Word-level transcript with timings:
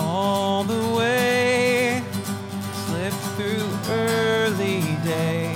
all 0.00 0.62
the 0.62 0.94
way. 0.96 2.00
Slip 2.86 3.12
through 3.34 3.68
early 3.92 4.80
day. 5.04 5.52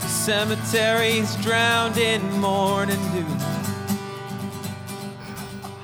The 0.00 0.06
cemeteries 0.06 1.36
drowned 1.36 1.98
in 1.98 2.22
morning 2.40 2.96
dew. 3.12 3.26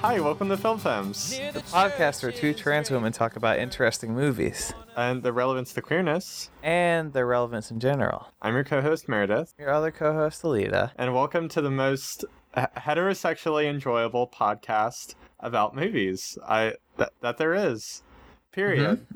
Hi, 0.00 0.18
welcome 0.20 0.48
to 0.50 0.56
Film 0.56 0.78
Femmes 0.78 1.30
The 1.52 1.60
podcast 1.62 2.22
where 2.22 2.30
two 2.32 2.54
trans 2.54 2.90
women 2.90 3.12
talk 3.12 3.34
about 3.36 3.58
interesting 3.58 4.14
movies 4.14 4.72
and 4.96 5.22
the 5.22 5.32
relevance 5.32 5.72
to 5.74 5.82
queerness. 5.82 6.48
and 6.62 7.12
their 7.12 7.26
relevance 7.26 7.70
in 7.70 7.78
general. 7.80 8.28
I'm 8.40 8.54
your 8.54 8.64
co-host 8.64 9.06
Meredith, 9.08 9.52
Your 9.58 9.70
other 9.70 9.90
co-host, 9.90 10.42
Alita. 10.42 10.92
and 10.96 11.12
welcome 11.12 11.48
to 11.50 11.60
the 11.60 11.70
most 11.70 12.24
heterosexually 12.56 13.66
enjoyable 13.68 14.28
podcast 14.28 15.14
about 15.46 15.74
movies 15.74 16.36
I 16.46 16.74
that, 16.98 17.12
that 17.20 17.38
there 17.38 17.54
is. 17.54 18.02
Period. 18.52 19.06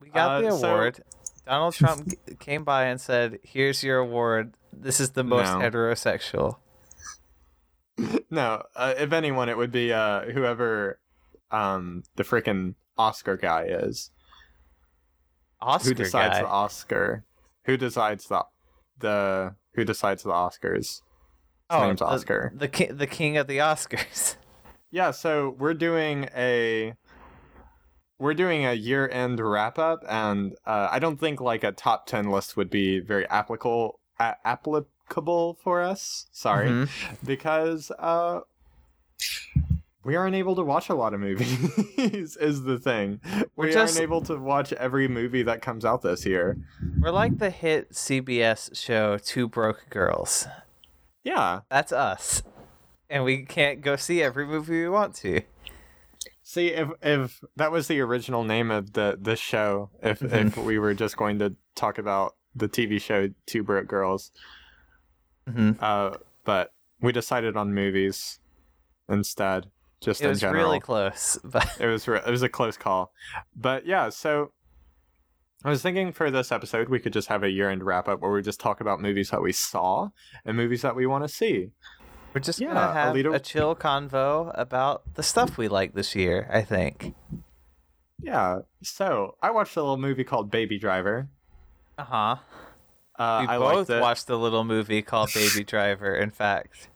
We 0.00 0.08
got 0.10 0.30
Uh, 0.44 0.50
the 0.50 0.56
so- 0.58 0.66
award. 0.74 1.02
Donald 1.46 1.74
Trump 1.74 2.08
came 2.38 2.64
by 2.64 2.84
and 2.86 2.98
said, 3.00 3.38
"Here's 3.42 3.82
your 3.84 3.98
award. 3.98 4.54
This 4.72 4.98
is 5.00 5.10
the 5.10 5.24
most 5.24 5.52
No. 5.52 5.58
heterosexual." 5.58 6.56
No, 8.30 8.62
uh, 8.74 8.94
if 8.98 9.12
anyone, 9.12 9.48
it 9.48 9.56
would 9.56 9.70
be 9.70 9.92
uh, 9.92 10.22
whoever 10.22 10.98
um, 11.52 12.02
the 12.16 12.24
freaking 12.24 12.74
Oscar 12.98 13.36
guy 13.36 13.66
is. 13.68 14.10
Oscar 15.60 15.90
who 15.90 15.94
decides 15.94 16.34
guy. 16.38 16.42
the 16.42 16.48
Oscar? 16.48 17.24
Who 17.66 17.76
decides 17.76 18.26
the 18.26 18.44
the 18.98 19.54
who 19.74 19.84
decides 19.84 20.22
the 20.24 20.30
Oscars? 20.30 20.76
His 20.76 21.02
Oh, 21.70 21.92
the, 21.94 22.04
Oscar. 22.04 22.52
the 22.56 22.68
ki- 22.68 22.86
the 22.92 23.06
king 23.06 23.36
of 23.36 23.46
the 23.46 23.58
Oscars. 23.58 24.36
Yeah, 24.94 25.10
so 25.10 25.56
we're 25.58 25.74
doing 25.74 26.28
a 26.36 26.94
we're 28.20 28.32
doing 28.34 28.64
a 28.64 28.74
year-end 28.74 29.40
wrap-up, 29.40 30.04
and 30.08 30.54
uh, 30.64 30.86
I 30.88 31.00
don't 31.00 31.18
think 31.18 31.40
like 31.40 31.64
a 31.64 31.72
top 31.72 32.06
ten 32.06 32.30
list 32.30 32.56
would 32.56 32.70
be 32.70 33.00
very 33.00 33.26
applicable 33.28 33.98
applicable 34.20 35.58
for 35.60 35.82
us. 35.82 36.26
Sorry, 36.30 36.68
Mhm. 36.68 36.88
because 37.26 37.90
uh, 37.98 38.42
we 40.04 40.14
aren't 40.14 40.36
able 40.36 40.54
to 40.54 40.62
watch 40.62 40.88
a 40.88 40.94
lot 40.94 41.12
of 41.12 41.18
movies. 41.18 41.48
is 42.36 42.62
the 42.62 42.78
thing 42.78 43.20
We're 43.56 43.66
we 43.66 43.72
just- 43.72 43.96
aren't 43.96 44.02
able 44.04 44.20
to 44.22 44.36
watch 44.36 44.72
every 44.74 45.08
movie 45.08 45.42
that 45.42 45.60
comes 45.60 45.84
out 45.84 46.02
this 46.02 46.24
year. 46.24 46.56
We're 47.00 47.10
like 47.10 47.38
the 47.38 47.50
hit 47.50 47.90
CBS 47.94 48.76
show 48.80 49.18
Two 49.18 49.48
Broke 49.48 49.86
Girls. 49.90 50.46
Yeah, 51.24 51.62
That's 51.68 51.90
us, 51.90 52.42
and 53.14 53.22
we 53.22 53.44
can't 53.44 53.80
go 53.80 53.94
see 53.94 54.20
every 54.20 54.44
movie 54.44 54.82
we 54.82 54.88
want 54.88 55.14
to. 55.14 55.40
See, 56.42 56.68
if 56.68 56.88
if 57.00 57.40
that 57.54 57.70
was 57.70 57.86
the 57.86 58.00
original 58.00 58.42
name 58.42 58.72
of 58.72 58.92
the 58.94 59.16
the 59.18 59.36
show, 59.36 59.90
if 60.02 60.20
if 60.20 60.56
we 60.58 60.80
were 60.80 60.94
just 60.94 61.16
going 61.16 61.38
to 61.38 61.54
talk 61.76 61.96
about 61.96 62.34
the 62.56 62.68
TV 62.68 63.00
show 63.00 63.28
Two 63.46 63.62
Broke 63.62 63.86
Girls, 63.86 64.32
hmm 65.48 65.72
uh, 65.80 66.16
but 66.44 66.72
we 67.00 67.12
decided 67.12 67.56
on 67.56 67.72
movies 67.72 68.40
instead. 69.08 69.70
Just 70.00 70.20
It 70.20 70.24
in 70.24 70.30
was 70.30 70.40
general, 70.40 70.64
really 70.64 70.80
close, 70.80 71.38
but 71.44 71.70
it 71.78 71.86
was 71.86 72.08
re- 72.08 72.20
it 72.26 72.30
was 72.30 72.42
a 72.42 72.48
close 72.48 72.76
call, 72.76 73.12
but 73.54 73.86
yeah. 73.86 74.08
So 74.10 74.50
I 75.64 75.70
was 75.70 75.82
thinking 75.82 76.12
for 76.12 76.32
this 76.32 76.50
episode 76.50 76.88
we 76.88 76.98
could 76.98 77.12
just 77.12 77.28
have 77.28 77.44
a 77.44 77.48
year 77.48 77.70
end 77.70 77.84
wrap 77.84 78.08
up 78.08 78.20
where 78.20 78.32
we 78.32 78.42
just 78.42 78.60
talk 78.60 78.80
about 78.80 79.00
movies 79.00 79.30
that 79.30 79.40
we 79.40 79.52
saw 79.52 80.08
and 80.44 80.56
movies 80.56 80.82
that 80.82 80.96
we 80.96 81.06
want 81.06 81.22
to 81.24 81.28
see. 81.28 81.70
We're 82.34 82.40
just 82.40 82.60
Yeah, 82.60 82.68
gonna 82.74 82.92
have 82.92 83.14
Alita- 83.14 83.34
a 83.34 83.38
chill 83.40 83.74
convo 83.76 84.50
about 84.54 85.02
the 85.14 85.22
stuff 85.22 85.56
we 85.56 85.68
like 85.68 85.94
this 85.94 86.14
year. 86.14 86.48
I 86.52 86.62
think. 86.62 87.14
Yeah. 88.22 88.60
So 88.82 89.36
I 89.42 89.50
watched 89.50 89.76
a 89.76 89.80
little 89.80 89.96
movie 89.98 90.24
called 90.24 90.50
Baby 90.50 90.78
Driver. 90.78 91.28
Uh 91.98 92.04
huh. 92.04 92.36
Uh, 93.18 93.38
We 93.42 93.46
I 93.54 93.58
both 93.58 93.88
watched 93.88 94.28
a 94.28 94.36
little 94.36 94.64
movie 94.64 95.02
called 95.02 95.30
Baby 95.34 95.64
Driver. 95.64 96.14
In 96.16 96.30
fact, 96.30 96.88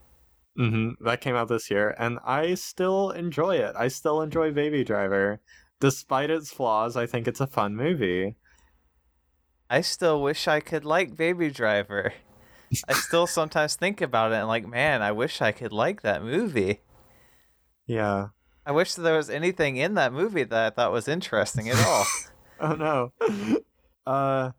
Mm-hmm. 0.59 1.05
That 1.05 1.21
came 1.21 1.37
out 1.37 1.47
this 1.47 1.71
year, 1.71 1.95
and 2.01 2.19
I 2.25 2.55
still 2.55 3.11
enjoy 3.13 3.59
it. 3.59 3.77
I 3.79 3.87
still 3.87 4.21
enjoy 4.21 4.51
Baby 4.51 4.83
Driver. 4.83 5.39
Despite 5.79 6.31
its 6.31 6.51
flaws, 6.51 6.97
I 6.97 7.07
think 7.07 7.29
it's 7.29 7.39
a 7.41 7.47
fun 7.47 7.77
movie. 7.77 8.35
I 9.71 9.83
still 9.83 10.21
wish 10.21 10.49
I 10.49 10.59
could 10.59 10.85
like 10.85 11.15
Baby 11.17 11.51
Driver. 11.51 12.13
I 12.89 12.93
still 12.93 13.27
sometimes 13.27 13.75
think 13.77 14.01
about 14.01 14.33
it 14.33 14.37
and 14.37 14.49
like, 14.49 14.67
man, 14.67 15.03
I 15.03 15.13
wish 15.13 15.41
I 15.41 15.53
could 15.53 15.73
like 15.73 16.03
that 16.03 16.23
movie. 16.23 16.81
Yeah. 17.87 18.29
I 18.67 18.73
wish 18.73 18.95
there 18.95 19.17
was 19.17 19.31
anything 19.31 19.77
in 19.77 19.95
that 19.95 20.13
movie 20.13 20.45
that 20.45 20.67
I 20.67 20.71
thought 20.71 20.93
was 20.93 21.09
interesting 21.09 21.69
at 21.69 21.85
all. 21.87 22.05
Oh 22.61 22.75
no. 22.75 23.13
uh 24.07 24.51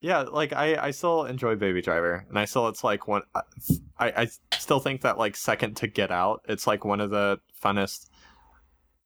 yeah, 0.00 0.20
like 0.20 0.52
I 0.52 0.76
I 0.76 0.90
still 0.92 1.24
enjoy 1.24 1.56
Baby 1.56 1.82
Driver, 1.82 2.24
and 2.28 2.38
I 2.38 2.44
still 2.44 2.68
it's 2.68 2.84
like 2.84 3.08
one 3.08 3.22
I 3.34 3.42
I 3.98 4.28
still 4.56 4.78
think 4.78 5.00
that 5.00 5.18
like 5.18 5.34
second 5.34 5.76
to 5.78 5.88
Get 5.88 6.12
Out, 6.12 6.42
it's 6.48 6.68
like 6.68 6.84
one 6.84 7.00
of 7.00 7.10
the 7.10 7.40
funnest 7.60 8.10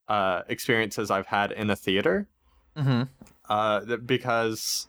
uh 0.07 0.43
experiences 0.49 1.11
I've 1.11 1.27
had 1.29 1.51
in 1.51 1.71
a 1.71 1.77
theater. 1.77 2.29
hmm 2.77 3.05
uh 3.49 3.81
because 4.05 4.89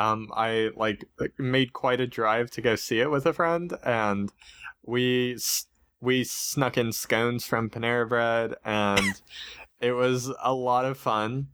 um 0.00 0.28
i 0.34 0.70
like 0.76 1.04
made 1.38 1.72
quite 1.72 2.00
a 2.00 2.06
drive 2.06 2.50
to 2.50 2.60
go 2.60 2.74
see 2.74 3.00
it 3.00 3.10
with 3.10 3.26
a 3.26 3.32
friend 3.32 3.74
and 3.84 4.32
we 4.84 5.36
we 6.00 6.24
snuck 6.24 6.78
in 6.78 6.90
scones 6.90 7.44
from 7.44 7.68
panera 7.68 8.08
bread 8.08 8.54
and 8.64 9.20
it 9.80 9.92
was 9.92 10.32
a 10.42 10.52
lot 10.52 10.84
of 10.84 10.98
fun. 10.98 11.48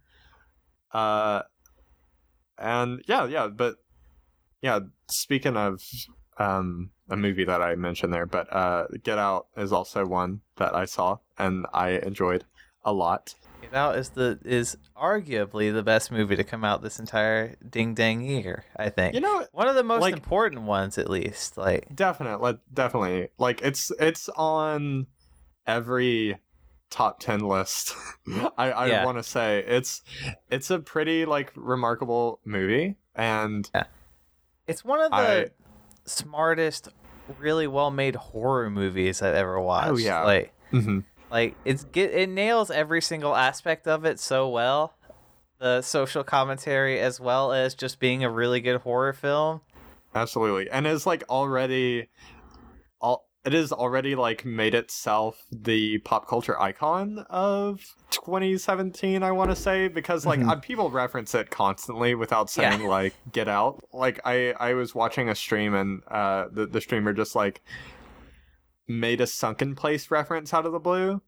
Uh 0.93 1.43
and 2.59 3.03
yeah 3.07 3.27
yeah 3.27 3.49
but 3.49 3.77
yeah 4.63 4.81
speaking 5.09 5.57
of 5.57 5.83
um 6.39 6.91
a 7.11 7.17
movie 7.17 7.45
that 7.45 7.61
i 7.61 7.75
mentioned 7.75 8.15
there 8.15 8.25
but 8.25 8.51
uh 8.51 8.87
get 9.03 9.19
out 9.19 9.49
is 9.59 9.73
also 9.73 10.07
one 10.07 10.41
that 10.57 10.75
i 10.75 10.87
saw 10.87 11.19
and 11.39 11.67
i 11.75 11.91
enjoyed 11.91 12.45
a 12.83 12.93
lot 12.93 13.35
Get 13.71 13.75
Out 13.75 13.97
is 13.97 14.11
the 14.11 14.39
is 14.45 14.77
arguably 14.97 15.73
the 15.73 15.83
best 15.83 16.11
movie 16.11 16.37
to 16.37 16.45
come 16.45 16.65
out 16.65 16.83
this 16.83 16.99
entire 16.99 17.57
ding 17.69 17.95
dang 17.95 18.23
year. 18.23 18.65
I 18.77 18.91
think. 18.91 19.15
you 19.15 19.21
know 19.21 19.47
one 19.53 19.69
of 19.69 19.75
the 19.75 19.83
most 19.85 20.01
like- 20.03 20.15
important 20.15 20.63
ones, 20.63 20.99
at 20.99 21.09
least. 21.11 21.57
Like, 21.57 21.95
Definitely, 21.95 22.59
definitely. 22.73 23.29
Like 23.39 23.63
it's 23.63 23.91
it's 23.99 24.29
on 24.37 25.07
every 25.67 26.39
top 26.91 27.19
10 27.21 27.41
list. 27.41 27.95
I 28.57 28.71
I 28.71 28.87
Yeah. 28.87 29.05
want 29.05 29.19
to 29.19 29.23
say 29.25 29.65
it's 29.67 30.03
it's 30.51 30.71
a 30.71 30.79
pretty 30.79 31.25
like 31.27 31.53
remarkable 31.57 32.41
movie 32.45 32.97
and 33.15 33.69
it's 34.67 34.85
one 34.85 35.01
of 35.01 35.11
the 35.11 35.17
I- 35.17 35.47
smartest, 36.05 36.89
really 37.39 37.67
well 37.67 37.91
made 37.91 38.15
horror 38.15 38.71
movies 38.71 39.23
I've 39.23 39.35
ever 39.35 39.61
watched. 39.61 39.91
Oh, 39.91 39.97
yeah. 39.97 40.23
Like, 40.23 40.53
Mhm. 40.73 41.05
Like 41.37 41.55
it's 41.65 41.85
get 41.85 42.13
it 42.13 42.29
nails 42.31 42.71
every 42.71 43.03
single 43.03 43.35
aspect 43.37 43.87
of 43.87 44.05
it 44.05 44.19
so 44.19 44.49
well. 44.49 44.95
The 45.59 45.83
social 45.83 46.25
commentary 46.25 46.99
as 47.01 47.19
well 47.21 47.53
as 47.53 47.75
just 47.75 47.99
being 48.01 48.25
a 48.25 48.31
really 48.31 48.61
good 48.61 48.81
horror 48.83 49.13
film. 49.13 49.61
absolutely. 50.15 50.71
And 50.71 50.87
it's 50.87 51.05
like 51.07 51.25
already 51.29 52.09
all 53.01 53.27
it 53.45 53.55
is 53.55 53.71
already 53.73 54.15
like 54.15 54.45
made 54.45 54.75
itself 54.75 55.45
the 55.53 55.99
pop 55.99 56.27
culture 56.27 56.59
icon 56.61 57.25
of 57.31 57.95
2017 58.11 59.23
i 59.23 59.31
want 59.31 59.51
to 59.51 59.57
say 59.57 59.87
because 59.89 60.27
like 60.27 60.41
Mhm. 60.41 60.49
uh, 60.51 60.57
people 60.57 60.91
reference 60.91 61.33
it 61.35 61.51
constantly 61.51 62.15
without 62.17 62.51
saying 62.51 62.81
Yeah. 62.81 62.89
like 62.89 63.15
get 63.31 63.47
out 63.49 63.85
like 63.93 64.19
i 64.25 64.53
i 64.59 64.75
was 64.75 64.95
watching 64.95 65.29
a 65.29 65.35
stream 65.35 65.75
and 65.75 66.03
uh 66.09 66.47
the, 66.51 66.67
the 66.67 66.81
streamer 66.81 67.13
just 67.13 67.37
like 67.37 67.61
made 68.89 69.21
a 69.21 69.27
sunken 69.27 69.75
place 69.75 70.11
reference 70.11 70.53
out 70.55 70.67
of 70.67 70.73
the 70.73 70.79
blue 70.79 71.21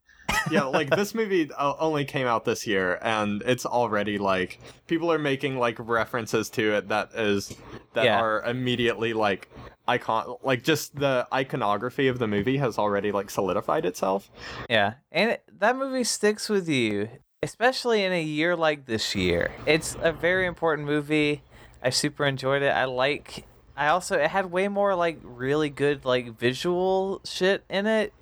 yeah 0.51 0.65
like 0.65 0.91
this 0.91 1.15
movie 1.15 1.51
uh, 1.57 1.75
only 1.79 2.05
came 2.05 2.27
out 2.27 2.45
this 2.45 2.67
year 2.67 2.99
and 3.03 3.43
it's 3.47 3.65
already 3.65 4.19
like 4.19 4.59
people 4.87 5.11
are 5.11 5.19
making 5.19 5.59
like 5.59 5.77
references 5.79 6.51
to 6.51 6.75
it 6.75 6.89
that 6.89 7.11
is 7.15 7.57
that 7.95 8.05
Yeah. 8.05 8.21
are 8.21 8.43
immediately 8.45 9.15
like 9.15 9.49
icon 9.89 10.37
like 10.43 10.63
just 10.63 10.95
the 10.97 11.27
iconography 11.33 12.09
of 12.09 12.19
the 12.19 12.27
movie 12.29 12.59
has 12.59 12.77
already 12.79 13.11
like 13.11 13.31
solidified 13.31 13.87
itself 13.87 14.31
Yeah, 14.69 14.95
and 15.11 15.31
it, 15.33 15.45
that 15.61 15.77
movie 15.77 16.05
sticks 16.05 16.51
with 16.51 16.69
you, 16.69 17.09
especially 17.43 18.05
in 18.05 18.13
a 18.13 18.23
year 18.23 18.55
like 18.55 18.85
this 18.85 19.15
year. 19.15 19.51
It's 19.67 19.97
a 20.03 20.13
very 20.13 20.47
important 20.47 20.87
movie. 20.87 21.43
I 21.83 21.89
super 21.91 22.27
enjoyed 22.27 22.63
it. 22.63 22.69
I 22.71 22.85
like. 22.85 23.47
I 23.79 23.89
also 23.89 24.19
it 24.19 24.29
had 24.29 24.51
way 24.51 24.67
more 24.67 24.97
like 24.97 25.21
really 25.23 25.71
good 25.71 26.05
like 26.05 26.37
visual 26.37 27.21
shit 27.25 27.63
in 27.71 27.87
it 27.87 28.13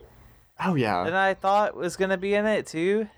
oh 0.60 0.74
yeah 0.74 1.02
than 1.04 1.14
I 1.14 1.32
thought 1.32 1.74
was 1.74 1.96
gonna 1.96 2.18
be 2.18 2.34
in 2.34 2.44
it 2.44 2.66
too. 2.66 3.08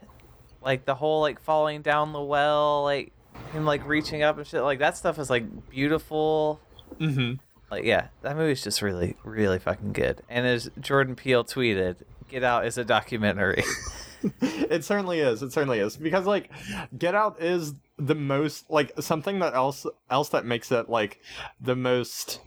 Like 0.63 0.85
the 0.85 0.95
whole 0.95 1.21
like 1.21 1.41
falling 1.41 1.83
down 1.83 2.13
the 2.13 2.23
well, 2.23 2.85
like 2.85 3.13
him 3.53 3.65
like 3.65 3.85
reaching 3.87 4.23
up 4.23 4.39
and 4.39 4.47
shit. 4.47 4.63
Like 4.63 4.79
that 4.79 4.97
stuff 4.97 5.19
is 5.19 5.29
like 5.29 5.69
beautiful. 5.69 6.61
mm-hmm 7.01 7.35
Like 7.73 7.85
yeah, 7.85 8.07
that 8.23 8.37
movie's 8.37 8.63
just 8.63 8.83
really, 8.83 9.17
really 9.25 9.59
fucking 9.59 9.93
good. 9.93 10.23
And 10.29 10.47
as 10.47 10.71
Jordan 10.81 11.17
Peele 11.17 11.45
tweeted, 11.45 11.97
"Get 12.29 12.45
Out" 12.45 12.67
is 12.67 12.79
a 12.79 12.85
documentary. 12.85 13.65
it 14.41 14.85
certainly 14.85 15.21
is. 15.21 15.43
It 15.43 15.53
certainly 15.53 15.79
is 15.79 15.97
because 15.97 16.27
like 16.27 16.51
Get 16.97 17.15
Out 17.15 17.41
is 17.43 17.75
the 17.99 18.15
most 18.15 18.71
like 18.71 18.93
something 19.01 19.39
that 19.41 19.55
else 19.55 19.87
else 20.11 20.29
that 20.31 20.45
makes 20.45 20.71
it 20.73 20.89
like 20.89 21.21
the 21.61 21.77
most 21.77 22.41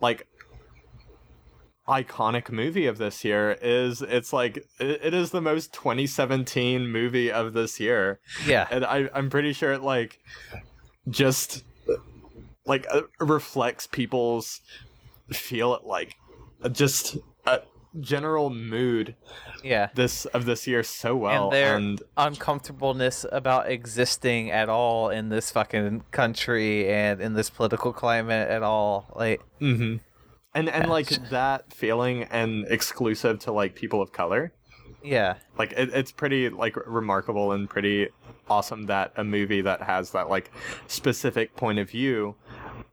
like 0.00 0.26
iconic 1.88 2.50
movie 2.50 2.86
of 2.86 2.98
this 2.98 3.24
year 3.24 3.56
is 3.62 4.02
it's 4.02 4.30
like 4.32 4.58
it, 4.78 5.00
it 5.02 5.14
is 5.14 5.30
the 5.30 5.40
most 5.40 5.72
2017 5.72 6.86
movie 6.86 7.32
of 7.32 7.54
this 7.54 7.80
year 7.80 8.20
Yeah. 8.46 8.66
and 8.70 8.84
I, 8.84 9.08
i'm 9.14 9.30
pretty 9.30 9.54
sure 9.54 9.72
it 9.72 9.80
like 9.80 10.18
just 11.08 11.64
like 12.66 12.86
uh, 12.92 13.02
reflects 13.20 13.86
people's 13.86 14.60
feel 15.32 15.72
it 15.74 15.84
like 15.84 16.14
just 16.72 17.16
general 18.00 18.50
mood 18.50 19.14
Yeah. 19.62 19.88
this 19.94 20.24
of 20.26 20.44
this 20.44 20.66
year 20.66 20.82
so 20.82 21.16
well 21.16 21.44
and 21.44 21.52
their 21.52 21.76
and 21.76 22.02
uncomfortableness 22.16 23.26
about 23.30 23.70
existing 23.70 24.50
at 24.50 24.68
all 24.68 25.10
in 25.10 25.28
this 25.28 25.50
fucking 25.50 26.04
country 26.10 26.88
and 26.88 27.20
in 27.20 27.34
this 27.34 27.50
political 27.50 27.92
climate 27.92 28.48
at 28.48 28.62
all. 28.62 29.12
Like, 29.14 29.40
hmm 29.58 29.96
and 30.54 30.68
and 30.68 30.88
like 30.88 31.08
that 31.30 31.72
feeling 31.72 32.24
and 32.24 32.66
exclusive 32.68 33.38
to 33.40 33.52
like 33.52 33.74
people 33.74 34.00
of 34.00 34.12
color 34.12 34.52
yeah, 35.02 35.36
like 35.56 35.72
it, 35.72 35.90
it's 35.92 36.10
pretty 36.10 36.48
like 36.48 36.74
remarkable 36.86 37.52
and 37.52 37.70
pretty 37.70 38.08
awesome 38.50 38.86
that 38.86 39.12
a 39.16 39.22
movie 39.22 39.60
that 39.60 39.82
has 39.82 40.10
that 40.12 40.28
like 40.28 40.50
specific 40.88 41.54
point 41.54 41.78
of 41.78 41.88
view 41.90 42.34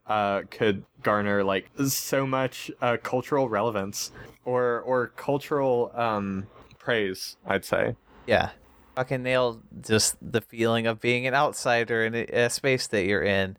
uh 0.05 0.41
could 0.51 0.85
garner 1.01 1.43
like 1.43 1.71
so 1.87 2.27
much 2.27 2.69
uh, 2.81 2.97
cultural 3.01 3.49
relevance 3.49 4.11
or 4.45 4.79
or 4.81 5.07
cultural 5.07 5.91
um 5.95 6.47
praise 6.79 7.35
i'd 7.47 7.65
say 7.65 7.95
yeah. 8.27 8.49
Fucking 8.95 9.21
nailed 9.23 9.61
just 9.81 10.15
the 10.21 10.41
feeling 10.41 10.87
of 10.87 10.99
being 11.01 11.27
an 11.27 11.33
outsider 11.35 12.05
in 12.05 12.15
a, 12.15 12.23
a 12.45 12.49
space 12.49 12.87
that 12.87 13.05
you're 13.05 13.21
in, 13.21 13.57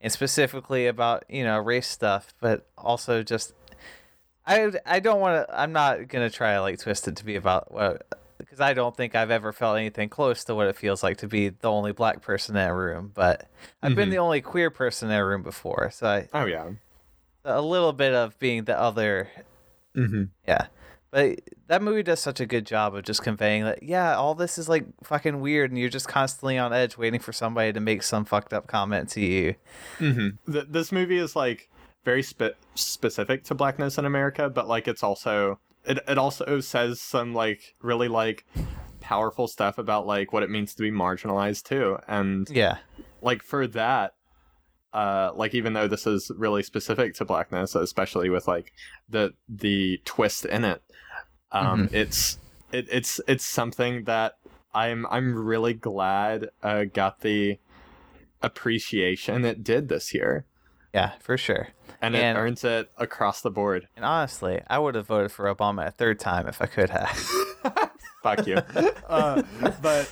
and 0.00 0.12
specifically 0.12 0.86
about 0.86 1.24
you 1.30 1.42
know 1.42 1.58
race 1.58 1.88
stuff, 1.88 2.34
but 2.40 2.66
also 2.76 3.22
just. 3.22 3.52
I, 4.46 4.70
I 4.84 5.00
don't 5.00 5.18
want 5.18 5.48
to. 5.48 5.60
I'm 5.60 5.72
not 5.72 6.06
gonna 6.08 6.30
try 6.30 6.54
to 6.54 6.60
like 6.60 6.78
twist 6.78 7.08
it 7.08 7.16
to 7.16 7.24
be 7.24 7.34
about 7.36 7.72
what 7.72 8.06
because 8.38 8.60
I 8.60 8.74
don't 8.74 8.96
think 8.96 9.16
I've 9.16 9.30
ever 9.32 9.52
felt 9.52 9.76
anything 9.78 10.08
close 10.08 10.44
to 10.44 10.54
what 10.54 10.68
it 10.68 10.76
feels 10.76 11.02
like 11.02 11.16
to 11.18 11.26
be 11.26 11.48
the 11.48 11.68
only 11.70 11.90
black 11.92 12.20
person 12.22 12.54
in 12.54 12.68
a 12.68 12.74
room. 12.74 13.10
But 13.14 13.48
I've 13.82 13.96
been 13.96 14.08
Mhm. 14.08 14.12
the 14.12 14.18
only 14.18 14.40
queer 14.40 14.70
person 14.70 15.10
in 15.10 15.16
a 15.16 15.24
room 15.24 15.42
before, 15.42 15.90
so 15.90 16.06
I, 16.06 16.28
oh 16.32 16.44
yeah 16.44 16.68
a 17.44 17.60
little 17.62 17.92
bit 17.92 18.12
of 18.14 18.38
being 18.38 18.64
the 18.64 18.78
other. 18.78 19.30
Mm-hmm. 19.96 20.24
Yeah, 20.46 20.66
but 21.10 21.40
that 21.68 21.82
movie 21.82 22.02
does 22.02 22.20
such 22.20 22.40
a 22.40 22.46
good 22.46 22.66
job 22.66 22.94
of 22.94 23.04
just 23.04 23.22
conveying 23.22 23.64
that. 23.64 23.82
Yeah, 23.82 24.16
all 24.16 24.34
this 24.34 24.58
is 24.58 24.68
like 24.68 24.84
fucking 25.04 25.40
weird, 25.40 25.70
and 25.70 25.78
you're 25.78 25.88
just 25.88 26.08
constantly 26.08 26.58
on 26.58 26.72
edge, 26.72 26.98
waiting 26.98 27.20
for 27.20 27.32
somebody 27.32 27.72
to 27.72 27.80
make 27.80 28.02
some 28.02 28.24
fucked 28.24 28.52
up 28.52 28.66
comment 28.66 29.08
to 29.10 29.20
you. 29.20 29.54
Mm-hmm. 29.98 30.52
Th- 30.52 30.66
this 30.68 30.92
movie 30.92 31.18
is 31.18 31.34
like 31.36 31.70
very 32.04 32.22
spe- 32.22 32.56
specific 32.74 33.44
to 33.44 33.54
blackness 33.54 33.98
in 33.98 34.04
America, 34.04 34.50
but 34.50 34.68
like 34.68 34.88
it's 34.88 35.02
also 35.02 35.58
it 35.84 35.98
it 36.08 36.18
also 36.18 36.60
says 36.60 37.00
some 37.00 37.32
like 37.34 37.74
really 37.80 38.08
like 38.08 38.44
powerful 39.00 39.46
stuff 39.46 39.78
about 39.78 40.06
like 40.06 40.32
what 40.32 40.42
it 40.42 40.50
means 40.50 40.74
to 40.74 40.82
be 40.82 40.90
marginalized 40.90 41.62
too, 41.62 41.98
and 42.08 42.50
Yeah, 42.50 42.78
like 43.22 43.42
for 43.42 43.66
that. 43.68 44.14
Uh, 44.96 45.30
like 45.36 45.54
even 45.54 45.74
though 45.74 45.86
this 45.86 46.06
is 46.06 46.30
really 46.36 46.62
specific 46.62 47.14
to 47.14 47.24
blackness, 47.24 47.74
especially 47.74 48.30
with 48.30 48.48
like 48.48 48.72
the 49.10 49.34
the 49.48 50.00
twist 50.06 50.46
in 50.46 50.64
it, 50.64 50.82
um, 51.52 51.90
it's 51.92 52.38
it, 52.72 52.86
it's 52.90 53.20
it's 53.28 53.44
something 53.44 54.04
that 54.04 54.38
I'm 54.74 55.06
I'm 55.10 55.34
really 55.34 55.74
glad 55.74 56.48
uh, 56.62 56.84
got 56.84 57.20
the 57.20 57.58
appreciation 58.42 59.44
it 59.44 59.62
did 59.62 59.88
this 59.88 60.14
year 60.14 60.46
yeah, 60.96 61.12
for 61.20 61.36
sure. 61.36 61.68
and, 62.00 62.16
And- 62.16 62.38
it 62.38 62.40
earns 62.40 62.64
it 62.64 62.90
across 62.96 63.42
the 63.42 63.50
board. 63.50 63.86
And 63.96 64.04
honestly, 64.04 64.62
I 64.66 64.78
would 64.78 64.94
have 64.94 65.06
voted 65.06 65.30
for 65.30 65.54
Obama 65.54 65.88
a 65.88 65.90
third 65.90 66.18
time 66.18 66.48
if 66.48 66.62
I 66.62 66.66
could 66.66 66.88
have. 66.88 67.10
Fuck 68.22 68.46
you. 68.46 68.56
uh, 69.08 69.42
but 69.82 70.10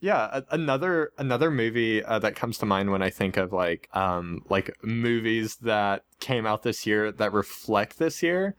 yeah, 0.00 0.40
another 0.50 1.12
another 1.18 1.50
movie 1.50 2.02
uh, 2.02 2.18
that 2.20 2.34
comes 2.34 2.56
to 2.58 2.66
mind 2.66 2.90
when 2.90 3.02
I 3.02 3.10
think 3.10 3.36
of 3.36 3.52
like 3.52 3.88
um 3.92 4.42
like 4.48 4.74
movies 4.82 5.56
that 5.56 6.04
came 6.20 6.46
out 6.46 6.62
this 6.62 6.86
year 6.86 7.12
that 7.12 7.32
reflect 7.32 7.98
this 7.98 8.22
year. 8.22 8.56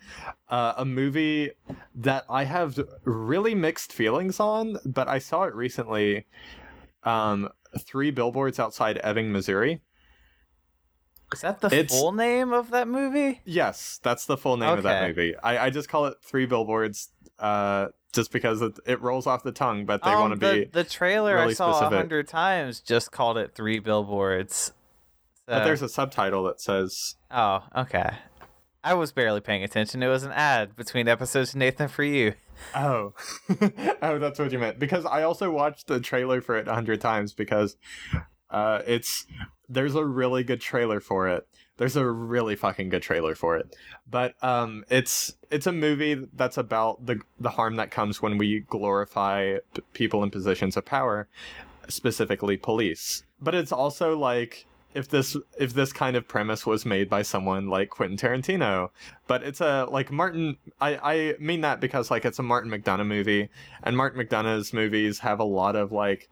Uh, 0.50 0.74
a 0.78 0.86
movie 0.86 1.52
that 1.96 2.26
I 2.30 2.44
have 2.44 2.80
really 3.04 3.56
mixed 3.56 3.92
feelings 3.92 4.40
on, 4.40 4.78
but 4.86 5.08
I 5.08 5.18
saw 5.18 5.44
it 5.44 5.56
recently. 5.56 6.28
Um, 7.04 7.50
three 7.80 8.12
billboards 8.12 8.60
outside 8.60 9.00
Ebbing, 9.04 9.32
Missouri. 9.32 9.82
Is 11.33 11.42
that 11.42 11.62
the 11.62 11.68
It's- 11.68 11.89
full 11.89 12.12
name 12.12 12.51
of 12.54 12.72
that 12.72 12.88
movie? 12.88 13.42
Yes, 13.45 14.00
that's 14.04 14.25
the 14.25 14.38
full 14.38 14.57
name 14.57 14.69
of 14.78 14.83
that 14.83 15.07
movie. 15.07 15.36
I, 15.38 15.66
I 15.66 15.69
just 15.69 15.88
call 15.89 16.06
it 16.07 16.18
Three 16.22 16.45
Billboards, 16.45 17.10
uh, 17.39 17.88
just 18.13 18.31
because 18.33 18.62
it, 18.62 18.78
it 18.86 19.01
rolls 19.01 19.25
off 19.28 19.42
the 19.44 19.54
tongue, 19.54 19.86
but 19.86 20.04
they 20.04 20.12
Um, 20.12 20.19
want 20.19 20.33
to 20.33 20.39
the, 20.39 20.54
be. 20.54 20.66
the 20.66 20.83
trailer 20.83 21.38
I 21.39 21.54
saw 21.54 21.80
a 21.80 21.89
hundred 21.89 22.28
times 22.28 22.81
just 22.81 23.12
called 23.13 23.38
it 23.38 23.56
three 23.56 23.80
billboards. 23.80 24.74
But 25.48 25.63
there's 25.63 25.81
a 25.81 25.89
subtitle 25.89 26.44
that 26.44 26.62
says, 26.62 27.16
oh, 27.31 27.63
okay. 27.75 28.10
I 28.84 28.94
was 28.95 29.12
barely 29.12 29.42
paying 29.42 29.63
attention. 29.63 30.01
It 30.04 30.07
was 30.07 30.24
an 30.24 30.31
ad 30.31 30.75
between 30.75 31.07
episodes 31.07 31.50
of 31.51 31.56
Nathan 31.57 31.88
for 31.88 32.04
you. 32.04 32.34
"Oh, 32.75 33.13
oh, 34.01 34.18
that's 34.19 34.39
what 34.39 34.51
you 34.51 34.60
meant." 34.60 34.80
Because 34.80 35.06
I 35.06 35.24
also 35.24 35.50
watched 35.51 35.88
the 35.88 36.00
trailer 36.00 36.42
for 36.42 36.57
it 36.57 36.68
a 36.68 36.74
hundred 36.74 37.00
times 37.01 37.34
because, 37.34 37.75
uh, 38.50 38.81
it's 38.88 39.25
there's 39.72 39.96
a 39.96 40.06
really 40.06 40.44
good 40.44 40.62
trailer 40.62 41.00
for 41.00 41.28
it. 41.30 41.48
There's 41.78 41.96
a 41.96 42.06
really 42.06 42.56
fucking 42.56 42.90
good 42.90 43.02
trailer 43.02 43.34
for 43.36 43.58
it. 43.58 43.76
But 44.10 44.36
um, 44.44 44.84
it's 44.90 45.34
it's 45.50 45.66
a 45.66 45.72
movie 45.72 46.28
that's 46.34 46.58
about 46.58 47.06
the 47.06 47.22
the 47.40 47.50
harm 47.50 47.78
that 47.78 47.90
comes 47.90 48.22
when 48.22 48.38
we 48.38 48.60
glorify 48.60 49.58
p- 49.74 49.82
people 49.94 50.24
in 50.24 50.30
positions 50.30 50.78
of 50.78 50.86
power, 50.86 51.28
specifically 51.88 52.58
police. 52.58 53.24
But 53.40 53.56
it's 53.56 53.72
also 53.72 54.18
like 54.18 54.68
if 54.94 55.08
this 55.08 55.38
if 55.58 55.74
this 55.74 55.94
kind 55.94 56.16
of 56.16 56.28
premise 56.28 56.66
was 56.66 56.86
made 56.86 57.10
by 57.10 57.22
someone 57.22 57.68
like 57.68 57.90
Quentin 57.90 58.18
Tarantino, 58.18 58.90
but 59.28 59.42
it's 59.42 59.62
a 59.62 59.88
like 59.90 60.12
Martin. 60.12 60.58
I 60.80 60.98
I 60.98 61.36
mean 61.40 61.62
that 61.62 61.80
because 61.80 62.12
like 62.12 62.26
it's 62.26 62.40
a 62.40 62.44
Martin 62.44 62.70
McDonagh 62.70 63.08
movie, 63.08 63.50
and 63.84 63.96
Martin 63.96 64.22
McDonagh's 64.22 64.74
movies 64.74 65.20
have 65.20 65.40
a 65.40 65.46
lot 65.46 65.75
of 65.75 65.92
like 65.92 66.30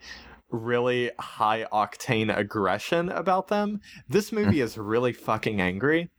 really 0.49 1.11
high 1.19 1.65
octane 1.71 2.35
aggression 2.35 3.09
about 3.09 3.47
them. 3.47 3.81
This 4.07 4.31
movie 4.31 4.61
is 4.61 4.77
really 4.77 5.13
fucking 5.13 5.61
angry. 5.61 6.09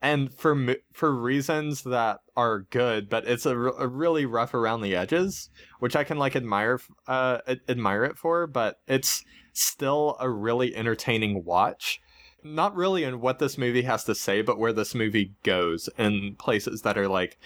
And 0.00 0.32
for 0.32 0.76
for 0.92 1.12
reasons 1.12 1.82
that 1.82 2.20
are 2.36 2.60
good, 2.70 3.08
but 3.08 3.26
it's 3.26 3.46
a 3.46 3.56
really 3.56 4.26
rough 4.26 4.54
around 4.54 4.82
the 4.82 4.94
edges, 4.94 5.50
which 5.80 5.96
I 5.96 6.04
can 6.04 6.18
like 6.18 6.36
admire 6.36 6.78
uh 7.08 7.38
admire 7.68 8.04
it 8.04 8.16
for, 8.16 8.46
but 8.46 8.76
it's 8.86 9.24
still 9.52 10.16
a 10.20 10.30
really 10.30 10.76
entertaining 10.76 11.44
watch. 11.44 12.00
Not 12.44 12.76
really 12.76 13.02
in 13.02 13.20
what 13.20 13.40
this 13.40 13.58
movie 13.58 13.82
has 13.82 14.04
to 14.04 14.14
say, 14.14 14.40
but 14.40 14.58
where 14.58 14.72
this 14.72 14.94
movie 14.94 15.34
goes 15.42 15.88
in 15.98 16.36
places 16.38 16.82
that 16.82 16.96
are 16.96 17.08
like 17.08 17.36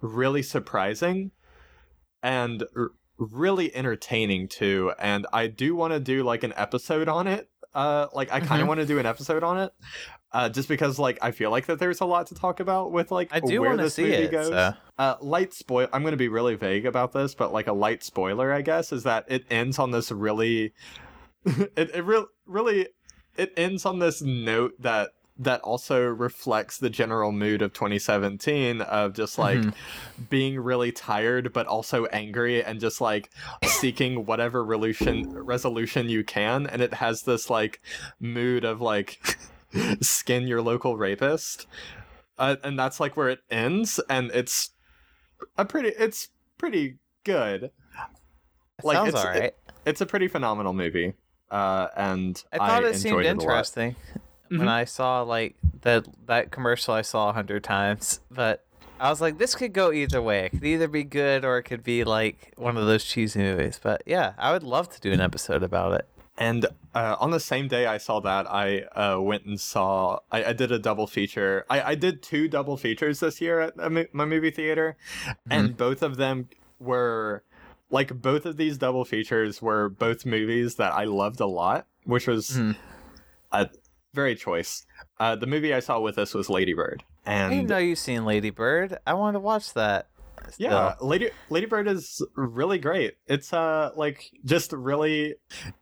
really 0.00 0.42
surprising 0.42 1.32
and 2.22 2.64
really 3.18 3.74
entertaining 3.74 4.48
too. 4.48 4.92
And 4.98 5.26
I 5.32 5.46
do 5.46 5.74
want 5.74 5.92
to 5.92 6.00
do 6.00 6.22
like 6.22 6.42
an 6.44 6.52
episode 6.56 7.08
on 7.08 7.26
it. 7.26 7.48
Uh, 7.74 8.06
like 8.14 8.32
I 8.32 8.40
kind 8.40 8.60
of 8.62 8.66
Mhm. 8.66 8.68
want 8.68 8.80
to 8.80 8.86
do 8.86 8.98
an 8.98 9.04
episode 9.04 9.42
on 9.42 9.58
it, 9.58 9.72
uh, 10.32 10.48
just 10.48 10.66
because 10.66 10.98
like 10.98 11.18
I 11.20 11.30
feel 11.30 11.50
like 11.50 11.66
that 11.66 11.78
there's 11.78 12.00
a 12.00 12.06
lot 12.06 12.26
to 12.28 12.34
talk 12.34 12.58
about 12.60 12.90
with 12.90 13.10
like 13.10 13.28
I 13.32 13.40
do 13.40 13.60
where 13.60 13.70
want 13.70 13.80
to 13.80 13.84
this 13.84 13.94
see 13.94 14.04
it. 14.10 14.30
goes. 14.30 14.48
So. 14.48 14.72
Uh, 14.98 15.16
light 15.20 15.52
spoil. 15.52 15.86
I'm 15.92 16.00
going 16.02 16.12
to 16.12 16.16
be 16.18 16.28
really 16.28 16.54
vague 16.54 16.86
about 16.86 17.12
this, 17.12 17.34
but 17.34 17.52
like 17.52 17.66
a 17.66 17.74
light 17.74 18.02
spoiler, 18.02 18.50
I 18.50 18.62
guess, 18.62 18.92
is 18.92 19.02
that 19.02 19.26
it 19.28 19.44
ends 19.50 19.78
on 19.78 19.90
this 19.90 20.10
really, 20.10 20.72
it 21.44 21.90
it 21.94 22.04
real 22.04 22.28
really, 22.46 22.88
it 23.36 23.52
ends 23.58 23.84
on 23.84 23.98
this 23.98 24.22
note 24.22 24.72
that 24.80 25.10
that 25.38 25.60
also 25.60 26.02
reflects 26.06 26.78
the 26.78 26.88
general 26.88 27.30
mood 27.30 27.60
of 27.60 27.72
2017 27.74 28.80
of 28.80 29.12
just 29.12 29.38
like 29.38 29.58
Mhm. 29.58 29.74
being 30.30 30.58
really 30.58 30.90
tired 30.92 31.52
but 31.52 31.66
also 31.66 32.06
angry 32.06 32.64
and 32.64 32.80
just 32.80 33.00
like 33.02 33.28
seeking 33.64 34.24
whatever 34.24 34.64
resolution 34.64 35.30
resolution 35.44 36.08
you 36.08 36.24
can. 36.24 36.66
And 36.66 36.80
it 36.80 36.94
has 36.94 37.22
this 37.24 37.50
like 37.50 37.80
mood 38.18 38.64
of 38.64 38.80
like 38.80 39.20
skin 40.00 40.46
your 40.46 40.62
local 40.62 40.96
rapist. 40.96 41.66
Uh, 42.38 42.56
and 42.64 42.78
that's 42.78 42.98
like 43.00 43.16
where 43.16 43.28
it 43.28 43.40
ends. 43.50 44.00
And 44.08 44.30
it's 44.32 44.70
a 45.58 45.64
pretty 45.66 45.90
it's 45.90 46.28
pretty 46.56 46.96
good. 47.24 47.70
Like, 48.82 48.96
Sounds 48.96 49.08
it's- 49.10 49.36
it- 49.36 49.58
it's 49.84 50.00
a 50.00 50.06
pretty 50.06 50.28
phenomenal 50.28 50.72
movie. 50.72 51.12
Uh 51.50 51.88
and 51.94 52.42
I 52.52 52.56
thought 52.58 52.82
it 52.84 52.86
enjoyed 52.86 53.00
seemed 53.00 53.20
it 53.20 53.26
a 53.26 53.34
lot. 54.50 54.54
interesting 54.54 54.58
when. 54.60 54.68
I 54.68 54.84
saw 54.84 55.22
like 55.22 55.56
that 55.82 56.06
that 56.26 56.50
commercial 56.50 56.94
I 56.94 57.02
saw 57.02 57.30
a 57.30 57.32
hundred 57.32 57.64
times. 57.64 58.20
But 58.30 58.64
I 58.98 59.10
was 59.10 59.20
like, 59.20 59.38
this 59.38 59.54
could 59.54 59.72
go 59.72 59.92
either 59.92 60.22
way. 60.22 60.46
It 60.46 60.50
could 60.50 60.64
either 60.64 60.88
be 60.88 61.04
good 61.04 61.44
or 61.44 61.58
it 61.58 61.64
could 61.64 61.82
be 61.84 62.04
like 62.04 62.52
one 62.56 62.76
of 62.76 62.86
those 62.86 63.04
cheesy 63.04 63.40
movies. 63.40 63.78
But 63.82 64.02
yeah, 64.06 64.32
I 64.38 64.52
would 64.52 64.62
love 64.62 64.88
to 64.90 65.00
do 65.00 65.12
an 65.12 65.20
episode 65.20 65.62
about 65.62 65.92
it. 65.92 66.06
And 66.38 66.66
uh, 66.94 67.16
on 67.18 67.30
the 67.30 67.40
same 67.40 67.66
day 67.66 67.86
I 67.86 67.96
saw 67.96 68.20
that, 68.20 68.46
I 68.50 68.80
uh, 68.94 69.18
went 69.20 69.44
and 69.46 69.58
saw. 69.58 70.18
I, 70.30 70.44
I 70.44 70.52
did 70.52 70.70
a 70.70 70.78
double 70.78 71.06
feature. 71.06 71.64
I, 71.70 71.80
I 71.82 71.94
did 71.94 72.22
two 72.22 72.46
double 72.46 72.76
features 72.76 73.20
this 73.20 73.40
year 73.40 73.60
at 73.60 73.76
my 74.12 74.24
movie 74.26 74.50
theater, 74.50 74.96
and 75.50 75.76
both 75.76 76.02
of 76.02 76.16
them 76.18 76.48
were 76.78 77.42
like 77.88 78.20
both 78.20 78.44
of 78.44 78.58
these 78.58 78.76
double 78.76 79.04
features 79.06 79.62
were 79.62 79.88
both 79.88 80.26
movies 80.26 80.74
that 80.74 80.92
I 80.92 81.04
loved 81.04 81.40
a 81.40 81.46
lot, 81.46 81.86
which 82.04 82.26
was 82.26 82.50
Mhm. 82.50 82.76
a 83.52 83.68
very 84.14 84.34
choice. 84.34 84.86
Uh, 85.18 85.36
the 85.36 85.46
movie 85.46 85.74
I 85.74 85.80
saw 85.80 86.00
with 86.00 86.18
us 86.18 86.34
was 86.34 86.48
Lady 86.50 86.74
Bird, 86.74 87.04
I 87.26 87.48
didn't 87.48 87.58
and 87.60 87.68
know 87.68 87.78
you've 87.78 87.98
seen 87.98 88.24
Lady 88.24 88.50
Bird. 88.50 88.98
I 89.06 89.14
wanted 89.14 89.34
to 89.34 89.40
watch 89.40 89.72
that. 89.74 90.08
yeah, 90.58 90.94
still. 90.94 91.08
Lady 91.08 91.30
Lady 91.50 91.66
Bird 91.66 91.88
is 91.88 92.22
really 92.34 92.78
great. 92.78 93.14
It's 93.26 93.52
uh 93.52 93.90
like 93.96 94.30
just 94.44 94.72
really 94.72 95.34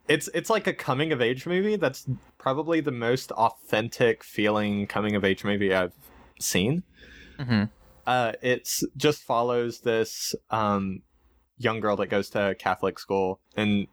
it's 0.08 0.28
it's 0.34 0.50
like 0.50 0.66
a 0.66 0.72
coming 0.72 1.12
of 1.12 1.20
age 1.20 1.46
movie 1.46 1.76
that's 1.76 2.06
probably 2.38 2.80
the 2.80 2.92
most 2.92 3.32
authentic 3.32 4.22
feeling 4.24 4.86
coming 4.86 5.16
of 5.16 5.24
age 5.24 5.44
movie 5.44 5.74
I've 5.74 5.92
seen. 6.40 6.82
Mhm. 7.38 7.70
Uh 8.06 8.32
it's 8.42 8.84
just 8.96 9.22
follows 9.22 9.80
this 9.80 10.34
um 10.50 11.02
young 11.58 11.80
girl 11.80 11.96
that 11.96 12.06
goes 12.06 12.30
to 12.30 12.54
Catholic 12.58 12.98
school 12.98 13.40
in 13.56 13.86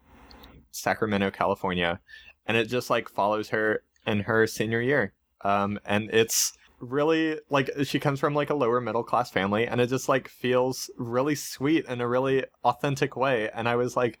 Sacramento, 0.70 1.30
California, 1.30 2.00
and 2.46 2.56
it 2.56 2.66
just 2.66 2.88
like 2.90 3.08
follows 3.08 3.48
her 3.50 3.82
in 4.06 4.20
her 4.20 4.46
senior 4.46 4.80
year. 4.80 5.12
Um 5.42 5.78
and 5.84 6.10
it's 6.10 6.52
really 6.82 7.38
like 7.48 7.70
she 7.84 8.00
comes 8.00 8.18
from 8.18 8.34
like 8.34 8.50
a 8.50 8.54
lower 8.54 8.80
middle 8.80 9.04
class 9.04 9.30
family 9.30 9.66
and 9.66 9.80
it 9.80 9.86
just 9.86 10.08
like 10.08 10.26
feels 10.28 10.90
really 10.96 11.36
sweet 11.36 11.86
in 11.86 12.00
a 12.00 12.08
really 12.08 12.44
authentic 12.64 13.16
way. 13.16 13.48
And 13.54 13.68
i 13.68 13.76
was 13.76 13.96
like 13.96 14.18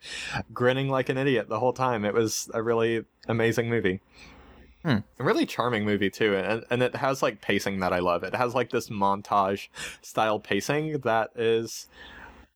grinning 0.52 0.88
like 0.88 1.08
an 1.08 1.18
idiot 1.18 1.48
the 1.48 1.58
whole 1.58 1.72
time. 1.72 2.04
It 2.04 2.14
was 2.14 2.48
a 2.54 2.62
really 2.62 3.04
amazing 3.28 3.68
movie. 3.68 4.00
Hmm. 4.84 4.98
a 5.20 5.22
really 5.22 5.46
charming 5.46 5.84
movie 5.84 6.10
too 6.10 6.34
and, 6.34 6.64
and 6.68 6.82
it 6.82 6.96
has 6.96 7.22
like 7.22 7.40
pacing 7.40 7.78
that 7.80 7.92
i 7.92 8.00
love. 8.00 8.24
It 8.24 8.34
has 8.34 8.54
like 8.54 8.70
this 8.70 8.88
montage 8.88 9.68
style 10.00 10.40
pacing 10.40 11.00
that 11.00 11.30
is 11.36 11.88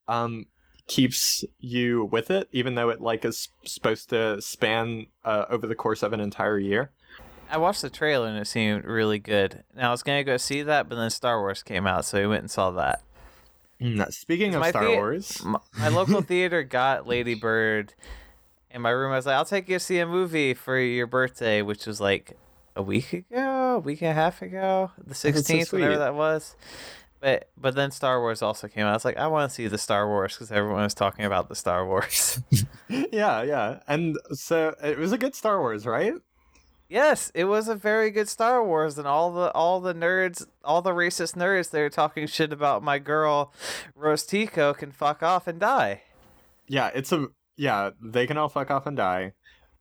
um 0.09 0.47
keeps 0.87 1.45
you 1.59 2.05
with 2.05 2.31
it 2.31 2.49
even 2.53 2.77
though 2.77 2.91
it 2.91 3.01
like 3.01 3.25
is 3.25 3.49
supposed 3.65 4.09
to 4.11 4.41
span 4.41 5.07
uh, 5.25 5.45
over 5.51 5.67
the 5.67 5.75
course 5.75 6.03
of 6.05 6.13
an 6.13 6.21
entire 6.21 6.59
year 6.59 6.93
I 7.51 7.59
watched 7.59 7.83
the 7.83 7.91
trailer 7.91 8.27
and 8.27 8.39
it 8.39 8.47
seemed 8.47 8.85
really 8.85 9.19
good. 9.19 9.63
Now 9.75 9.89
I 9.89 9.91
was 9.91 10.03
gonna 10.03 10.25
go 10.25 10.37
see 10.37 10.63
that, 10.63 10.89
but 10.89 10.97
then 10.97 11.11
Star 11.11 11.41
Wars 11.41 11.63
came 11.63 11.87
out, 11.87 12.05
so 12.05 12.21
we 12.21 12.27
went 12.27 12.43
and 12.43 12.51
saw 12.51 12.71
that. 12.73 13.03
Mm, 13.81 14.11
speaking 14.13 14.55
of 14.55 14.65
star 14.65 14.89
wars 14.89 15.45
My, 15.45 15.59
my 15.79 15.89
local 15.89 16.23
theater 16.23 16.63
got 16.63 17.07
Lady 17.07 17.35
Bird 17.35 17.93
in 18.71 18.81
my 18.81 18.91
room. 18.91 19.13
I 19.13 19.17
was 19.17 19.27
like, 19.27 19.37
I'll 19.37 19.45
take 19.45 19.69
you 19.69 19.77
to 19.77 19.81
see 19.81 19.99
a 19.99 20.07
movie 20.07 20.55
for 20.55 20.79
your 20.79 21.07
birthday, 21.07 21.61
which 21.61 21.87
was 21.87 22.01
like 22.01 22.39
a 22.75 22.83
week 22.83 23.13
ago, 23.13 23.77
a 23.77 23.79
week 23.79 24.01
and 24.03 24.11
a 24.11 24.15
half 24.15 24.41
ago, 24.43 24.93
the 25.05 25.15
so 25.15 25.31
sixteenth, 25.31 25.73
whatever 25.73 25.99
that 25.99 26.15
was. 26.15 26.57
But 27.21 27.49
but 27.57 27.75
then 27.75 27.91
Star 27.91 28.21
Wars 28.21 28.41
also 28.41 28.67
came 28.69 28.85
out. 28.87 28.91
I 28.91 28.95
was 28.95 29.05
like, 29.05 29.17
I 29.17 29.27
want 29.27 29.51
to 29.51 29.55
see 29.55 29.67
the 29.67 29.79
Star 29.79 30.07
Wars 30.09 30.35
because 30.35 30.51
everyone 30.51 30.83
was 30.83 30.95
talking 30.95 31.25
about 31.25 31.49
the 31.49 31.55
Star 31.55 31.87
Wars. 31.87 32.41
yeah, 32.89 33.43
yeah. 33.43 33.81
And 33.89 34.17
so 34.33 34.75
it 34.83 34.99
was 34.99 35.13
a 35.13 35.19
good 35.19 35.35
Star 35.35 35.61
Wars, 35.61 35.87
right? 35.87 36.15
Yes, 36.89 37.31
it 37.35 37.45
was 37.45 37.69
a 37.69 37.75
very 37.75 38.11
good 38.11 38.29
Star 38.29 38.65
Wars, 38.65 38.99
and 38.99 39.07
all 39.07 39.33
the 39.33 39.51
all 39.53 39.81
the 39.81 39.95
nerds, 39.95 40.47
all 40.65 40.83
the 40.83 40.93
racist 40.93 41.35
nerds, 41.35 41.71
they 41.71 41.81
were 41.81 41.91
talking 41.91 42.27
shit 42.27 42.53
about 42.53 42.83
my 42.83 42.99
girl 42.99 43.53
Rose 43.95 44.25
Tico 44.25 44.75
can 44.75 44.93
fuck 44.93 45.23
off 45.23 45.47
and 45.47 45.61
die. 45.61 46.03
Yeah, 46.69 46.91
it's 46.95 47.13
a 47.13 47.29
yeah, 47.57 47.91
they 48.01 48.27
can 48.27 48.37
all 48.37 48.49
fuck 48.49 48.71
off 48.71 48.87
and 48.87 48.97
die. 48.97 49.33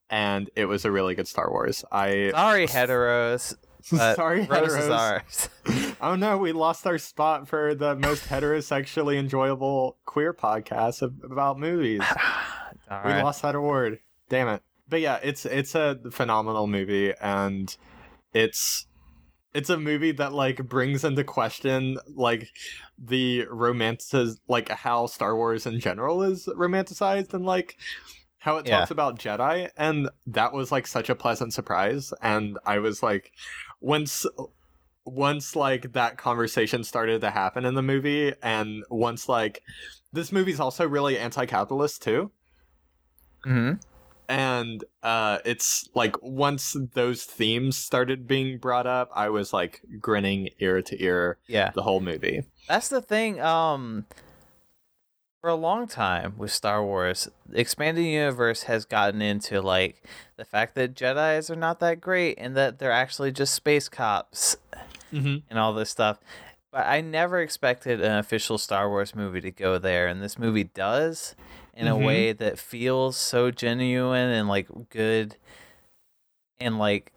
And 0.09 0.49
it 0.55 0.65
was 0.65 0.85
a 0.85 0.91
really 0.91 1.15
good 1.15 1.27
Star 1.27 1.49
Wars. 1.49 1.83
I 1.91 2.31
Sorry, 2.31 2.67
heteros. 2.67 3.55
Sorry, 3.81 4.45
heteros. 4.45 5.49
oh 6.01 6.15
no, 6.15 6.37
we 6.37 6.51
lost 6.51 6.85
our 6.87 6.97
spot 6.97 7.47
for 7.47 7.75
the 7.75 7.95
most 7.95 8.25
heterosexually 8.25 9.17
enjoyable 9.17 9.97
queer 10.05 10.33
podcast 10.33 11.01
about 11.01 11.59
movies. 11.59 12.01
We 12.87 13.13
right. 13.13 13.23
lost 13.23 13.41
that 13.41 13.55
award. 13.55 13.99
Damn 14.29 14.47
it. 14.47 14.61
But 14.87 15.01
yeah, 15.01 15.19
it's 15.23 15.45
it's 15.45 15.75
a 15.75 15.99
phenomenal 16.11 16.67
movie 16.67 17.13
and 17.21 17.75
it's 18.33 18.85
it's 19.53 19.69
a 19.69 19.77
movie 19.77 20.11
that 20.11 20.33
like 20.33 20.67
brings 20.67 21.03
into 21.03 21.23
question 21.23 21.97
like 22.13 22.49
the 22.99 23.45
romances 23.49 24.39
like 24.47 24.69
how 24.69 25.05
Star 25.07 25.35
Wars 25.35 25.65
in 25.65 25.79
general 25.79 26.21
is 26.21 26.45
romanticized 26.47 27.33
and 27.33 27.45
like 27.45 27.77
how 28.37 28.57
it 28.57 28.65
Yeah. 28.65 28.79
talks 28.79 28.91
about 28.91 29.17
Jedi 29.17 29.69
and 29.77 30.09
that 30.27 30.53
was 30.53 30.71
like 30.71 30.85
such 30.85 31.09
a 31.09 31.15
pleasant 31.15 31.53
surprise 31.53 32.13
and 32.21 32.59
I 32.65 32.79
was 32.79 33.01
like 33.01 33.31
once 33.79 34.25
once 35.05 35.55
like 35.55 35.93
that 35.93 36.17
conversation 36.17 36.83
started 36.83 37.21
to 37.21 37.29
happen 37.31 37.63
in 37.63 37.75
the 37.75 37.81
movie 37.81 38.33
and 38.43 38.83
once 38.89 39.29
like 39.29 39.61
this 40.11 40.31
movie's 40.31 40.59
also 40.59 40.87
really 40.87 41.17
anti-capitalist 41.17 42.01
too 42.03 42.31
hmm 43.43 43.73
and 44.27 44.83
uh 45.03 45.37
it's 45.45 45.89
like 45.93 46.15
once 46.21 46.75
those 46.93 47.23
themes 47.23 47.77
started 47.77 48.27
being 48.27 48.57
brought 48.57 48.87
up 48.87 49.09
i 49.15 49.29
was 49.29 49.53
like 49.53 49.81
grinning 49.99 50.49
ear 50.59 50.81
to 50.81 51.01
ear 51.03 51.37
Yeah, 51.47 51.71
the 51.71 51.83
whole 51.83 51.99
movie 51.99 52.43
that's 52.67 52.89
the 52.89 53.01
thing. 53.01 53.39
Um, 53.41 54.05
for 55.41 55.49
a 55.49 55.55
long 55.55 55.87
time 55.87 56.33
with 56.37 56.51
Star 56.51 56.83
Wars, 56.83 57.29
the 57.45 57.59
expanding 57.59 58.05
universe 58.05 58.63
has 58.63 58.85
gotten 58.85 59.21
into 59.21 59.61
like 59.61 60.03
the 60.37 60.45
fact 60.45 60.75
that 60.75 60.95
Jedi's 60.95 61.49
are 61.49 61.55
not 61.55 61.79
that 61.81 62.01
great 62.01 62.37
and 62.39 62.55
that 62.57 62.79
they're 62.79 62.91
actually 62.91 63.31
just 63.31 63.53
space 63.53 63.87
cops 63.87 64.57
mm-hmm. 65.13 65.37
and 65.49 65.59
all 65.59 65.73
this 65.73 65.91
stuff. 65.91 66.17
But 66.71 66.87
I 66.87 67.01
never 67.01 67.39
expected 67.39 68.01
an 68.01 68.17
official 68.17 68.57
Star 68.57 68.89
Wars 68.89 69.15
movie 69.15 69.41
to 69.41 69.51
go 69.51 69.77
there, 69.77 70.07
and 70.07 70.21
this 70.21 70.39
movie 70.39 70.65
does 70.65 71.35
in 71.75 71.87
Mhm. 71.87 71.91
a 71.91 71.95
way 71.97 72.31
that 72.33 72.57
feels 72.57 73.17
so 73.17 73.51
genuine 73.51 74.29
and 74.29 74.47
like 74.47 74.67
good, 74.89 75.35
and 76.59 76.77
like 76.79 77.11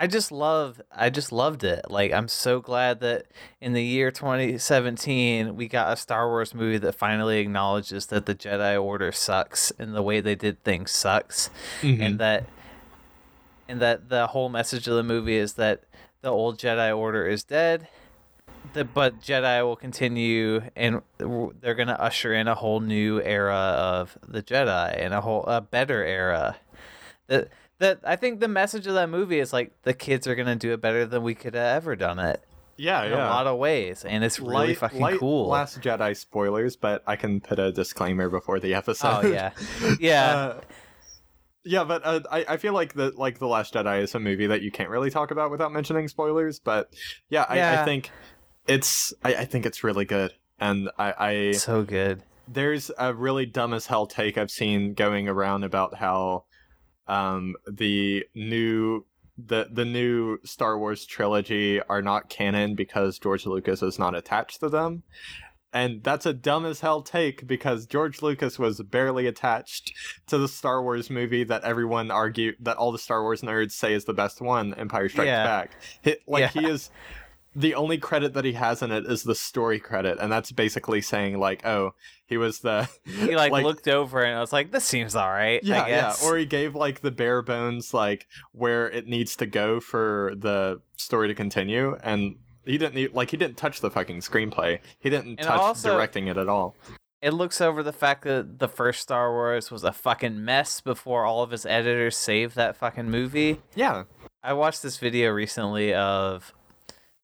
I 0.00 0.08
just 0.08 0.32
love 0.32 0.80
I 0.90 1.10
just 1.10 1.30
loved 1.30 1.62
it. 1.62 1.88
Like 1.88 2.12
I'm 2.12 2.26
so 2.26 2.60
glad 2.60 2.98
that 3.00 3.26
in 3.60 3.72
the 3.72 3.84
year 3.84 4.10
2017 4.10 5.54
we 5.54 5.68
got 5.68 5.92
a 5.92 5.96
Star 5.96 6.28
Wars 6.28 6.54
movie 6.54 6.78
that 6.78 6.94
finally 6.94 7.38
acknowledges 7.38 8.06
that 8.06 8.26
the 8.26 8.34
Jedi 8.34 8.82
Order 8.82 9.12
sucks 9.12 9.70
and 9.78 9.94
the 9.94 10.02
way 10.02 10.20
they 10.20 10.34
did 10.34 10.62
things 10.64 10.90
sucks 10.90 11.50
Mm-hmm. 11.82 12.02
and 12.02 12.18
that 12.18 12.46
and 13.68 13.80
that 13.80 14.08
the 14.08 14.28
whole 14.28 14.48
message 14.48 14.88
of 14.88 14.96
the 14.96 15.04
movie 15.04 15.36
is 15.36 15.52
that 15.54 15.84
the 16.20 16.30
old 16.30 16.58
Jedi 16.58 16.96
Order 16.96 17.26
is 17.28 17.44
dead. 17.44 17.86
The, 18.74 18.84
but 18.84 19.20
Jedi 19.20 19.62
will 19.62 19.76
continue, 19.76 20.62
and 20.74 21.02
they're 21.18 21.74
gonna 21.74 21.96
usher 21.98 22.32
in 22.32 22.48
a 22.48 22.54
whole 22.54 22.80
new 22.80 23.20
era 23.20 23.54
of 23.54 24.16
the 24.26 24.42
Jedi 24.42 24.98
and 24.98 25.12
a 25.12 25.20
whole 25.20 25.44
a 25.44 25.60
better 25.60 26.04
era. 26.04 26.56
That 27.26 27.48
that 27.78 28.00
I 28.04 28.16
think 28.16 28.40
the 28.40 28.48
message 28.48 28.86
of 28.86 28.94
that 28.94 29.08
movie 29.08 29.40
is 29.40 29.52
like 29.52 29.72
the 29.82 29.92
kids 29.92 30.26
are 30.26 30.34
gonna 30.34 30.56
do 30.56 30.72
it 30.72 30.80
better 30.80 31.04
than 31.04 31.22
we 31.22 31.34
could 31.34 31.54
have 31.54 31.76
ever 31.76 31.96
done 31.96 32.18
it 32.18 32.42
yeah 32.78 33.04
in 33.04 33.10
yeah 33.12 33.28
a 33.28 33.30
lot 33.30 33.46
of 33.46 33.58
ways, 33.58 34.04
and 34.04 34.24
it's 34.24 34.40
really 34.40 34.68
Light- 34.68 34.78
fucking 34.78 35.00
light 35.00 35.18
cool. 35.18 35.48
last 35.48 35.80
jedi 35.80 36.16
spoilers 36.16 36.74
but 36.74 37.02
i 37.06 37.16
can 37.16 37.40
put 37.40 37.58
a 37.58 37.70
disclaimer 37.70 38.28
before 38.30 38.58
the 38.58 38.74
episode 38.74 39.24
oh 39.24 39.28
yeah, 39.28 39.50
yeah. 40.00 40.32
Uh, 40.32 40.60
yeah, 41.64 41.84
but 41.84 42.04
uh, 42.04 42.20
I 42.30 42.44
I 42.48 42.56
feel 42.56 42.72
like 42.72 42.94
the 42.94 43.12
like 43.16 43.38
the 43.38 43.46
Last 43.46 43.74
Jedi 43.74 44.02
is 44.02 44.14
a 44.16 44.18
movie 44.18 44.48
that 44.48 44.62
you 44.62 44.72
can't 44.72 44.90
really 44.90 45.10
talk 45.10 45.30
about 45.30 45.50
without 45.50 45.72
mentioning 45.72 46.08
spoilers. 46.08 46.58
But 46.58 46.92
yeah, 47.28 47.46
I, 47.48 47.82
I 47.82 47.84
think 47.84 48.10
it's 48.66 49.12
I, 49.24 49.34
I 49.34 49.44
think 49.44 49.66
it's 49.66 49.84
really 49.84 50.04
good, 50.04 50.32
and 50.58 50.90
I, 50.98 51.14
I 51.18 51.52
so 51.52 51.82
good. 51.82 52.22
there's 52.48 52.90
a 52.98 53.14
really 53.14 53.46
dumb 53.46 53.72
as 53.74 53.86
hell 53.86 54.06
take 54.06 54.38
I've 54.38 54.50
seen 54.50 54.94
going 54.94 55.28
around 55.28 55.64
about 55.64 55.94
how 55.96 56.44
um 57.06 57.54
the 57.70 58.24
new 58.34 59.04
the 59.38 59.68
the 59.72 59.84
new 59.84 60.38
Star 60.44 60.78
Wars 60.78 61.04
trilogy 61.06 61.80
are 61.82 62.02
not 62.02 62.28
canon 62.28 62.74
because 62.74 63.18
George 63.18 63.46
Lucas 63.46 63.82
is 63.82 63.98
not 63.98 64.14
attached 64.14 64.60
to 64.60 64.68
them. 64.68 65.02
And 65.74 66.02
that's 66.04 66.26
a 66.26 66.34
dumb 66.34 66.66
as 66.66 66.80
hell 66.80 67.00
take 67.00 67.46
because 67.46 67.86
George 67.86 68.20
Lucas 68.20 68.58
was 68.58 68.82
barely 68.82 69.26
attached 69.26 69.94
to 70.26 70.36
the 70.36 70.46
Star 70.46 70.82
Wars 70.82 71.08
movie 71.08 71.44
that 71.44 71.64
everyone 71.64 72.10
argue 72.10 72.52
that 72.60 72.76
all 72.76 72.92
the 72.92 72.98
Star 72.98 73.22
Wars 73.22 73.40
nerds 73.40 73.72
say 73.72 73.94
is 73.94 74.04
the 74.04 74.12
best 74.12 74.42
one, 74.42 74.74
Empire 74.74 75.08
Strikes 75.08 75.28
Yeah. 75.28 75.44
Back. 75.44 75.70
He, 76.02 76.16
like 76.26 76.50
he 76.50 76.66
is 76.66 76.90
the 77.54 77.74
only 77.74 77.98
credit 77.98 78.32
that 78.34 78.44
he 78.44 78.52
has 78.54 78.82
in 78.82 78.90
it 78.90 79.04
is 79.06 79.22
the 79.24 79.34
story 79.34 79.78
credit, 79.78 80.18
and 80.20 80.32
that's 80.32 80.52
basically 80.52 81.00
saying 81.00 81.38
like, 81.38 81.64
oh, 81.66 81.94
he 82.26 82.36
was 82.36 82.60
the 82.60 82.88
He 83.04 83.36
like, 83.36 83.52
looked 83.52 83.88
over 83.88 84.22
and 84.22 84.36
I 84.36 84.40
was 84.40 84.52
like, 84.52 84.70
"This 84.70 84.84
seems 84.84 85.14
all 85.14 85.28
right." 85.28 85.62
yeah, 85.62 85.82
I 85.82 85.88
guess. 85.88 86.22
yeah. 86.22 86.28
Or 86.28 86.36
he 86.36 86.46
gave 86.46 86.74
like 86.74 87.00
the 87.00 87.10
bare 87.10 87.42
bones, 87.42 87.92
like 87.92 88.26
where 88.52 88.90
it 88.90 89.06
needs 89.06 89.36
to 89.36 89.46
go 89.46 89.80
for 89.80 90.32
the 90.36 90.80
story 90.96 91.28
to 91.28 91.34
continue, 91.34 91.96
and 92.02 92.36
he 92.64 92.78
didn't 92.78 92.94
need, 92.94 93.12
like 93.12 93.30
he 93.30 93.36
didn't 93.36 93.56
touch 93.56 93.80
the 93.80 93.90
fucking 93.90 94.20
screenplay. 94.20 94.78
He 95.00 95.10
didn't 95.10 95.30
And 95.38 95.40
touch 95.40 95.58
also- 95.60 95.92
directing 95.94 96.28
it 96.28 96.36
at 96.36 96.48
all. 96.48 96.76
It 97.20 97.32
looks 97.34 97.60
over 97.60 97.84
the 97.84 97.92
fact 97.92 98.24
that 98.24 98.58
the 98.58 98.66
first 98.66 99.00
Star 99.00 99.30
Wars 99.32 99.70
was 99.70 99.84
a 99.84 99.92
fucking 99.92 100.44
mess 100.44 100.80
before 100.80 101.24
all 101.24 101.42
of 101.44 101.52
his 101.52 101.64
editors 101.64 102.16
saved 102.16 102.56
that 102.56 102.76
fucking 102.76 103.08
movie. 103.10 103.60
Yeah. 103.76 104.04
I 104.42 104.54
watched 104.54 104.82
this 104.82 104.96
video 104.98 105.30
recently 105.30 105.94
of 105.94 106.52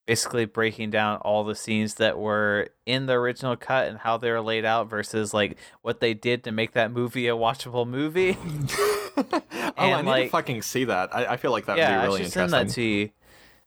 basically 0.09 0.47
breaking 0.47 0.91
down 0.91 1.19
all 1.19 1.45
the 1.45 1.55
scenes 1.55 1.97
that 1.97 2.19
were 2.19 2.71
in 2.87 3.05
the 3.05 3.13
original 3.13 3.55
cut 3.57 3.89
and 3.89 3.99
how 3.99 4.17
they 4.17 4.31
were 4.31 4.41
laid 4.41 4.65
out 4.65 4.89
versus 4.89 5.35
like 5.35 5.59
what 5.83 6.01
they 6.01 6.15
did 6.15 6.43
to 6.43 6.51
make 6.51 6.73
that 6.73 6.91
movie 6.91 7.29
a 7.29 7.33
watchable 7.33 7.87
movie. 7.87 8.39
oh, 9.19 9.43
I 9.77 10.01
need 10.01 10.09
like- 10.09 10.25
to 10.25 10.31
fucking 10.31 10.63
see 10.63 10.85
that. 10.85 11.15
I, 11.15 11.35
I 11.35 11.37
feel 11.37 11.51
like 11.51 11.67
that'd 11.67 11.79
yeah, 11.79 12.01
be 12.01 12.07
really 12.07 12.21
I 12.21 12.23
should 12.23 12.33
send 12.33 12.53
that 12.55 12.71
to 12.71 12.83
you 12.83 13.11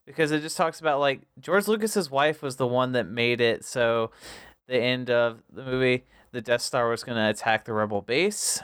because 0.04 0.32
it 0.32 0.40
just 0.40 0.56
talks 0.56 0.80
about 0.80 0.98
like 0.98 1.20
George 1.38 1.68
Lucas's 1.68 2.10
wife 2.10 2.42
was 2.42 2.56
the 2.56 2.66
one 2.66 2.90
that 2.90 3.06
made 3.06 3.40
it 3.40 3.64
so 3.64 4.10
the 4.66 4.76
end 4.76 5.10
of 5.10 5.44
the 5.48 5.62
movie 5.62 6.02
the 6.32 6.40
Death 6.40 6.62
Star 6.62 6.88
was 6.88 7.04
going 7.04 7.16
to 7.16 7.30
attack 7.30 7.66
the 7.66 7.72
Rebel 7.72 8.02
base. 8.02 8.60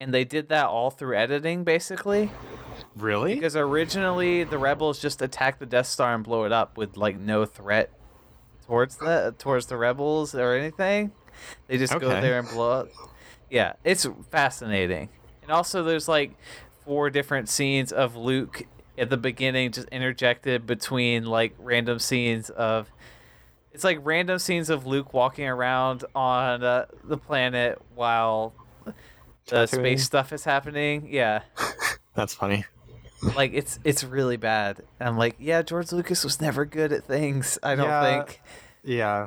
And 0.00 0.12
they 0.12 0.24
did 0.24 0.48
that 0.48 0.66
all 0.66 0.90
through 0.90 1.16
editing 1.16 1.62
basically 1.62 2.32
really? 2.96 3.34
because 3.34 3.56
originally 3.56 4.44
the 4.44 4.58
rebels 4.58 4.98
just 4.98 5.22
attack 5.22 5.58
the 5.58 5.66
Death 5.66 5.86
Star 5.86 6.14
and 6.14 6.24
blow 6.24 6.44
it 6.44 6.52
up 6.52 6.76
with 6.76 6.96
like 6.96 7.18
no 7.18 7.44
threat 7.44 7.90
towards 8.66 8.96
the 8.96 9.34
towards 9.38 9.66
the 9.66 9.76
rebels 9.76 10.34
or 10.34 10.54
anything. 10.54 11.12
They 11.66 11.78
just 11.78 11.98
go 11.98 12.08
there 12.08 12.38
and 12.38 12.48
blow 12.48 12.72
up. 12.72 12.88
Yeah, 13.50 13.74
it's 13.84 14.06
fascinating. 14.30 15.08
And 15.42 15.50
also 15.50 15.82
there's 15.82 16.08
like 16.08 16.32
four 16.84 17.10
different 17.10 17.48
scenes 17.48 17.92
of 17.92 18.16
Luke 18.16 18.66
at 18.96 19.10
the 19.10 19.16
beginning 19.16 19.72
just 19.72 19.88
interjected 19.88 20.66
between 20.66 21.24
like 21.24 21.54
random 21.58 21.98
scenes 21.98 22.50
of 22.50 22.90
it's 23.72 23.82
like 23.82 23.98
random 24.02 24.38
scenes 24.38 24.70
of 24.70 24.86
Luke 24.86 25.12
walking 25.12 25.48
around 25.48 26.04
on 26.14 26.62
uh, 26.62 26.86
the 27.02 27.16
planet 27.16 27.80
while 27.94 28.54
the 28.84 28.94
Tatooine. 29.46 29.68
space 29.68 30.04
stuff 30.04 30.32
is 30.32 30.44
happening. 30.44 31.08
Yeah 31.10 31.42
That's 32.14 32.34
funny. 32.34 32.64
Like 33.36 33.52
it's 33.54 33.78
it's 33.84 34.04
really 34.04 34.36
bad. 34.36 34.80
And 35.00 35.08
I'm 35.08 35.18
like, 35.18 35.36
yeah, 35.38 35.62
George 35.62 35.92
Lucas 35.92 36.24
was 36.24 36.40
never 36.40 36.64
good 36.64 36.92
at 36.92 37.04
things. 37.04 37.58
I 37.62 37.74
don't 37.74 37.86
Yeah. 37.88 38.02
think 38.24 38.40
Yeah. 38.82 39.26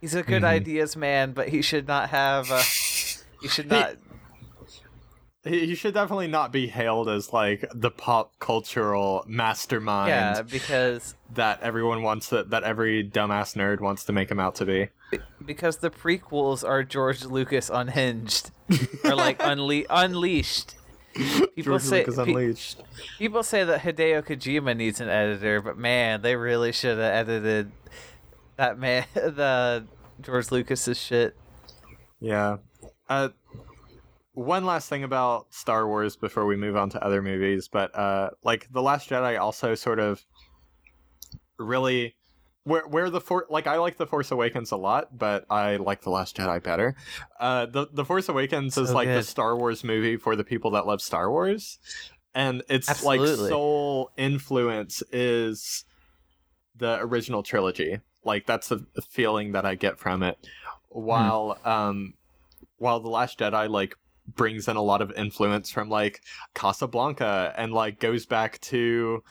he's 0.00 0.14
a 0.14 0.22
good 0.22 0.42
Mhm. 0.42 0.46
ideas 0.46 0.96
man, 0.96 1.32
but 1.32 1.48
he 1.48 1.62
should 1.62 1.86
not 1.88 2.10
have. 2.10 2.50
Uh, 2.50 2.62
he 3.40 3.48
should 3.48 3.68
not. 3.70 3.94
He, 5.44 5.66
he 5.66 5.74
should 5.74 5.92
definitely 5.92 6.28
not 6.28 6.52
be 6.52 6.68
hailed 6.68 7.06
as 7.08 7.30
like 7.32 7.66
the 7.74 7.90
pop 7.90 8.38
cultural 8.38 9.24
mastermind 9.26 10.08
Yeah, 10.08 10.40
because 10.42 11.14
that 11.34 11.60
everyone 11.60 12.02
wants 12.02 12.30
to, 12.30 12.44
that 12.44 12.62
every 12.62 13.04
dumbass 13.06 13.54
nerd 13.54 13.80
wants 13.80 14.04
to 14.04 14.12
make 14.12 14.30
him 14.30 14.40
out 14.40 14.54
to 14.56 14.64
be. 14.64 14.88
because 15.44 15.76
the 15.78 15.90
prequels 15.90 16.66
are 16.66 16.82
George 16.82 17.26
Lucas 17.26 17.68
unhinged 17.68 18.52
or 19.04 19.14
like 19.14 19.38
unle- 19.40 19.84
unleashed. 19.90 20.76
People 21.54 21.62
George 21.62 21.82
say 21.82 21.98
Lucas 22.00 22.16
pe- 22.16 22.22
Unleashed. 22.22 22.82
people 23.18 23.42
say 23.42 23.62
that 23.64 23.82
Hideo 23.82 24.22
Kojima 24.24 24.76
needs 24.76 25.00
an 25.00 25.08
editor, 25.08 25.60
but 25.60 25.78
man, 25.78 26.22
they 26.22 26.34
really 26.34 26.72
should 26.72 26.98
have 26.98 26.98
edited 26.98 27.70
that 28.56 28.78
man 28.78 29.04
the 29.14 29.86
George 30.20 30.50
Lucas's 30.50 30.98
shit. 30.98 31.36
Yeah. 32.20 32.58
Uh, 33.08 33.28
one 34.32 34.64
last 34.64 34.88
thing 34.88 35.04
about 35.04 35.46
Star 35.54 35.86
Wars 35.86 36.16
before 36.16 36.46
we 36.46 36.56
move 36.56 36.76
on 36.76 36.90
to 36.90 37.04
other 37.04 37.22
movies, 37.22 37.68
but 37.68 37.94
uh, 37.96 38.30
like 38.42 38.66
the 38.72 38.82
Last 38.82 39.08
Jedi 39.08 39.38
also 39.38 39.74
sort 39.76 40.00
of 40.00 40.24
really 41.58 42.16
where 42.64 42.86
where 42.88 43.10
the 43.10 43.20
for 43.20 43.46
like 43.50 43.66
I 43.66 43.76
like 43.76 43.96
the 43.96 44.06
Force 44.06 44.30
Awakens 44.30 44.72
a 44.72 44.76
lot, 44.76 45.16
but 45.16 45.44
I 45.50 45.76
like 45.76 46.02
the 46.02 46.10
Last 46.10 46.36
Jedi 46.36 46.62
better. 46.62 46.96
Uh, 47.38 47.66
the 47.66 47.88
the 47.92 48.04
Force 48.04 48.28
Awakens 48.28 48.76
is 48.76 48.88
So 48.88 48.94
like 48.94 49.08
the. 49.08 49.22
Star 49.22 49.56
Wars 49.56 49.84
movie 49.84 50.16
for 50.16 50.34
the 50.34 50.44
people 50.44 50.70
that 50.72 50.86
love 50.86 51.00
Star 51.00 51.30
Wars, 51.30 51.78
and 52.34 52.62
its 52.68 53.04
like 53.04 53.20
Absolutely. 53.20 53.48
sole 53.50 54.10
influence 54.16 55.02
is 55.12 55.84
the 56.76 56.98
original 57.00 57.42
trilogy. 57.42 58.00
Like 58.24 58.46
that's 58.46 58.68
the 58.68 58.86
the 58.94 59.02
feeling 59.02 59.52
that 59.52 59.66
I 59.66 59.74
get 59.74 59.98
from 59.98 60.22
it. 60.22 60.38
While 60.88 61.58
um, 61.64 62.14
while 62.78 63.00
the 63.00 63.10
Last 63.10 63.38
Jedi 63.38 63.68
like 63.68 63.94
brings 64.26 64.68
in 64.68 64.76
a 64.76 64.82
lot 64.82 65.02
of 65.02 65.12
influence 65.12 65.70
from 65.70 65.90
like 65.90 66.22
Casablanca 66.54 67.52
and 67.58 67.74
like 67.74 68.00
goes 68.00 68.24
back 68.24 68.58
to 68.62 69.22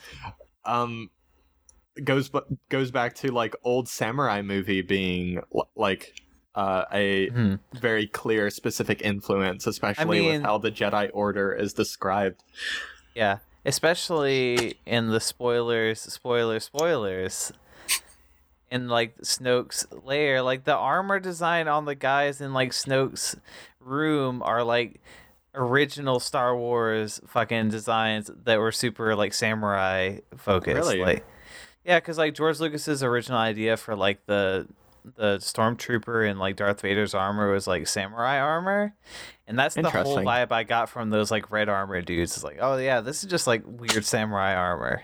um 0.65 1.09
goes 2.03 2.29
goes 2.69 2.91
back 2.91 3.13
to 3.15 3.31
like 3.31 3.55
old 3.63 3.87
samurai 3.87 4.41
movie 4.41 4.81
being 4.81 5.41
like 5.75 6.15
uh, 6.55 6.85
a 6.91 7.29
Mhm. 7.31 7.59
very 7.73 8.05
clear 8.07 8.49
specific 8.51 9.01
influence 9.01 9.65
especially 9.67 10.21
mean- 10.21 10.33
with 10.33 10.41
how 10.43 10.57
the 10.59 10.71
Jedi 10.71 11.09
order 11.13 11.51
is 11.51 11.73
described. 11.73 12.43
Yeah, 13.15 13.39
especially 13.65 14.75
in 14.85 15.09
the 15.09 15.19
spoilers, 15.19 15.99
spoiler, 16.01 16.59
spoilers. 16.59 17.51
In 18.71 18.87
like 18.87 19.15
Snoke's 19.21 19.85
lair, 20.03 20.41
like 20.41 20.63
the 20.63 20.75
armor 20.75 21.19
design 21.19 21.67
on 21.67 21.85
the 21.85 21.93
guys 21.93 22.41
in 22.41 22.53
like 22.53 22.71
Snoke's 22.71 23.35
room 23.79 24.41
are 24.41 24.63
like 24.63 24.99
original 25.53 26.19
Star 26.19 26.57
Wars 26.57 27.21
fucking 27.27 27.69
designs 27.69 28.31
that 28.45 28.57
were 28.59 28.71
super 28.71 29.15
like 29.15 29.33
samurai 29.35 30.17
focused. 30.37 30.75
Really? 30.89 31.03
Like, 31.03 31.25
yeah, 31.85 31.99
because 31.99 32.17
like 32.17 32.33
George 32.33 32.59
Lucas's 32.59 33.03
original 33.03 33.37
idea 33.39 33.77
for 33.77 33.95
like 33.95 34.25
the 34.25 34.67
the 35.17 35.37
stormtrooper 35.39 36.29
and 36.29 36.39
like 36.39 36.55
Darth 36.55 36.79
Vader's 36.81 37.13
armor 37.13 37.51
was 37.51 37.67
like 37.67 37.87
samurai 37.87 38.39
armor, 38.39 38.95
and 39.47 39.59
that's 39.59 39.75
the 39.75 39.89
whole 39.89 40.17
vibe 40.19 40.51
I 40.51 40.63
got 40.63 40.89
from 40.89 41.09
those 41.09 41.29
like 41.29 41.51
red 41.51 41.67
armor 41.69 42.01
dudes. 42.01 42.35
It's 42.35 42.43
like, 42.43 42.57
oh 42.61 42.77
yeah, 42.77 43.01
this 43.01 43.23
is 43.23 43.29
just 43.29 43.45
like 43.47 43.63
weird 43.65 44.05
samurai 44.05 44.55
armor. 44.55 45.03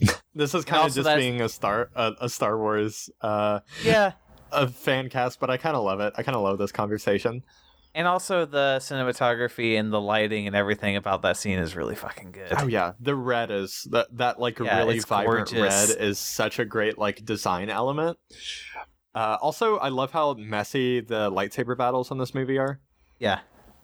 This 0.32 0.54
is 0.54 0.64
kind 0.64 0.86
of 0.86 0.94
just 0.94 1.04
that's- 1.04 1.18
being 1.20 1.40
a 1.40 1.48
Star 1.48 1.90
a, 1.94 2.12
a 2.20 2.28
Star 2.28 2.56
Wars 2.56 3.10
uh 3.20 3.60
Yeah, 3.84 4.12
a 4.52 4.68
fan 4.68 5.08
cast, 5.10 5.40
but 5.40 5.50
I 5.50 5.56
kind 5.56 5.76
of 5.76 5.82
love 5.84 5.98
it. 6.00 6.14
I 6.16 6.22
kind 6.22 6.36
of 6.36 6.42
love 6.42 6.56
this 6.56 6.70
conversation. 6.72 7.42
And 7.94 8.06
also 8.06 8.44
the 8.44 8.76
cinematography 8.80 9.78
and 9.78 9.92
the 9.92 10.00
lighting 10.00 10.46
and 10.46 10.54
everything 10.56 10.96
about 10.96 11.22
that 11.22 11.36
scene 11.36 11.58
is 11.58 11.74
really 11.76 11.94
fucking 11.94 12.32
good. 12.32 12.52
Oh 12.58 12.66
yeah, 12.66 12.92
the 13.00 13.14
red 13.14 13.50
is 13.50 13.86
that 13.90 14.06
that 14.16 14.38
like 14.40 14.58
Yeah, 14.58 14.78
really 14.78 15.00
vibrant 15.00 15.50
gorgeous. 15.52 15.88
red 15.90 15.96
is 15.98 16.18
such 16.18 16.58
a 16.58 16.64
great 16.64 16.98
like 16.98 17.24
design 17.24 17.70
element. 17.70 18.18
Uh, 19.14 19.36
also, 19.42 19.76
I 19.78 19.88
love 19.88 20.12
how 20.12 20.34
messy 20.34 21.00
the 21.00 21.30
lightsaber 21.30 21.76
battles 21.76 22.10
in 22.12 22.18
this 22.18 22.32
movie 22.34 22.58
are. 22.58 22.80
Yeah, 23.18 23.40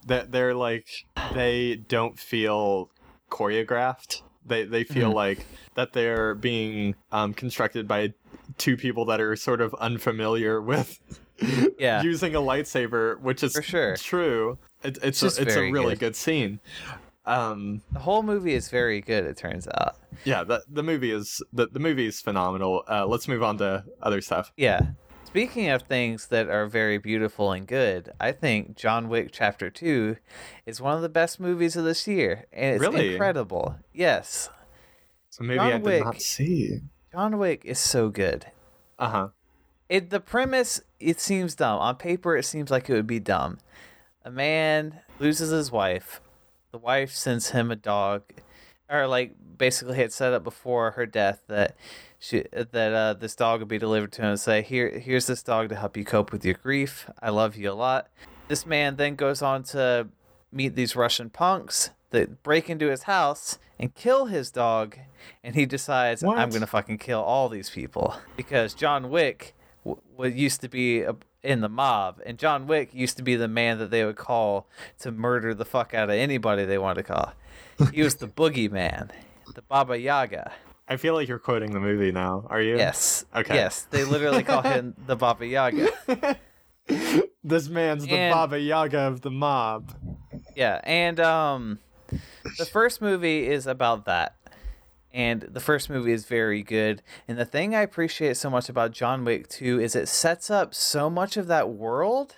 That 0.07 0.31
they're 0.31 0.55
like 0.55 0.87
they 1.35 1.75
don't 1.77 2.19
feel 2.19 2.91
choreographed. 3.31 4.23
They 4.45 4.63
they 4.65 4.85
feel 4.85 5.11
Mhm. 5.11 5.15
like 5.15 5.47
that 5.75 5.93
they're 5.93 6.35
being 6.37 6.95
um, 7.11 7.35
constructed 7.35 7.89
by 7.89 8.15
two 8.57 8.77
people 8.77 9.05
that 9.07 9.21
are 9.21 9.35
sort 9.35 9.61
of 9.61 9.75
unfamiliar 9.75 10.63
with 10.63 11.01
Yeah. 11.79 12.03
using 12.03 12.35
a 12.35 12.41
lightsaber, 12.41 13.19
which 13.21 13.43
is 13.43 13.53
For 13.55 13.63
sure. 13.63 13.97
true. 13.97 14.59
It, 14.83 14.99
it's 15.03 15.21
just 15.21 15.39
a, 15.39 15.43
it's 15.43 15.57
a 15.57 15.61
really 15.71 15.91
good. 15.95 16.01
good 16.01 16.17
scene. 16.17 16.61
Um, 17.25 17.83
the 17.93 17.99
whole 17.99 18.23
movie 18.23 18.55
is 18.55 18.69
very 18.71 19.01
good. 19.01 19.25
It 19.25 19.37
turns 19.37 19.67
out. 19.79 19.97
yeah, 20.25 20.45
the 20.45 20.63
the 20.71 20.83
movie 20.83 21.11
is 21.11 21.43
the 21.53 21.67
the 21.67 21.81
movie 21.81 22.07
is 22.07 22.21
phenomenal. 22.21 22.85
Uh, 22.89 23.05
let's 23.07 23.27
move 23.27 23.43
on 23.43 23.59
to 23.59 23.85
other 24.01 24.21
stuff. 24.21 24.53
Yeah. 24.57 24.81
Speaking 25.25 25.69
of 25.69 25.83
things 25.83 26.29
that 26.29 26.49
are 26.49 26.67
very 26.67 26.99
beautiful 26.99 27.51
and 27.53 27.67
good, 27.67 28.11
I 28.21 28.33
think 28.33 28.77
John 28.77 29.09
Wick 29.11 29.31
Chapter 29.33 29.69
2 29.69 30.17
is 30.65 30.81
one 30.81 30.95
of 30.97 31.03
the 31.03 31.09
best 31.11 31.41
movies 31.41 31.77
of 31.77 31.85
this 31.85 32.07
year. 32.07 32.47
And 32.53 32.77
it's 32.77 32.81
Really? 32.81 33.11
incredible. 33.13 33.75
Yes. 33.93 34.49
So 35.29 35.45
maybe 35.45 35.59
John 35.59 35.67
I 35.67 35.73
did 35.73 35.83
Wick. 35.83 36.05
not 36.05 36.23
see. 36.23 36.79
John 37.13 37.37
Wick 37.39 37.63
is 37.65 37.79
so 37.79 38.09
good. 38.09 38.47
Uh 38.99 39.09
huh. 39.11 39.29
It 39.89 40.11
the 40.11 40.21
premise 40.21 40.81
it 40.99 41.21
seems 41.21 41.55
dumb. 41.55 41.79
On 41.79 41.97
paper 41.97 42.37
it 42.37 42.45
seems 42.45 42.71
like 42.71 42.89
it 42.89 42.95
would 42.95 43.07
be 43.07 43.21
dumb. 43.21 43.59
A 44.25 44.31
man 44.31 45.01
loses 45.19 45.51
his 45.51 45.71
wife. 45.71 46.21
The 46.73 46.79
wife 46.79 47.13
sends 47.13 47.51
him 47.51 47.71
a 47.71 47.77
dog 47.77 48.23
or 48.91 49.07
like 49.07 49.35
basically 49.59 49.97
had 49.97 50.13
set 50.13 50.33
up 50.33 50.45
before 50.45 50.93
her 50.93 51.07
death 51.07 51.43
that 51.49 51.77
she 52.19 52.45
that 52.53 52.93
uh, 52.93 53.15
this 53.15 53.37
dog 53.37 53.61
would 53.61 53.69
be 53.69 53.79
delivered 53.79 54.13
to 54.13 54.23
him 54.23 54.31
and 54.31 54.41
say 54.41 54.63
here 54.63 54.99
here's 54.99 55.27
this 55.27 55.43
dog 55.43 55.69
to 55.69 55.77
help 55.77 55.97
you 55.97 56.05
cope 56.05 56.33
with 56.33 56.45
your 56.45 56.55
grief. 56.55 57.09
I 57.21 57.31
love 57.31 57.57
you 57.57 57.71
a 57.71 57.75
lot. 57.75 58.09
This 58.49 58.67
man 58.67 58.97
then 58.97 59.17
goes 59.17 59.43
on 59.43 59.65
to 59.65 60.09
meet 60.53 60.75
these 60.75 60.97
Russian 60.97 61.31
punks 61.31 61.91
that 62.11 62.43
break 62.43 62.71
into 62.71 62.89
his 62.89 63.05
house 63.05 63.59
and 63.79 63.95
kill 63.95 64.27
his 64.27 64.51
dog 64.51 64.97
and 65.43 65.55
he 65.55 65.67
decides 65.67 66.23
I'm 66.23 66.51
going 66.51 66.61
to 66.61 66.67
fucking 66.67 66.99
kill 66.99 67.21
all 67.21 67.49
these 67.49 67.71
people 67.71 68.17
because 68.37 68.75
John 68.75 69.11
Wick 69.11 69.55
w- 69.87 70.01
w- 70.17 70.35
used 70.35 70.61
to 70.63 70.69
be 70.69 71.03
a, 71.03 71.15
in 71.43 71.61
the 71.61 71.69
mob 71.69 72.21
and 72.27 72.39
John 72.39 72.67
Wick 72.67 72.93
used 72.93 73.17
to 73.19 73.23
be 73.23 73.37
the 73.37 73.49
man 73.49 73.79
that 73.79 73.91
they 73.91 74.05
would 74.05 74.17
call 74.17 74.69
to 75.01 75.13
murder 75.13 75.55
the 75.55 75.65
fuck 75.65 75.95
out 75.95 76.11
of 76.11 76.17
anybody 76.17 76.65
they 76.65 76.79
wanted 76.79 77.07
to 77.07 77.13
call. 77.13 77.33
He 77.93 78.03
was 78.03 78.17
the 78.17 78.27
boogeyman, 78.39 79.11
the 79.55 79.63
Baba 79.63 79.99
Yaga. 79.99 80.53
I 80.89 80.97
feel 80.97 81.15
like 81.15 81.27
you're 81.29 81.39
quoting 81.41 81.73
the 81.73 81.81
movie 81.81 82.13
now. 82.13 82.47
Are 82.49 82.61
you? 82.61 82.77
Yes. 82.77 83.25
Okay. 83.35 83.55
Yes, 83.55 83.87
they 83.91 84.05
literally 84.05 84.43
call 84.45 84.63
him 84.75 84.95
the 85.07 85.17
Baba 85.17 85.47
Yaga. 85.47 85.89
this 87.45 87.69
man's 87.69 88.05
the 88.07 88.13
And- 88.13 88.33
Baba 88.33 88.59
Yaga 88.59 89.01
of 89.01 89.21
the 89.23 89.31
mob. 89.31 89.93
Yeah, 90.55 90.81
and 90.85 91.21
um, 91.21 91.79
the 92.59 92.65
first 92.65 93.03
movie 93.03 93.47
is 93.49 93.67
about 93.67 94.07
that, 94.07 94.37
and 95.17 95.41
the 95.41 95.61
first 95.61 95.89
movie 95.89 96.13
is 96.13 96.27
very 96.27 96.63
good. 96.63 97.03
And 97.27 97.39
the 97.39 97.47
thing 97.47 97.75
I 97.75 97.81
appreciate 97.81 98.37
so 98.37 98.51
much 98.51 98.69
about 98.69 98.93
John 98.93 99.25
Wick 99.25 99.49
2 99.49 99.81
is 99.81 99.97
it 99.97 100.09
sets 100.09 100.51
up 100.51 100.75
so 100.75 101.09
much 101.09 101.39
of 101.39 101.47
that 101.47 101.71
world. 101.71 102.37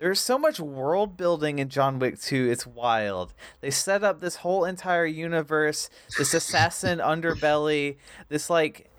There's 0.00 0.18
so 0.18 0.36
much 0.36 0.58
world 0.58 1.16
building 1.16 1.60
in 1.60 1.68
John 1.68 2.00
Wick 2.00 2.20
2. 2.20 2.50
It's 2.50 2.66
wild. 2.66 3.34
They 3.60 3.70
set 3.70 4.02
up 4.02 4.18
this 4.18 4.36
whole 4.36 4.64
entire 4.64 5.06
universe, 5.06 5.88
this 6.18 6.34
assassin 6.34 6.98
underbelly, 7.04 7.98
this 8.28 8.50
like 8.50 8.90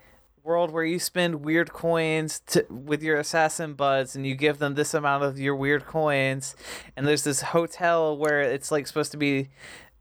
world 0.42 0.70
where 0.70 0.84
you 0.84 0.98
spend 0.98 1.44
weird 1.44 1.74
coins 1.74 2.40
to, 2.46 2.64
with 2.70 3.02
your 3.02 3.18
assassin 3.18 3.74
buds 3.74 4.16
and 4.16 4.26
you 4.26 4.34
give 4.34 4.56
them 4.58 4.76
this 4.76 4.94
amount 4.94 5.24
of 5.24 5.38
your 5.38 5.56
weird 5.56 5.86
coins 5.86 6.54
and 6.96 7.06
there's 7.06 7.24
this 7.24 7.40
hotel 7.40 8.14
where 8.14 8.42
it's 8.42 8.70
like 8.70 8.86
supposed 8.86 9.10
to 9.10 9.16
be 9.16 9.48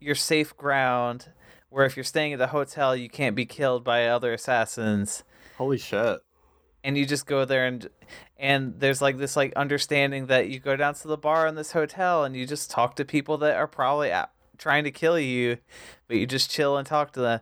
your 0.02 0.16
safe 0.16 0.54
ground 0.58 1.30
where 1.74 1.86
if 1.86 1.98
you're 1.98 2.04
staying 2.04 2.34
at 2.34 2.40
the 2.40 2.48
hotel 2.48 2.96
you 2.96 3.10
can't 3.10 3.36
be 3.36 3.46
killed 3.46 3.84
by 3.84 4.08
other 4.08 4.34
assassins 4.34 5.24
Holy 5.58 5.78
shit. 5.78 6.20
and 6.84 6.98
you 6.98 7.06
just 7.06 7.26
go 7.26 7.46
there 7.46 7.66
and 7.66 7.90
and 8.38 8.80
there's 8.80 9.02
like 9.02 9.18
this 9.18 9.36
like 9.36 9.54
understanding 9.56 10.28
that 10.28 10.50
you 10.50 10.60
go 10.60 10.76
down 10.76 10.94
to 10.96 11.08
the 11.08 11.18
bar 11.18 11.48
in 11.48 11.56
this 11.56 11.72
hotel 11.72 12.24
and 12.24 12.36
you 12.36 12.46
just 12.46 12.70
talk 12.70 12.96
to 12.98 13.06
people 13.06 13.38
that 13.40 13.56
are 13.56 13.68
probably 13.68 14.12
trying 14.58 14.84
to 14.84 14.92
kill 14.92 15.20
you 15.20 15.58
but 16.08 16.18
you 16.18 16.28
just 16.28 16.52
chill 16.52 16.78
and 16.78 16.86
talk 16.88 17.12
to 17.14 17.22
them 17.22 17.40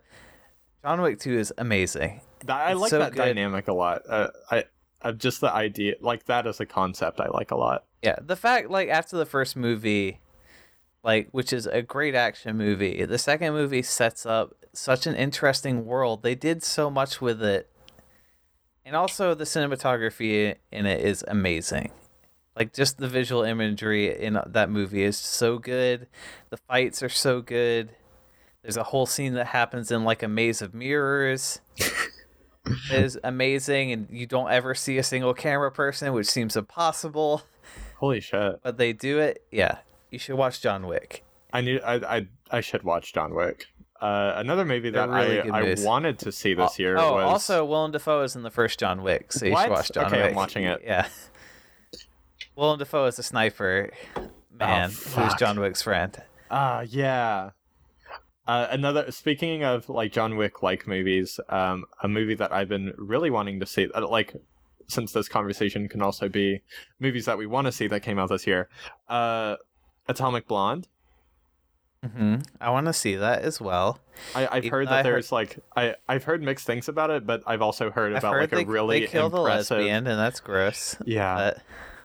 john 0.84 1.02
wick 1.02 1.20
2 1.20 1.38
is 1.38 1.54
amazing 1.58 2.22
I 2.48 2.74
like 2.74 2.90
so 2.90 3.00
that 3.00 3.12
good. 3.12 3.18
dynamic 3.20 3.68
a 3.68 3.74
lot. 3.74 4.02
Uh, 4.10 4.30
I, 4.50 4.64
uh, 5.02 5.12
just 5.12 5.42
the 5.42 5.54
idea, 5.54 5.96
like 6.02 6.26
that 6.26 6.48
as 6.48 6.60
a 6.60 6.66
concept, 6.66 7.20
I 7.20 7.28
like 7.28 7.52
a 7.52 7.56
lot. 7.56 7.86
Yeah, 8.02 8.16
the 8.22 8.36
fact 8.36 8.70
like 8.70 8.90
after 8.90 9.18
the 9.18 9.26
first 9.26 9.56
movie, 9.56 10.20
like 11.04 11.30
which 11.32 11.52
is 11.52 11.66
a 11.68 11.82
great 11.82 12.16
action 12.16 12.58
movie, 12.58 13.04
the 13.06 13.18
second 13.18 13.54
movie 13.54 13.82
sets 13.82 14.26
up 14.26 14.54
such 14.74 15.06
an 15.08 15.16
interesting 15.16 15.86
world. 15.86 16.24
They 16.24 16.36
did 16.36 16.64
so 16.64 16.90
much 16.90 17.22
with 17.22 17.42
it. 17.44 17.70
And 18.86 18.96
also 18.96 19.34
the 19.34 19.44
cinematography 19.44 20.56
in 20.72 20.86
it 20.86 21.02
is 21.02 21.24
amazing. 21.28 21.92
Like 22.56 22.74
just 22.74 22.98
the 22.98 23.08
visual 23.08 23.44
imagery 23.44 24.18
in 24.18 24.40
that 24.46 24.70
movie 24.70 25.04
is 25.04 25.18
so 25.18 25.58
good. 25.58 26.08
The 26.50 26.58
fights 26.58 27.02
are 27.04 27.10
so 27.10 27.42
good. 27.42 27.92
There's 28.62 28.78
a 28.78 28.84
whole 28.84 29.06
scene 29.06 29.34
that 29.34 29.48
happens 29.48 29.92
in 29.92 30.04
like 30.04 30.24
a 30.24 30.28
maze 30.28 30.62
of 30.62 30.74
mirrors. 30.74 31.62
It 32.92 33.04
is 33.04 33.20
amazing 33.24 33.92
and 33.92 34.08
you 34.12 34.28
don't 34.28 34.52
ever 34.52 34.76
see 34.76 35.00
a 35.00 35.04
single 35.04 35.34
camera 35.34 35.72
person, 35.72 36.14
which 36.14 36.28
seems 36.28 36.56
impossible 36.56 37.42
Holy 37.98 38.20
shit. 38.20 38.62
but 38.62 38.78
they 38.78 38.94
do 38.94 39.18
it. 39.20 39.44
Yeah, 39.52 39.80
you 40.12 40.20
should 40.20 40.36
watch 40.36 40.62
John 40.62 40.86
Wick. 40.86 41.24
I 41.52 41.62
need. 41.62 41.82
I. 41.82 41.96
I. 42.18 42.28
I 42.52 42.62
should 42.62 42.84
watch 42.84 43.14
John 43.14 43.34
Wick. 43.34 43.66
Uh, 44.00 44.34
another 44.38 44.66
movie 44.66 44.90
that 44.90 45.10
really 45.10 45.42
I, 45.42 45.60
I 45.60 45.76
wanted 45.80 46.18
to 46.20 46.32
see 46.32 46.56
this 46.56 46.80
year 46.80 46.98
oh, 46.98 47.14
was 47.14 47.24
also 47.24 47.64
Willem 47.64 47.92
Dafoe 47.92 48.24
is 48.24 48.36
in 48.36 48.42
the 48.42 48.50
first 48.50 48.80
John 48.80 49.04
Wick, 49.04 49.32
so 49.32 49.46
you 49.46 49.52
What? 49.52 49.62
should 49.64 49.72
watch 49.72 49.92
John 49.92 50.06
Wick. 50.06 50.14
Okay, 50.14 50.30
I'm 50.30 50.36
watching 50.36 50.64
it. 50.64 50.82
Yeah. 50.84 51.08
Willem 52.56 52.80
Dafoe 52.80 53.06
is 53.06 53.20
a 53.20 53.24
sniper 53.24 53.92
man 54.52 54.90
who's 54.90 55.18
Oh, 55.18 55.28
fuck. 55.28 55.40
John 55.40 55.60
Wick's 55.60 55.84
friend. 55.84 56.20
Ah, 56.50 56.82
yeah. 56.82 57.52
Uh, 58.48 58.68
another. 58.72 59.12
Speaking 59.12 59.64
of 59.64 59.88
like 59.88 60.12
John 60.12 60.36
Wick 60.36 60.64
like 60.64 60.88
movies, 60.88 61.40
um, 61.50 61.86
a 62.02 62.08
movie 62.08 62.36
that 62.36 62.52
I've 62.52 62.68
been 62.70 62.94
really 62.98 63.30
wanting 63.30 63.60
to 63.60 63.66
see, 63.68 63.88
uh, 63.94 64.08
like, 64.08 64.34
since 64.88 65.14
this 65.14 65.30
conversation 65.30 65.88
can 65.88 66.02
also 66.02 66.28
be 66.28 66.62
movies 67.00 67.26
that 67.26 67.38
we 67.38 67.46
want 67.46 67.66
to 67.66 67.72
see 67.72 67.88
that 67.88 68.02
came 68.02 68.18
out 68.18 68.30
this 68.30 68.48
year. 68.48 68.68
Uh, 69.08 69.58
Atomic 70.12 70.48
Blonde. 70.48 70.88
Mm-hmm. 72.06 72.38
I 72.60 72.70
want 72.72 72.88
to 72.88 72.94
see 72.94 73.16
that 73.16 73.44
as 73.44 73.62
well. 73.62 74.00
I, 74.34 74.48
I've 74.48 74.66
Even 74.66 74.72
heard 74.72 74.88
that 74.88 75.06
heard- 75.06 75.14
there's 75.14 75.32
like 75.32 75.60
I 75.76 75.96
I've 76.10 76.24
heard 76.24 76.42
mixed 76.42 76.66
things 76.66 76.88
about 76.88 77.12
it, 77.12 77.28
but 77.28 77.44
I've 77.46 77.62
also 77.62 77.92
heard 77.92 78.14
I've 78.14 78.20
about 78.20 78.34
heard 78.34 78.42
like 78.42 78.50
they, 78.52 78.64
a 78.64 78.66
really 78.66 79.00
they 79.02 79.08
kill 79.08 79.30
the 79.30 79.38
impressive. 79.38 79.78
lesbian, 79.78 80.08
and 80.08 80.20
that's 80.20 80.40
gross. 80.40 80.96
Yeah, 81.06 81.36
But 81.36 81.58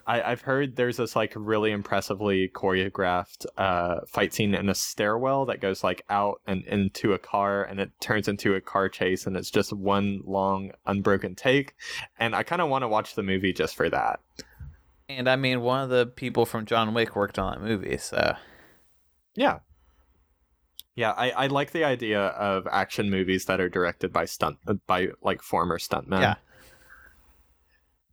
I, 0.07 0.23
I've 0.33 0.42
heard 0.42 0.77
there's 0.77 0.99
this 0.99 1.16
like 1.16 1.33
really 1.35 1.73
impressively 1.73 2.49
choreographed 2.51 3.47
uh, 3.57 4.01
fight 4.07 4.35
scene 4.35 4.55
in 4.55 4.69
a 4.69 4.75
stairwell 4.75 5.47
that 5.47 5.61
goes 5.62 5.83
like 5.83 6.03
out 6.11 6.42
and 6.47 6.62
into 6.66 7.14
a 7.14 7.19
car 7.19 7.64
and 7.64 7.81
it 7.81 7.90
turns 7.99 8.29
into 8.29 8.55
a 8.55 8.61
car 8.61 8.90
chase 8.90 9.27
and 9.27 9.35
it's 9.35 9.51
just 9.51 9.73
one 9.73 10.21
long 10.27 10.73
unbroken 10.85 11.35
take. 11.35 11.75
And 12.19 12.37
I 12.37 12.42
kind 12.42 12.61
of 12.61 12.69
want 12.69 12.83
to 12.83 12.88
watch 12.88 13.14
the 13.14 13.23
movie 13.23 13.55
just 13.55 13.75
for 13.75 13.88
that. 13.88 14.21
And 15.09 15.29
I 15.29 15.37
mean, 15.37 15.61
one 15.61 15.83
of 15.83 15.88
the 15.90 16.07
people 16.07 16.47
from 16.47 16.64
John 16.66 16.95
Wick 16.95 17.14
worked 17.16 17.38
on 17.38 17.53
that 17.53 17.61
movie, 17.66 17.97
so 17.99 18.37
Yeah. 19.35 19.61
Yeah, 20.95 21.11
I, 21.11 21.31
I 21.31 21.47
like 21.49 21.73
the 21.73 21.85
idea 21.85 22.21
of 22.29 22.66
action 22.71 23.11
movies 23.11 23.45
that 23.47 23.61
are 23.61 23.69
directed 23.69 24.12
by 24.14 24.25
stunt 24.25 24.59
by 24.87 25.09
like 25.23 25.42
former 25.42 25.79
stuntmen. 25.79 26.21
Yeah. 26.21 26.35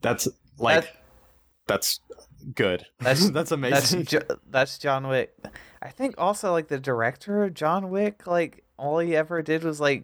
That's 0.02 0.28
like 0.58 0.84
That- 0.84 0.98
that's 1.66 2.02
good. 2.54 2.86
That's- 3.00 3.20
that's 3.30 3.30
that's 3.32 3.52
amazing. 3.52 4.04
jo- 4.06 4.38
that's 4.50 4.78
John 4.78 5.08
Wick. 5.08 5.34
I 5.82 5.90
think 5.90 6.16
also 6.18 6.52
like 6.52 6.68
the 6.68 6.80
director 6.80 7.44
of 7.44 7.54
John 7.54 7.90
Wick, 7.90 8.28
like 8.28 8.66
all 8.78 9.00
he 9.00 9.16
ever 9.16 9.42
did 9.42 9.64
was 9.64 9.80
like 9.80 10.04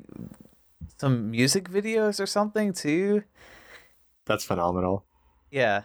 some 0.97 1.30
music 1.32 1.69
videos 1.69 2.19
or 2.21 2.25
something 2.25 2.71
too. 2.73 3.23
that's 4.25 4.45
phenomenal. 4.45 5.06
Yeah, 5.52 5.82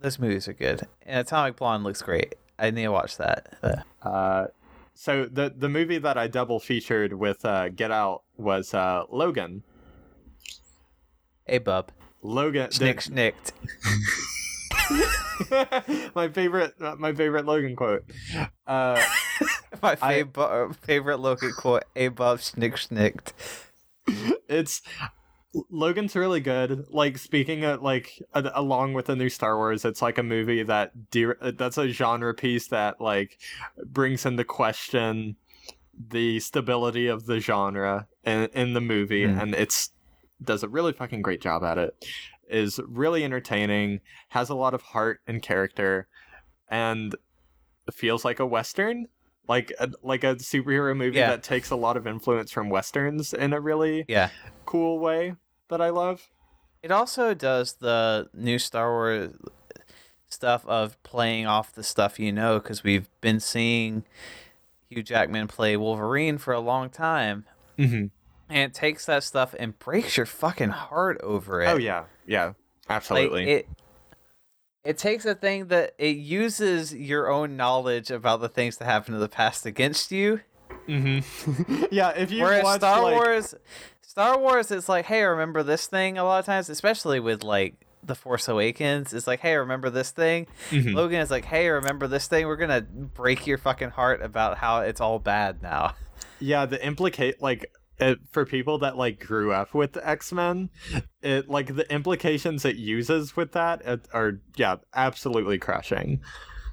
those 0.00 0.18
movies 0.18 0.48
are 0.48 0.52
good. 0.52 0.82
And 1.02 1.20
Atomic 1.20 1.56
Blonde 1.56 1.84
looks 1.84 2.02
great. 2.02 2.34
I 2.58 2.70
need 2.70 2.82
to 2.84 2.88
watch 2.92 3.16
that. 3.18 3.84
Uh, 4.02 4.46
so 4.94 5.26
the 5.26 5.52
the 5.56 5.68
movie 5.68 5.98
that 5.98 6.18
I 6.18 6.26
double 6.26 6.60
featured 6.60 7.12
with 7.14 7.44
uh, 7.44 7.68
Get 7.70 7.90
Out 7.90 8.22
was 8.36 8.74
uh, 8.74 9.04
Logan. 9.10 9.62
Hey, 11.46 11.58
bub. 11.58 11.90
Logan. 12.22 12.68
the- 12.70 12.76
Schnick 12.94 13.00
schnicked. 13.00 13.52
my 16.14 16.28
favorite 16.28 16.74
uh, 16.80 16.96
my 16.98 17.12
favorite 17.14 17.46
Logan 17.46 17.76
quote. 17.76 18.04
Uh, 18.66 19.00
My 19.82 19.96
I- 20.02 20.14
favorite 20.24 20.74
favorite 20.82 21.18
Logan 21.20 21.52
quote. 21.56 21.84
Hey, 21.94 22.08
bub. 22.08 22.38
Schnick 22.40 22.74
schnicked. 22.74 23.32
it's 24.48 24.82
Logan's 25.68 26.14
really 26.14 26.40
good. 26.40 26.86
Like 26.90 27.18
speaking 27.18 27.64
of 27.64 27.82
like 27.82 28.22
a, 28.34 28.50
along 28.54 28.92
with 28.92 29.06
the 29.06 29.16
new 29.16 29.28
Star 29.28 29.56
Wars, 29.56 29.84
it's 29.84 30.00
like 30.00 30.18
a 30.18 30.22
movie 30.22 30.62
that 30.62 31.10
de- 31.10 31.52
that's 31.52 31.76
a 31.78 31.88
genre 31.88 32.34
piece 32.34 32.68
that 32.68 33.00
like 33.00 33.38
brings 33.84 34.24
into 34.24 34.44
question 34.44 35.36
the 36.08 36.40
stability 36.40 37.08
of 37.08 37.26
the 37.26 37.40
genre 37.40 38.06
in, 38.24 38.48
in 38.54 38.74
the 38.74 38.80
movie, 38.80 39.26
Hmm. 39.26 39.38
and 39.38 39.54
it's 39.54 39.90
does 40.42 40.62
a 40.62 40.68
really 40.68 40.92
fucking 40.92 41.20
great 41.22 41.40
job 41.40 41.62
at 41.64 41.78
it. 41.78 42.04
Is 42.48 42.80
really 42.86 43.22
entertaining, 43.24 44.00
has 44.30 44.48
a 44.48 44.54
lot 44.54 44.72
of 44.74 44.82
heart 44.82 45.20
and 45.26 45.42
character, 45.42 46.08
and 46.68 47.14
feels 47.92 48.24
like 48.24 48.38
a 48.40 48.46
western. 48.46 49.06
Like 49.50 49.72
a, 49.80 49.90
like 50.04 50.22
a 50.22 50.36
superhero 50.36 50.96
movie 50.96 51.18
Yeah. 51.18 51.30
that 51.30 51.42
takes 51.42 51.70
a 51.70 51.76
lot 51.76 51.96
of 51.96 52.06
influence 52.06 52.52
from 52.52 52.70
westerns 52.70 53.34
in 53.34 53.52
a 53.52 53.60
really 53.60 54.04
Yeah. 54.06 54.28
cool 54.64 55.00
way 55.00 55.34
that 55.68 55.80
I 55.80 55.90
love. 55.90 56.28
It 56.84 56.92
also 56.92 57.34
does 57.34 57.72
the 57.74 58.28
new 58.32 58.58
Star 58.60 58.90
Wars 58.92 59.32
stuff 60.28 60.64
of 60.66 61.02
playing 61.02 61.46
off 61.46 61.72
the 61.74 61.82
stuff 61.82 62.20
you 62.20 62.30
know, 62.32 62.60
because 62.60 62.84
we've 62.84 63.08
been 63.20 63.40
seeing 63.40 64.04
Hugh 64.88 65.02
Jackman 65.02 65.48
play 65.48 65.76
Wolverine 65.76 66.38
for 66.38 66.54
a 66.54 66.60
long 66.60 66.88
time, 66.88 67.44
Mm-hmm. 67.78 68.06
and 68.48 68.58
it 68.58 68.72
takes 68.74 69.06
that 69.06 69.24
stuff 69.24 69.54
and 69.58 69.76
breaks 69.78 70.16
your 70.16 70.26
fucking 70.26 70.68
heart 70.70 71.20
over 71.22 71.60
it. 71.62 71.66
Oh 71.68 71.76
yeah, 71.76 72.04
yeah, 72.26 72.46
like 72.46 72.54
absolutely. 72.88 73.50
it. 73.50 73.68
It 74.84 74.96
takes 74.96 75.24
a 75.26 75.34
thing 75.34 75.66
that 75.68 75.94
it 75.98 76.16
uses 76.16 76.94
your 76.94 77.30
own 77.30 77.56
knowledge 77.56 78.10
about 78.10 78.40
the 78.40 78.48
things 78.48 78.78
that 78.78 78.86
happened 78.86 79.16
in 79.16 79.20
the 79.20 79.28
past 79.28 79.66
against 79.66 80.10
you. 80.10 80.40
mm-hmm. 80.88 81.84
yeah, 81.90 82.10
if 82.10 82.30
you 82.30 82.42
Whereas 82.42 82.64
watch 82.64 82.80
Star 82.80 83.02
like, 83.02 83.14
Wars, 83.14 83.54
Star 84.00 84.38
Wars 84.38 84.70
is 84.70 84.88
like, 84.88 85.04
hey, 85.06 85.22
remember 85.22 85.62
this 85.62 85.86
thing? 85.86 86.16
A 86.18 86.24
lot 86.24 86.38
of 86.38 86.46
times, 86.46 86.68
especially 86.70 87.20
with 87.20 87.42
like 87.44 87.74
the 88.02 88.14
Force 88.14 88.48
Awakens, 88.48 89.12
it's 89.12 89.26
like, 89.26 89.40
hey, 89.40 89.54
remember 89.56 89.90
this 89.90 90.10
thing? 90.10 90.46
Mhm. 90.70 90.94
Logan 90.94 91.20
is 91.20 91.30
like, 91.30 91.44
hey, 91.44 91.68
remember 91.68 92.08
this 92.08 92.26
thing? 92.26 92.46
We're 92.46 92.56
gonna 92.56 92.80
break 92.80 93.46
your 93.46 93.58
fucking 93.58 93.90
heart 93.90 94.22
about 94.22 94.56
how 94.58 94.80
it's 94.80 95.00
all 95.00 95.18
bad 95.18 95.62
now. 95.62 95.94
yeah, 96.40 96.64
the 96.64 96.82
implicate 96.84 97.42
like 97.42 97.70
it, 98.00 98.18
for 98.32 98.44
people 98.44 98.78
that 98.78 98.96
like 98.96 99.20
grew 99.24 99.52
up 99.52 99.74
with 99.74 99.96
X 99.96 100.32
Men, 100.32 100.70
it 101.22 101.48
like 101.48 101.74
the 101.76 101.90
implications 101.92 102.64
it 102.64 102.76
uses 102.76 103.36
with 103.36 103.52
that 103.52 103.82
it, 103.84 104.06
are 104.12 104.40
yeah 104.56 104.76
absolutely 104.94 105.58
crushing. 105.58 106.20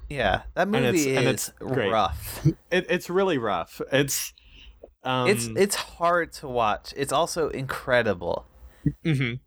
Yeah, 0.08 0.42
that 0.54 0.68
movie 0.68 1.14
and 1.14 1.26
is 1.26 1.50
it's 1.50 1.52
great. 1.58 1.90
rough. 1.90 2.46
It, 2.70 2.86
it's 2.88 3.10
really 3.10 3.38
rough. 3.38 3.80
It's 3.92 4.32
Um, 5.04 5.28
it's 5.28 5.46
it's 5.54 5.74
hard 5.76 6.32
to 6.34 6.48
watch. 6.48 6.94
It's 6.96 7.12
also 7.12 7.50
incredible. 7.50 8.46
mhm. 9.04 9.40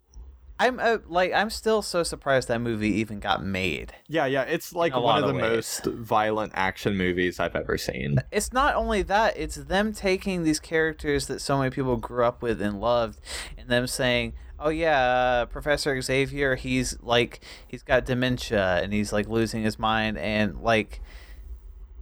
I'm 0.62 0.80
uh, 0.80 1.00
like 1.08 1.34
I'm 1.34 1.50
still 1.50 1.82
so 1.82 2.04
surprised 2.04 2.48
that 2.50 2.62
movie 2.62 2.90
even 3.00 3.20
got 3.20 3.44
made. 3.44 3.94
Yeah, 4.08 4.28
yeah. 4.28 4.44
It's 4.44 4.76
like 4.76 4.96
one 4.96 5.24
of 5.24 5.28
the 5.28 5.34
ways. 5.34 5.42
most 5.42 5.86
violent 5.86 6.52
action 6.54 6.96
movies 6.96 7.40
I've 7.40 7.56
ever 7.56 7.80
seen. 7.80 8.20
It's 8.32 8.54
not 8.54 8.76
only 8.76 9.02
that; 9.04 9.36
it's 9.38 9.56
them 9.56 9.92
taking 9.92 10.44
these 10.44 10.60
characters 10.60 11.26
that 11.28 11.42
so 11.42 11.58
many 11.58 11.72
people 11.72 11.98
grew 11.98 12.24
up 12.26 12.44
with 12.44 12.62
and 12.62 12.80
loved, 12.80 13.20
and 13.58 13.70
them 13.70 13.88
saying, 13.88 14.34
"Oh 14.60 14.70
yeah, 14.70 15.00
uh, 15.02 15.46
Professor 15.48 16.00
Xavier, 16.00 16.56
he's 16.56 16.96
like 17.02 17.44
he's 17.68 17.82
got 17.82 18.06
dementia 18.06 18.82
and 18.84 18.94
he's 18.94 19.12
like 19.12 19.28
losing 19.28 19.64
his 19.64 19.80
mind 19.80 20.18
and 20.18 20.62
like." 20.62 21.02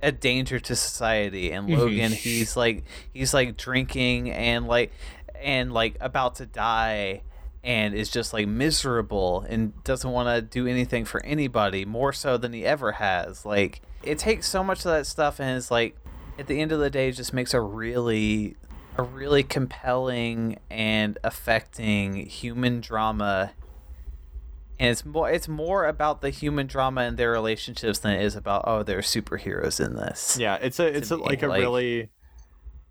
a 0.01 0.13
danger 0.13 0.61
to 0.61 0.77
society 0.77 1.51
and 1.51 1.67
Mhm. 1.67 1.77
Logan 1.77 2.11
he's 2.13 2.55
like 2.55 2.85
he's 3.13 3.33
like 3.33 3.57
drinking 3.57 4.31
and 4.31 4.65
like 4.65 4.93
and 5.41 5.73
like 5.73 5.97
about 5.99 6.35
to 6.35 6.45
die 6.45 7.21
and 7.69 7.93
is 7.93 8.09
just 8.09 8.33
like 8.33 8.47
miserable 8.47 9.45
and 9.47 9.83
doesn't 9.83 10.09
want 10.09 10.27
to 10.27 10.41
do 10.41 10.65
anything 10.65 11.05
for 11.05 11.23
anybody 11.23 11.85
more 11.85 12.11
so 12.11 12.35
than 12.35 12.51
he 12.51 12.65
ever 12.65 12.93
has. 12.93 13.45
Like 13.45 13.83
it 14.01 14.17
takes 14.17 14.47
so 14.47 14.63
much 14.63 14.79
of 14.79 14.85
that 14.85 15.05
stuff 15.05 15.39
and 15.39 15.55
it's 15.55 15.69
like 15.69 15.95
at 16.39 16.47
the 16.47 16.59
end 16.59 16.71
of 16.71 16.79
the 16.79 16.89
day 16.89 17.09
it 17.09 17.11
just 17.11 17.31
makes 17.31 17.53
a 17.53 17.61
really 17.61 18.55
a 18.97 19.03
really 19.03 19.43
compelling 19.43 20.57
and 20.71 21.19
affecting 21.23 22.25
human 22.25 22.81
drama. 22.81 23.51
And 24.79 24.89
it's 24.89 25.05
more 25.05 25.29
it's 25.29 25.47
more 25.47 25.85
about 25.85 26.21
the 26.21 26.31
human 26.31 26.65
drama 26.65 27.01
and 27.01 27.17
their 27.17 27.29
relationships 27.29 27.99
than 27.99 28.13
it 28.13 28.23
is 28.23 28.35
about 28.35 28.63
oh 28.65 28.81
they're 28.81 29.01
superheroes 29.01 29.79
in 29.79 29.95
this. 29.95 30.39
Yeah, 30.39 30.55
it's 30.55 30.79
a 30.79 30.87
it's 30.87 31.11
a, 31.11 31.17
like 31.17 31.43
a 31.43 31.47
like- 31.47 31.61
really 31.61 32.09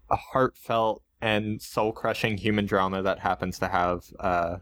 a 0.09 0.15
heartfelt 0.15 1.03
and 1.21 1.61
soul 1.61 1.91
crushing 1.91 2.39
human 2.39 2.65
drama 2.65 3.03
that 3.03 3.19
happens 3.19 3.59
to 3.59 3.67
have 3.67 4.05
uh, 4.21 4.59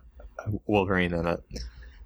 Wolverine 0.66 1.12
in 1.14 1.26
it. 1.26 1.40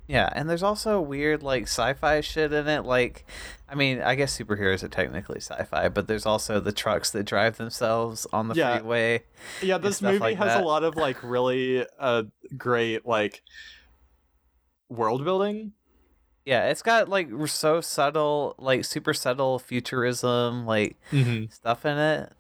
Yeah, 0.09 0.29
and 0.35 0.51
there's 0.51 0.65
also 0.65 1.01
weird 1.01 1.43
like 1.45 1.65
sci-fi 1.65 2.21
shit 2.21 2.53
in 2.53 2.67
it. 2.67 2.85
Like, 2.85 3.25
I 3.69 3.77
mean, 3.77 4.01
I 4.03 4.17
guess 4.17 4.37
superheroes 4.37 4.83
are 4.83 4.89
technically 4.89 5.39
sci-fi, 5.41 5.89
but 5.89 6.09
there's 6.09 6.27
also 6.27 6.59
the 6.59 6.73
trucks 6.73 7.11
that 7.13 7.23
drive 7.25 7.59
themselves 7.59 8.27
on 8.33 8.49
the 8.49 8.55
Yeah. 8.57 8.79
freeway. 8.79 9.23
Yeah, 9.63 9.79
this 9.79 10.03
movie 10.03 10.19
like 10.19 10.37
has 10.39 10.55
that. 10.55 10.63
a 10.65 10.67
lot 10.67 10.83
of 10.83 10.97
like 10.97 11.23
really 11.23 11.87
uh 11.99 12.25
great 12.59 13.07
like 13.07 13.43
world 14.89 15.25
building. 15.25 15.73
Yeah, 16.45 16.69
it's 16.71 16.83
got 16.83 17.09
like 17.09 17.29
so 17.47 17.81
subtle, 17.81 18.57
like 18.59 18.85
super 18.85 19.15
subtle 19.15 19.59
futurism, 19.61 20.67
like 20.67 20.97
Mm-hmm. 21.13 21.53
stuff 21.53 21.85
in 21.87 21.97
it. 21.99 22.33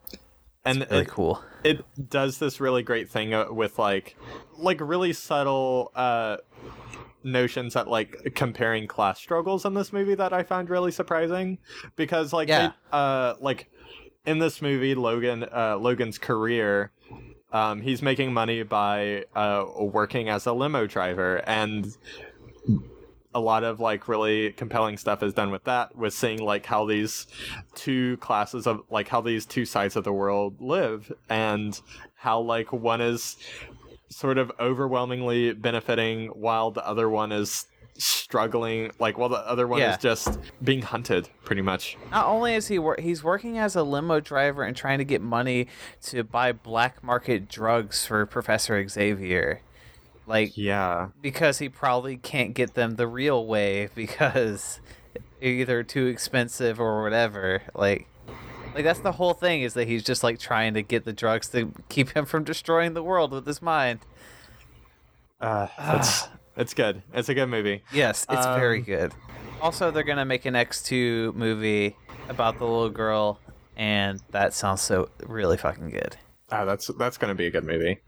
And 0.64 0.82
It's 0.82 0.90
really 0.90 1.02
it, 1.04 1.08
cool. 1.08 1.42
it 1.64 2.10
does 2.10 2.38
this 2.38 2.60
really 2.60 2.82
great 2.82 3.08
thing 3.08 3.32
uh, 3.34 3.52
with 3.52 3.78
like 3.78 4.16
like 4.58 4.80
really 4.80 5.12
subtle 5.12 5.90
uh 5.94 6.36
notions 7.22 7.74
that 7.74 7.88
like 7.88 8.32
comparing 8.34 8.86
class 8.86 9.18
struggles 9.18 9.64
in 9.64 9.74
this 9.74 9.92
movie 9.92 10.14
that 10.14 10.32
I 10.32 10.42
found 10.42 10.70
really 10.70 10.90
surprising 10.90 11.58
because 11.96 12.32
like 12.32 12.48
Yeah. 12.48 12.68
they, 12.68 12.74
uh 12.92 13.34
like 13.40 13.70
in 14.26 14.38
this 14.38 14.60
movie 14.62 14.94
Logan 14.94 15.44
uh 15.44 15.76
Logan's 15.76 16.18
career 16.18 16.92
um 17.52 17.80
he's 17.82 18.00
making 18.02 18.32
money 18.32 18.62
by 18.62 19.24
uh 19.34 19.64
working 19.78 20.28
as 20.28 20.46
a 20.46 20.52
limo 20.52 20.86
driver 20.86 21.36
and 21.46 21.96
a 23.34 23.40
lot 23.40 23.62
of 23.64 23.78
like 23.80 24.08
really 24.08 24.52
compelling 24.52 24.96
stuff 24.96 25.22
is 25.22 25.32
done 25.32 25.50
with 25.50 25.64
that 25.64 25.94
with 25.96 26.12
seeing 26.12 26.40
like 26.42 26.66
how 26.66 26.84
these 26.84 27.26
two 27.74 28.16
classes 28.16 28.66
of 28.66 28.82
like 28.90 29.06
how 29.08 29.20
these 29.20 29.46
two 29.46 29.64
sides 29.64 29.94
of 29.96 30.02
the 30.04 30.12
world 30.12 30.60
live 30.60 31.12
and 31.28 31.80
how 32.16 32.40
like 32.40 32.72
one 32.72 33.00
is 33.00 33.36
sort 34.08 34.36
of 34.38 34.50
overwhelmingly 34.58 35.52
benefiting 35.52 36.26
while 36.28 36.72
the 36.72 36.84
other 36.86 37.08
one 37.08 37.30
is 37.30 37.66
struggling 37.96 38.90
like 38.98 39.16
while 39.18 39.28
the 39.28 39.36
other 39.36 39.66
one 39.68 39.78
Yeah. 39.78 39.92
is 39.92 39.98
just 39.98 40.38
being 40.64 40.82
hunted 40.82 41.28
pretty 41.44 41.62
much 41.62 41.96
Not 42.10 42.26
only 42.26 42.54
is 42.54 42.66
he 42.66 42.78
wor- 42.78 42.96
he's 42.98 43.22
working 43.22 43.58
as 43.58 43.76
a 43.76 43.82
limo 43.84 44.18
driver 44.20 44.62
and 44.64 44.76
trying 44.76 44.98
to 44.98 45.04
get 45.04 45.20
money 45.20 45.68
to 46.04 46.24
buy 46.24 46.50
black 46.52 47.04
market 47.04 47.48
drugs 47.48 48.04
for 48.06 48.24
Professor 48.26 48.86
Xavier. 48.88 49.60
Like 50.30 50.56
yeah 50.56 51.08
because 51.20 51.58
he 51.58 51.68
probably 51.68 52.16
can't 52.16 52.54
get 52.54 52.74
them 52.74 52.94
the 52.96 53.06
real 53.08 53.44
way 53.46 53.88
because 53.94 54.80
they're 55.40 55.50
either 55.50 55.82
too 55.82 56.06
expensive 56.06 56.80
or 56.80 57.02
whatever. 57.02 57.62
Like, 57.74 58.06
like 58.74 58.84
that's 58.84 59.00
the 59.00 59.12
whole 59.12 59.34
thing 59.34 59.62
is 59.62 59.74
that 59.74 59.88
he's 59.88 60.04
just 60.04 60.22
like 60.22 60.38
trying 60.38 60.74
to 60.74 60.82
get 60.82 61.04
the 61.04 61.12
drugs 61.12 61.48
to 61.48 61.72
keep 61.88 62.10
him 62.10 62.24
from 62.26 62.44
destroying 62.44 62.94
the 62.94 63.02
world 63.02 63.32
with 63.32 63.46
his 63.46 63.60
mind. 63.60 64.00
uh 65.40 65.66
it's 65.98 66.28
it's 66.56 66.74
good 66.74 67.02
it's 67.14 67.28
a 67.28 67.34
good 67.34 67.46
movie 67.48 67.82
Yes, 67.92 68.24
it's 68.30 68.46
very 68.46 68.78
Um, 68.78 68.84
good. 68.84 69.12
Also, 69.60 69.90
they're 69.90 70.04
gonna 70.04 70.24
make 70.24 70.44
an 70.46 70.54
X 70.56 70.82
two 70.82 71.32
movie 71.36 71.96
about 72.28 72.58
the 72.58 72.64
little 72.64 72.88
girl, 72.88 73.38
and 73.76 74.22
that 74.30 74.54
sounds 74.54 74.80
so 74.80 75.10
really 75.26 75.56
fucking 75.58 75.90
good. 75.90 76.16
Ah, 76.52 76.64
that's 76.64 76.88
that's 76.98 77.16
gonna 77.18 77.34
be 77.34 77.46
a 77.46 77.50
good 77.50 77.64
movie. 77.64 77.98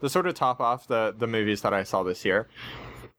To 0.00 0.08
sort 0.08 0.26
of 0.26 0.34
top 0.34 0.60
off 0.60 0.86
the 0.86 1.14
the 1.16 1.26
movies 1.26 1.62
that 1.62 1.74
I 1.74 1.82
saw 1.82 2.02
this 2.02 2.24
year, 2.24 2.48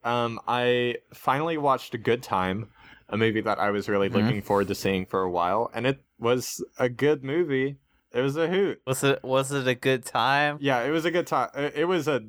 um, 0.03 0.39
I 0.47 0.97
finally 1.13 1.57
watched 1.57 1.93
A 1.93 1.97
Good 1.97 2.23
Time, 2.23 2.69
a 3.09 3.17
movie 3.17 3.41
that 3.41 3.59
I 3.59 3.69
was 3.71 3.87
really 3.87 4.09
Mhm. 4.09 4.13
looking 4.13 4.41
forward 4.41 4.67
to 4.69 4.75
seeing 4.75 5.05
for 5.05 5.21
a 5.21 5.29
while, 5.29 5.69
and 5.73 5.85
it 5.85 6.03
was 6.19 6.63
a 6.79 6.89
good 6.89 7.23
movie. 7.23 7.77
It 8.13 8.21
was 8.21 8.35
a 8.35 8.47
hoot. 8.47 8.81
Was 8.85 9.03
it 9.03 9.23
was 9.23 9.51
it 9.51 9.67
a 9.67 9.75
good 9.75 10.05
time? 10.05 10.57
Yeah, 10.59 10.81
it 10.83 10.91
was 10.91 11.05
a 11.05 11.11
good 11.11 11.27
time. 11.27 11.49
It, 11.55 11.73
it 11.75 11.85
was 11.85 12.07
a 12.07 12.21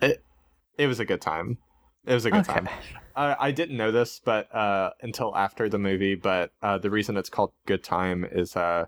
it, 0.00 0.24
it 0.76 0.86
was 0.86 1.00
a 1.00 1.04
good 1.04 1.20
time. 1.20 1.58
It 2.06 2.14
was 2.14 2.24
a 2.24 2.30
good 2.30 2.40
Okay. 2.48 2.54
time. 2.54 2.68
Uh, 3.14 3.34
I 3.38 3.50
didn't 3.50 3.76
know 3.76 3.92
this, 3.92 4.20
but 4.24 4.52
uh, 4.54 4.90
until 5.02 5.36
after 5.36 5.68
the 5.68 5.78
movie. 5.78 6.14
But 6.14 6.52
uh, 6.62 6.78
the 6.78 6.90
reason 6.90 7.16
it's 7.16 7.28
called 7.28 7.52
Good 7.66 7.84
Time 7.84 8.24
is 8.30 8.56
uh, 8.56 8.86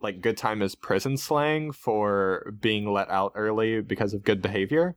like 0.00 0.20
Good 0.20 0.36
Time 0.36 0.62
is 0.62 0.74
prison 0.74 1.16
slang 1.16 1.72
for 1.72 2.52
being 2.60 2.90
let 2.92 3.10
out 3.10 3.32
early 3.34 3.80
because 3.80 4.14
of 4.14 4.24
good 4.24 4.42
behavior. 4.42 4.96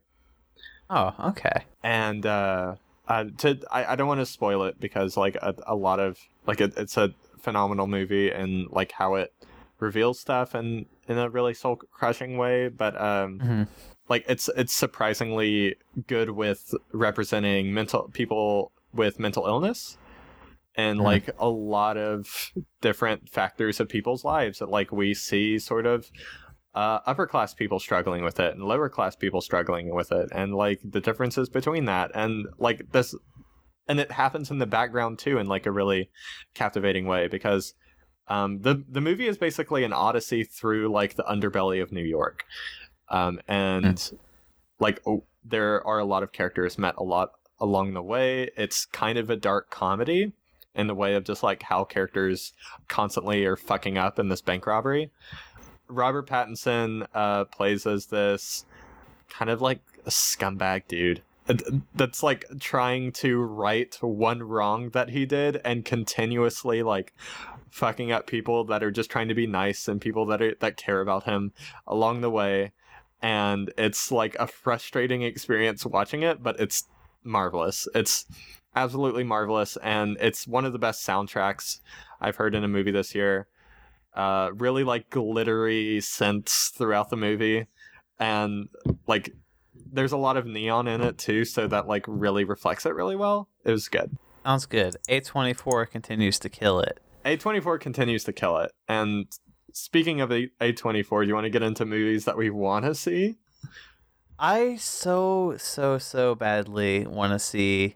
Oh, 0.90 1.14
okay. 1.20 1.64
And 1.84 2.26
uh, 2.26 2.76
uh, 3.08 3.26
to 3.40 3.60
I, 3.72 3.94
I 3.94 3.96
don't 3.96 4.08
want 4.08 4.20
to 4.22 4.26
spoil 4.26 4.64
it 4.64 4.80
because 4.80 5.16
like 5.16 5.36
a, 5.36 5.56
a 5.68 5.76
lot 5.76 6.00
of 6.00 6.18
like 6.46 6.62
it, 6.62 6.74
it's 6.78 6.98
a 6.98 7.14
phenomenal 7.38 7.88
movie 7.88 8.32
and 8.32 8.68
like 8.70 8.92
how 8.92 9.16
it 9.16 9.34
reveals 9.80 10.20
stuff 10.20 10.54
and 10.54 10.86
in 11.08 11.18
a 11.18 11.30
really 11.30 11.54
soul 11.54 11.78
crushing 11.78 12.38
way. 12.38 12.68
But 12.68 13.00
um, 13.00 13.40
Mhm. 13.40 13.68
like 14.10 14.26
it's 14.28 14.50
it's 14.58 14.74
surprisingly 14.74 15.76
good 16.08 16.32
with 16.32 16.74
representing 16.92 17.74
mental 17.74 18.10
people 18.12 18.72
with 18.94 19.20
mental 19.20 19.46
illness 19.46 19.98
and 20.80 21.00
Mhm. 21.00 21.04
like 21.04 21.30
a 21.38 21.50
lot 21.50 21.98
of 21.98 22.52
different 22.82 23.28
factors 23.28 23.80
of 23.80 23.89
people's 23.89 24.24
lives 24.24 24.60
that 24.60 24.70
like 24.70 24.92
we 24.92 25.13
see 25.13 25.60
sort 25.60 25.86
of 25.86 26.10
uh, 26.74 27.00
upper 27.06 27.28
class 27.28 27.54
people 27.54 27.80
struggling 27.80 28.24
with 28.24 28.39
it 28.39 28.54
and 28.54 28.63
lower 28.63 28.88
class 28.88 29.15
people 29.15 29.42
struggling 29.42 29.94
with 29.94 30.12
it 30.12 30.30
and 30.32 30.54
like 30.54 30.80
the 30.84 31.02
differences 31.02 31.50
between 31.50 31.86
that 31.86 32.12
and 32.13 32.48
like 32.58 32.92
this 32.92 33.13
and 33.88 34.00
it 34.00 34.12
happens 34.12 34.52
in 34.52 34.60
the 34.60 34.68
background 34.68 35.20
too 35.20 35.38
in 35.38 35.48
like 35.48 35.65
a 35.65 35.72
really 35.72 36.10
captivating 36.54 37.06
way 37.08 37.28
because 37.28 37.74
um, 38.28 38.62
the 38.62 38.86
the 38.88 39.02
movie 39.02 39.28
is 39.28 39.38
basically 39.39 39.84
an 39.84 39.92
odyssey 39.92 40.44
through 40.44 40.88
like 40.92 41.15
the 41.15 41.24
underbelly 41.24 41.82
of 41.82 41.92
New 41.92 42.04
York, 42.04 42.44
um, 43.10 43.39
and 43.48 44.12
like 44.80 45.02
oh, 45.08 45.24
there 45.44 45.86
are 45.86 45.98
a 45.98 46.06
lot 46.06 46.22
of 46.22 46.32
characters 46.32 46.78
met 46.78 46.94
a 47.00 47.04
lot 47.04 47.32
along 47.60 47.96
the 47.96 48.04
way. 48.04 48.52
It's 48.56 48.86
kind 48.86 49.18
of 49.18 49.32
a 49.32 49.36
dark 49.36 49.72
comedy 49.72 50.34
in 50.75 50.88
the 50.88 50.95
way 50.95 51.15
of 51.15 51.23
just 51.23 51.43
like 51.43 51.63
how 51.63 51.84
characters 51.84 52.53
constantly 52.88 53.45
are 53.45 53.55
fucking 53.55 53.97
up 53.97 54.19
in 54.19 54.29
this 54.29 54.41
bank 54.41 54.65
robbery. 54.65 55.12
Robert 55.88 56.27
Pattinson 56.27 57.08
uh, 57.13 57.45
plays 57.45 57.86
as 57.86 58.08
this 58.08 58.65
kind 59.29 59.49
of 59.49 59.62
like 59.62 59.82
a 60.05 60.10
scumbag 60.10 60.84
dude. 60.88 61.23
That's 61.95 62.21
like 62.21 62.45
trying 62.60 63.12
to 63.13 63.41
right 63.41 63.97
one 64.01 64.43
wrong 64.43 64.89
that 64.91 65.10
he 65.10 65.25
did 65.25 65.60
and 65.65 65.84
continuously 65.84 66.84
like 66.84 67.13
fucking 67.71 68.12
up 68.12 68.27
people 68.27 68.65
that 68.65 68.84
are 68.84 68.91
just 68.91 69.10
trying 69.10 69.29
to 69.29 69.34
be 69.34 69.47
nice 69.47 69.88
and 69.88 69.99
people 69.99 70.27
that 70.27 70.41
are 70.41 70.55
that 70.60 70.77
care 70.77 71.01
about 71.01 71.23
him 71.23 71.53
along 71.88 72.21
the 72.21 72.29
way. 72.29 72.71
And 73.21 73.73
it's 73.77 74.12
like 74.12 74.36
a 74.39 74.45
frustrating 74.45 75.23
experience 75.23 75.86
watching 75.86 76.21
it 76.21 76.43
but 76.43 76.60
it's 76.60 76.88
marvelous. 77.23 77.88
It's 77.95 78.25
absolutely 78.75 79.23
marvelous 79.23 79.77
and 79.77 80.17
it's 80.19 80.47
one 80.47 80.65
of 80.65 80.73
the 80.73 80.79
best 80.79 81.05
soundtracks 81.05 81.79
i've 82.21 82.36
heard 82.36 82.53
in 82.53 82.63
a 82.63 82.67
movie 82.67 82.91
this 82.91 83.15
year 83.15 83.47
uh 84.13 84.49
really 84.55 84.84
like 84.84 85.10
glittery 85.10 85.97
synths 85.99 86.71
throughout 86.71 87.10
the 87.10 87.17
movie 87.17 87.65
and 88.19 88.69
like 89.08 89.34
there's 89.91 90.12
a 90.12 90.17
lot 90.17 90.38
of 90.38 90.45
neon 90.45 90.88
in 90.88 91.01
it 91.01 91.17
too 91.17 91.43
so 91.43 91.67
that 91.67 91.88
like 91.88 92.05
really 92.08 92.43
reflects 92.43 92.86
it 92.86 92.93
really 92.93 93.15
well 93.15 93.49
it 93.65 93.71
was 93.71 93.88
good 93.88 94.15
Sounds 94.45 94.65
good. 94.65 94.95
A 95.08 95.19
twenty 95.19 95.53
four 95.53 95.86
continues 95.86 96.39
to 96.39 96.49
kill 96.49 96.79
it. 96.79 96.99
A24 97.25 97.79
continues 97.79 98.23
to 98.23 98.34
kill 98.34 98.58
it, 98.58 98.71
and 98.88 99.27
speaking 99.73 100.21
of 100.21 100.32
A 100.32 100.71
twenty 100.71 101.03
four, 101.03 101.21
do 101.21 101.27
you 101.27 101.36
want 101.36 101.45
to 101.45 101.51
get 101.51 101.62
into 101.62 101.86
movies 101.86 102.25
that 102.25 102.38
we 102.38 102.49
want 102.49 102.86
to 102.86 102.95
see? 102.95 103.36
I 104.39 104.78
so 104.78 105.56
so 105.58 105.97
so 105.97 106.34
badly 106.34 107.06
want 107.06 107.34
to 107.34 107.39
see 107.39 107.95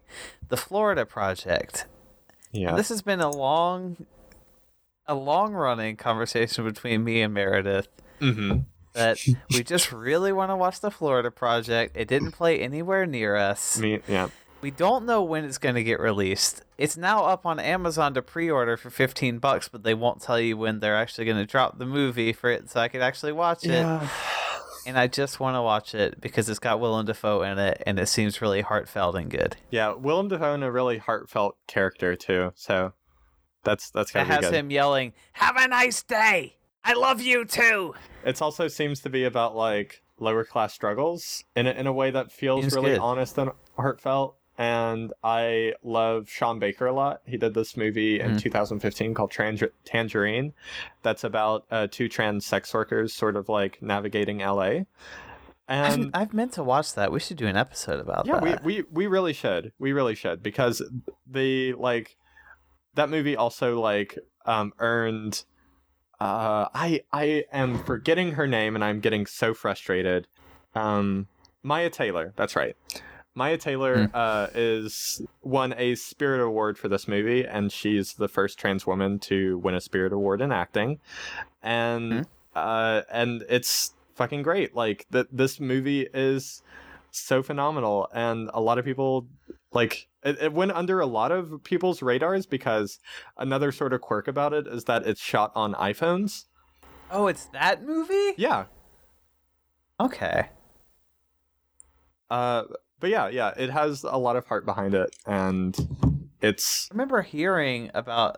the 0.49 0.57
Florida 0.57 1.05
Project. 1.05 1.85
Yeah. 2.51 2.75
This 2.75 2.89
has 2.89 3.01
been 3.01 3.21
a 3.21 3.31
long, 3.31 4.05
a 5.07 5.15
long 5.15 5.53
running 5.53 5.95
conversation 5.95 6.65
between 6.65 7.03
me 7.03 7.21
and 7.21 7.33
Meredith 7.33 7.87
mm-hmm. 8.19 8.59
that 8.93 9.17
we 9.53 9.63
just 9.63 9.91
really 9.91 10.33
want 10.33 10.51
to 10.51 10.55
watch 10.55 10.81
the 10.81 10.91
Florida 10.91 11.31
Project. 11.31 11.95
It 11.95 12.07
didn't 12.07 12.31
play 12.33 12.59
anywhere 12.59 13.05
near 13.05 13.35
us. 13.35 13.79
Me, 13.79 14.01
yeah. 14.07 14.27
We 14.61 14.71
don't 14.71 15.05
know 15.05 15.23
when 15.23 15.43
it's 15.43 15.57
going 15.57 15.75
to 15.75 15.83
get 15.83 15.99
released. 15.99 16.63
It's 16.77 16.95
now 16.95 17.25
up 17.25 17.45
on 17.45 17.59
Amazon 17.59 18.13
to 18.13 18.21
pre-order 18.21 18.77
for 18.77 18.89
15 18.89 19.39
bucks, 19.39 19.67
but 19.67 19.83
they 19.83 19.93
won't 19.93 20.21
tell 20.21 20.39
you 20.39 20.55
when 20.55 20.79
they're 20.79 20.95
actually 20.95 21.25
going 21.25 21.37
to 21.37 21.45
drop 21.45 21.79
the 21.79 21.85
movie 21.85 22.31
for 22.31 22.49
it 22.49 22.69
so 22.69 22.79
I 22.79 22.87
could 22.87 23.01
actually 23.01 23.33
watch 23.33 23.65
it. 23.65 24.09
And 24.85 24.97
I 24.97 25.07
just 25.07 25.39
want 25.39 25.55
to 25.55 25.61
watch 25.61 25.95
it 25.95 26.19
because 26.21 26.49
it's 26.49 26.59
got 26.59 26.79
Willem 26.79 27.05
Dafoe 27.05 27.41
in 27.43 27.57
it 27.59 27.81
and 27.85 27.99
it 27.99 28.07
seems 28.07 28.41
really 28.41 28.61
heartfelt 28.61 29.15
and 29.15 29.29
good. 29.29 29.55
Yeah, 29.71 29.93
Willem 29.93 30.27
Dafoe 30.27 30.53
in 30.53 30.63
a 30.63 30.71
really 30.71 30.97
heartfelt 30.97 31.57
character 31.67 32.15
too. 32.15 32.51
So 32.55 32.93
that's 33.63 33.89
that's 33.91 34.11
It 34.11 34.15
gonna 34.15 34.25
be 34.27 34.31
has 34.33 34.45
good. 34.45 34.53
him 34.53 34.71
yelling, 34.71 35.13
"Have 35.33 35.55
a 35.57 35.67
nice 35.67 36.03
day. 36.03 36.57
I 36.83 36.93
love 36.93 37.21
you 37.21 37.45
too." 37.45 37.93
It 38.25 38.41
also 38.41 38.67
seems 38.67 38.99
to 39.01 39.09
be 39.09 39.23
about 39.23 39.55
like 39.55 40.01
lower 40.19 40.43
class 40.43 40.73
struggles 40.73 41.43
in 41.55 41.65
a, 41.67 41.71
in 41.71 41.87
a 41.87 41.93
way 41.93 42.11
that 42.11 42.31
feels 42.31 42.73
really 42.75 42.91
good. 42.91 42.99
honest 42.99 43.37
and 43.37 43.51
heartfelt. 43.77 44.35
And 44.57 45.11
I 45.23 45.73
love 45.83 46.29
Sean 46.29 46.59
Baker 46.59 46.85
a 46.85 46.93
lot. 46.93 47.21
He 47.25 47.37
did 47.37 47.53
this 47.55 47.75
movie 47.75 48.19
in 48.19 48.33
Mhm. 48.33 48.39
2015 48.41 49.13
called 49.15 49.31
Trans- 49.31 49.63
Tangerine, 49.83 50.53
that's 51.01 51.23
about 51.23 51.65
uh, 51.71 51.87
two 51.89 52.07
trans 52.07 52.45
sex 52.45 52.71
workers 52.73 53.13
sort 53.13 53.35
of 53.35 53.49
like 53.49 53.81
navigating 53.81 54.39
LA. 54.41 54.61
I've, 54.63 54.85
And 55.67 56.11
I've 56.13 56.33
meant 56.33 56.51
to 56.53 56.63
watch 56.63 56.93
that. 56.93 57.11
We 57.11 57.19
should 57.19 57.37
do 57.37 57.47
an 57.47 57.55
episode 57.57 57.99
about 57.99 58.25
yeah, 58.27 58.39
that. 58.39 58.63
we, 58.63 58.81
we 58.81 58.85
we 58.91 59.07
really 59.07 59.33
should. 59.33 59.71
We 59.79 59.91
really 59.93 60.13
should 60.13 60.43
because 60.43 60.83
the 61.25 61.73
like 61.73 62.17
that 62.95 63.09
movie 63.09 63.35
also 63.35 63.79
like 63.79 64.19
um 64.45 64.73
earned 64.77 65.45
uh 66.19 66.67
I 66.75 67.01
I 67.11 67.45
am 67.51 67.83
forgetting 67.83 68.33
her 68.33 68.45
name 68.45 68.75
and 68.75 68.83
I'm 68.83 68.99
getting 68.99 69.25
so 69.25 69.53
frustrated. 69.53 70.27
Um 70.75 71.27
Mya 71.63 71.89
Taylor, 71.89 72.33
that's 72.35 72.55
right. 72.55 72.75
Mya 73.35 73.57
Taylor 73.57 74.09
uh 74.13 74.47
is 74.53 75.21
won 75.41 75.73
a 75.77 75.95
Spirit 75.95 76.45
Award 76.45 76.77
for 76.77 76.87
this 76.87 77.07
movie 77.07 77.45
and 77.45 77.71
she's 77.71 78.13
the 78.13 78.27
first 78.27 78.59
trans 78.59 78.85
woman 78.85 79.19
to 79.19 79.57
win 79.57 79.73
a 79.75 79.81
Spirit 79.81 80.13
Award 80.13 80.41
in 80.41 80.51
acting. 80.51 80.99
And 81.61 82.27
uh 82.55 83.01
and 83.11 83.43
it's 83.49 83.93
fucking 84.15 84.43
great. 84.43 84.75
Like 84.75 85.07
that 85.09 85.27
this 85.35 85.59
movie 85.59 86.07
is 86.13 86.61
so 87.09 87.41
phenomenal 87.41 88.07
and 88.13 88.49
a 88.53 88.61
lot 88.61 88.77
of 88.77 88.85
people 88.85 89.27
like 89.71 90.07
it, 90.23 90.37
it 90.41 90.53
went 90.53 90.71
under 90.71 90.99
a 90.99 91.05
lot 91.05 91.31
of 91.31 91.63
people's 91.63 92.01
radars 92.01 92.45
because 92.45 92.99
another 93.37 93.71
sort 93.71 93.93
of 93.93 94.01
quirk 94.01 94.27
about 94.27 94.53
it 94.53 94.67
is 94.67 94.83
that 94.85 95.05
it's 95.07 95.19
shot 95.21 95.51
on 95.55 95.73
iPhones. 95.73 96.45
oh, 97.11 97.27
it's 97.27 97.45
that 97.45 97.83
movie? 97.83 98.33
Yeah. 98.37 98.65
Okay. 99.99 100.49
Uh 102.29 102.63
but 103.03 103.09
yeah, 103.09 103.27
yeah, 103.27 103.53
it 103.57 103.69
has 103.69 104.05
a 104.05 104.17
lot 104.17 104.37
of 104.37 104.47
heart 104.47 104.65
behind 104.65 104.93
it 104.93 105.13
and 105.25 105.77
it's 106.41 106.87
I 106.89 106.93
remember 106.93 107.21
hearing 107.21 107.91
about 107.93 108.37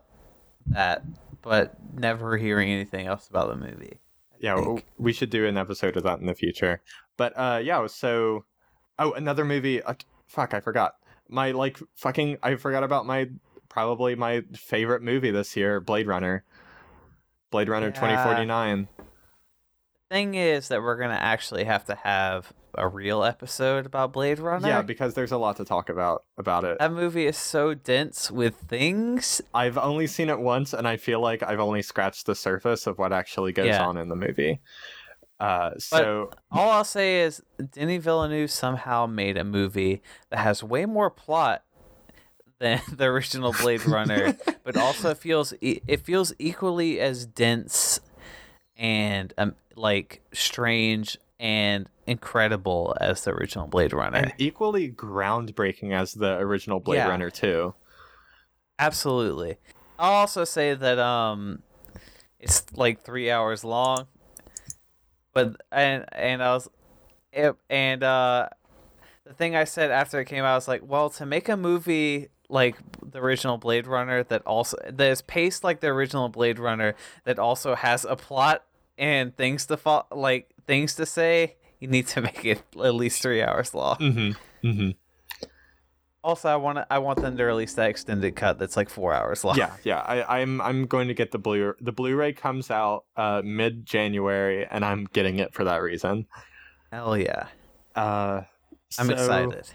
that, 0.65 1.04
but 1.43 1.75
never 1.93 2.36
hearing 2.36 2.71
anything 2.71 3.06
else 3.06 3.28
about 3.28 3.49
the 3.49 3.58
movie. 3.58 3.99
I 4.34 4.38
yeah, 4.39 4.56
think. 4.56 4.84
we 4.97 5.13
should 5.13 5.30
do 5.30 5.45
an 5.45 5.56
episode 5.56 5.95
of 5.97 6.01
that 6.01 6.19
in 6.19 6.25
the 6.25 6.34
future. 6.34 6.82
But 7.15 7.34
uh 7.38 7.62
yeah, 7.63 7.86
so 7.86 8.45
oh, 8.97 9.13
another 9.13 9.45
movie 9.45 9.84
uh, 9.84 9.93
fuck, 10.25 10.56
I 10.56 10.62
forgot. 10.62 10.95
My 11.30 11.51
like 11.51 11.78
fucking 11.93 12.39
I 12.41 12.56
forgot 12.56 12.84
about 12.84 13.06
my 13.06 13.30
probably 13.69 14.15
my 14.15 14.41
favorite 14.56 15.04
movie 15.04 15.30
this 15.30 15.56
year, 15.56 15.80
Blade 15.80 16.08
Runner. 16.08 16.43
Blade 17.51 17.69
Runner 17.69 17.89
Yeah. 17.89 18.01
2049. 18.01 18.88
Thing 20.10 20.34
is 20.34 20.69
that 20.69 20.82
we're 20.82 20.97
gonna 20.97 21.13
actually 21.13 21.65
have 21.65 21.86
to 21.86 21.93
have 21.93 22.51
a 22.77 22.88
real 22.88 23.23
episode 23.23 23.85
about 23.85 24.13
Blade 24.13 24.39
Runner. 24.39 24.67
Yeah, 24.67 24.81
because 24.81 25.13
there's 25.13 25.31
a 25.31 25.38
lot 25.38 25.57
to 25.57 25.65
talk 25.65 25.89
about 25.89 26.23
about 26.38 26.63
it. 26.63 26.77
that 26.79 26.91
movie 26.91 27.25
is 27.25 27.38
so 27.38 27.73
dense 27.73 28.29
with 28.31 28.55
things. 28.55 29.41
I've 29.53 29.77
only 29.77 30.07
seen 30.07 30.29
it 30.29 30.39
once, 30.39 30.73
and 30.73 30.88
I 30.88 30.97
feel 30.97 31.19
like 31.19 31.43
I've 31.43 31.59
only 31.59 31.81
scratched 31.81 32.25
the 32.25 32.35
surface 32.35 32.88
of 32.88 32.97
what 32.97 33.13
actually 33.13 33.51
goes 33.53 33.67
Yeah. 33.67 33.85
on 33.85 33.97
in 33.97 34.09
the 34.09 34.15
movie. 34.15 34.59
Uh, 35.39 35.71
so 35.77 36.29
All 36.51 36.69
I'll 36.71 36.83
say 36.85 37.21
is 37.21 37.43
Denis 37.73 38.01
Villeneuve 38.03 38.49
somehow 38.51 39.05
made 39.05 39.38
a 39.38 39.43
movie 39.43 40.01
that 40.29 40.39
has 40.39 40.63
way 40.63 40.85
more 40.85 41.09
plot 41.09 41.63
than 42.59 42.79
the 42.93 43.05
original 43.05 43.51
Blade 43.51 43.85
Runner, 43.85 44.38
but 44.63 44.77
also 44.77 45.13
feels 45.13 45.53
it 45.61 45.99
feels 46.01 46.33
equally 46.39 47.01
as 47.01 47.25
dense 47.25 47.99
and 48.77 49.33
um, 49.38 49.55
like 49.75 50.21
strange 50.33 51.17
and 51.39 51.87
incredible 52.07 52.95
as 53.01 53.23
the 53.23 53.31
original 53.31 53.67
Blade 53.67 53.93
Runner. 53.93 54.17
and 54.17 54.33
equally 54.37 54.89
groundbreaking 54.91 55.91
as 55.93 56.13
the 56.13 56.37
original 56.37 56.79
Blade 56.79 56.97
Yeah. 56.97 57.07
Runner 57.09 57.29
too. 57.29 57.73
Absolutely. 58.79 59.57
I'll 59.97 60.13
also 60.13 60.43
say 60.43 60.73
that 60.73 60.99
um 60.99 61.61
it's 62.39 62.63
like 62.73 63.03
3 63.03 63.31
hours 63.31 63.63
long. 63.63 64.07
But 65.33 65.55
and 65.71 66.05
and 66.11 66.43
I 66.43 66.53
was 66.53 66.69
and 67.69 68.03
uh 68.03 68.49
the 69.25 69.33
thing 69.33 69.55
I 69.55 69.63
said 69.63 69.91
after 69.91 70.19
it 70.19 70.25
came 70.25 70.43
out 70.43 70.51
I 70.53 70.55
was 70.55 70.67
like, 70.67 70.81
well, 70.85 71.09
to 71.11 71.25
make 71.25 71.49
a 71.49 71.57
movie 71.57 72.29
like 72.47 72.75
the 73.01 73.19
original 73.19 73.57
Blade 73.57 73.87
Runner 73.87 74.23
that 74.23 74.43
also 74.45 74.77
that 74.87 75.09
is 75.11 75.21
paced 75.23 75.63
like 75.63 75.79
the 75.79 75.87
original 75.87 76.29
Blade 76.29 76.59
Runner 76.59 76.95
that 77.23 77.39
also 77.39 77.75
has 77.75 78.05
a 78.05 78.15
plot 78.15 78.63
and 78.97 79.35
things 79.35 79.65
to 79.65 79.77
fo- 79.77 80.05
like 80.11 80.49
things 80.67 80.95
to 80.95 81.06
say, 81.06 81.56
you 81.80 81.88
need 81.88 82.08
to 82.08 82.21
make 82.30 82.43
it 82.45 82.62
at 82.84 82.95
least 82.95 83.21
3 83.21 83.41
hours 83.41 83.73
long. 83.73 83.97
Mm-hmm. 83.97 84.67
Mm-hmm. 84.67 84.89
Also, 86.23 86.49
I 86.49 86.56
want 86.56 86.80
I 86.89 86.97
want 86.97 87.21
them 87.21 87.38
to 87.38 87.43
release 87.43 87.75
that 87.75 87.88
extended 87.91 88.36
cut 88.36 88.58
that's 88.58 88.75
like 88.75 88.89
4 88.89 89.13
hours 89.13 89.43
long. 89.43 89.58
Yeah, 89.58 89.75
yeah. 89.84 89.99
I, 89.99 90.39
I'm 90.41 90.60
I'm 90.60 90.88
going 90.88 91.08
to 91.08 91.13
get 91.13 91.32
the 91.32 91.38
blue. 91.38 91.75
The 91.82 91.91
Blu-ray 91.91 92.34
comes 92.34 92.71
out 92.71 93.06
uh, 93.15 93.43
mid 93.45 93.86
January, 93.86 94.65
and 94.65 94.84
I'm 94.84 95.06
getting 95.13 95.38
it 95.38 95.54
for 95.54 95.63
that 95.65 95.84
reason. 95.84 96.25
Hell 96.91 97.15
yeah. 97.15 97.45
Uh, 97.95 98.41
I'm 98.97 99.08
so- 99.08 99.13
excited. 99.13 99.67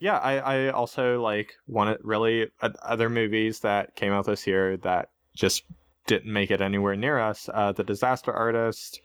yeah 0.00 0.18
i 0.18 0.38
i 0.38 0.68
also 0.70 1.20
like 1.22 1.54
wanted 1.68 1.98
really 2.02 2.48
uh, 2.60 2.70
other 2.82 3.08
movies 3.08 3.60
that 3.60 3.94
came 3.94 4.12
out 4.12 4.26
this 4.26 4.46
year 4.46 4.76
that 4.78 5.10
just 5.36 5.62
didn't 6.06 6.32
make 6.32 6.50
it 6.50 6.60
anywhere 6.60 6.96
near 6.96 7.18
us 7.18 7.48
uh 7.54 7.70
the 7.72 7.84
disaster 7.84 8.32
artist 8.32 9.00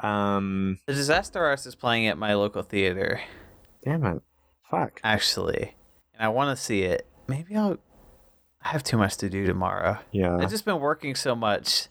um 0.00 0.78
The 0.86 0.94
Disaster 0.94 1.44
Artist 1.44 1.66
is 1.66 1.74
playing 1.74 2.06
at 2.06 2.18
my 2.18 2.34
local 2.34 2.62
theater, 2.62 3.20
damn 3.84 4.04
it 4.04 4.22
fuck 4.70 5.00
actually, 5.02 5.74
and 6.14 6.22
I 6.24 6.28
want 6.28 6.56
to 6.56 6.62
see 6.62 6.82
it. 6.82 7.06
Maybe 7.26 7.56
I'll. 7.56 7.78
I 8.60 8.68
have 8.70 8.82
too 8.82 8.98
much 8.98 9.16
to 9.18 9.30
do 9.30 9.46
tomorrow. 9.46 9.98
yeah 10.10 10.36
I've 10.36 10.50
just 10.50 10.64
been 10.64 10.80
working 10.80 11.14
so 11.14 11.36
much 11.36 11.86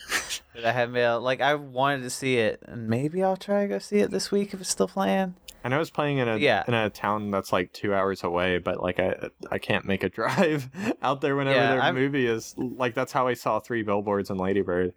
that 0.54 0.66
I 0.66 0.72
haven't 0.74 0.94
been 0.96 1.22
like 1.22 1.40
I 1.42 1.56
wanted 1.56 2.04
to 2.04 2.10
see 2.10 2.38
it, 2.38 2.62
and 2.66 2.88
maybe 2.90 3.24
I'll 3.24 3.38
try 3.38 3.62
to 3.64 3.68
go 3.68 3.80
see 3.80 4.00
it 4.00 4.12
this 4.12 4.32
week 4.32 4.54
if 4.54 4.60
it's 4.62 4.70
still 4.70 4.88
playing. 4.90 5.36
i 5.64 5.70
know 5.70 5.80
it's 5.82 5.90
playing 5.90 6.18
in 6.20 6.28
a 6.28 6.38
Yeah. 6.38 6.64
in 6.68 6.74
a 6.74 6.90
town 6.90 7.32
that's 7.32 7.52
like 7.54 7.72
two 7.74 7.94
hours 7.96 8.24
away 8.24 8.58
but 8.58 8.82
like 8.84 9.00
i 9.00 9.30
i 9.50 9.58
can't 9.60 9.86
make 9.86 10.04
a 10.04 10.10
drive 10.20 10.70
out 11.02 11.22
there 11.22 11.36
whenever 11.38 11.58
Yeah, 11.58 11.72
their 11.72 11.82
I'm- 11.82 11.96
movie 11.96 12.28
is 12.28 12.54
like 12.58 12.94
that's 12.94 13.12
how 13.14 13.28
i 13.28 13.34
saw 13.34 13.60
three 13.60 13.82
billboards 13.84 14.30
in 14.30 14.38
Lady 14.38 14.62
Bird 14.62 14.94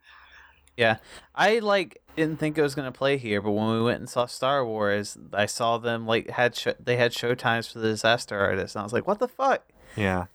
Yeah, 0.77 0.97
I 1.35 1.61
like 1.61 2.00
didn't 2.17 2.39
think 2.39 2.59
it 2.59 2.63
was 2.63 2.75
gonna 2.75 2.93
play 2.93 3.17
here, 3.17 3.41
but 3.41 3.51
when 3.53 3.71
we 3.71 3.83
went 3.83 4.01
and 4.01 4.09
saw 4.09 4.27
Star 4.27 4.65
Wars, 4.65 5.17
I 5.33 5.47
saw 5.47 5.79
them 5.79 6.07
like 6.07 6.31
had 6.31 6.55
sh- 6.57 6.69
they 6.79 6.97
had 6.97 7.13
show 7.13 7.35
times 7.35 7.69
for 7.69 7.79
the 7.79 7.89
Disaster 7.89 8.39
Artist, 8.39 8.75
and 8.75 8.81
I 8.81 8.85
was 8.85 8.93
like, 8.93 9.07
what 9.07 9.19
the 9.19 9.29
fuck? 9.29 9.63
yeah 9.97 10.27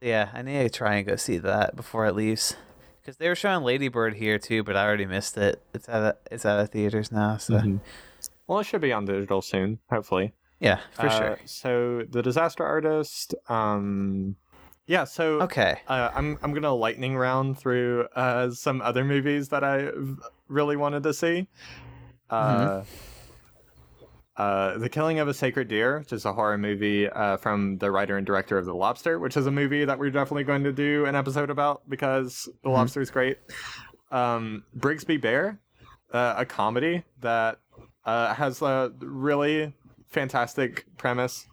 Yeah, 0.00 0.30
I 0.32 0.42
need 0.42 0.62
to 0.62 0.68
try 0.70 0.96
and 0.96 1.06
go 1.06 1.16
see 1.16 1.38
that 1.38 1.74
before 1.76 2.06
it 2.06 2.14
leaves. 2.14 2.56
Because 3.00 3.18
they 3.18 3.28
were 3.28 3.34
showing 3.36 3.62
Lady 3.64 3.88
Bird 3.88 4.14
here 4.14 4.38
too, 4.38 4.62
but 4.64 4.76
I 4.76 4.84
already 4.84 5.06
missed 5.06 5.36
it. 5.36 5.62
It's 5.72 5.88
out 5.88 6.02
of 6.02 6.16
it's 6.30 6.44
out 6.44 6.58
of 6.60 6.70
theaters 6.70 7.10
now, 7.12 7.36
so 7.36 7.54
Mhm. 7.54 7.80
well 8.46 8.58
it 8.60 8.64
should 8.64 8.80
be 8.80 8.92
on 8.92 9.04
digital 9.04 9.42
soon 9.42 9.78
hopefully 9.90 10.32
yeah, 10.58 10.78
for 10.92 11.06
Uh, 11.06 11.18
sure. 11.18 11.38
So 11.44 12.02
the 12.08 12.22
disaster 12.22 12.64
artist. 12.64 13.34
Um, 13.48 14.36
yeah. 14.86 15.04
So 15.04 15.40
Okay, 15.42 15.78
uh, 15.88 16.10
I'm 16.14 16.38
I'm 16.42 16.52
gonna 16.54 16.74
lightning 16.74 17.16
round 17.16 17.58
through 17.58 18.06
uh, 18.16 18.50
some 18.50 18.80
other 18.80 19.04
movies 19.04 19.48
that 19.50 19.62
I 19.64 19.90
really 20.48 20.76
wanted 20.76 21.02
to 21.04 21.14
see. 21.14 21.48
Uh, 22.30 22.82
uh, 24.36 24.76
the 24.76 24.88
Killing 24.88 25.18
of 25.18 25.28
a 25.28 25.34
Sacred 25.34 25.68
Deer, 25.68 26.00
which 26.00 26.12
is 26.12 26.24
a 26.26 26.32
horror 26.32 26.58
movie 26.58 27.08
uh, 27.08 27.38
from 27.38 27.78
the 27.78 27.90
writer 27.90 28.18
and 28.18 28.26
director 28.26 28.58
of 28.58 28.66
The 28.66 28.74
Lobster, 28.74 29.18
which 29.18 29.36
is 29.36 29.46
a 29.46 29.50
movie 29.50 29.84
that 29.86 29.98
we're 29.98 30.10
definitely 30.10 30.44
going 30.44 30.62
to 30.64 30.72
do 30.72 31.06
an 31.06 31.14
episode 31.14 31.48
about 31.48 31.88
because 31.88 32.46
The 32.62 32.68
Mhm. 32.68 32.72
Lobster 32.74 33.00
is 33.00 33.10
great. 33.10 33.38
um, 34.12 34.62
Brigsby 34.78 35.20
Bear, 35.20 35.58
uh, 36.12 36.34
a 36.36 36.44
comedy 36.44 37.02
that 37.22 37.58
uh, 38.04 38.34
has 38.34 38.60
a 38.62 38.92
really 39.00 39.72
fantastic 40.10 40.84
premise, 40.96 41.46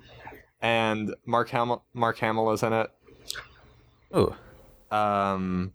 and 0.61 1.15
Mark 1.25 1.49
Hamill 1.49 1.84
Mark 1.93 2.17
Hamill 2.19 2.51
is 2.51 2.61
in 2.63 2.73
it. 2.73 2.91
Ooh, 4.16 4.36
Um, 4.95 5.74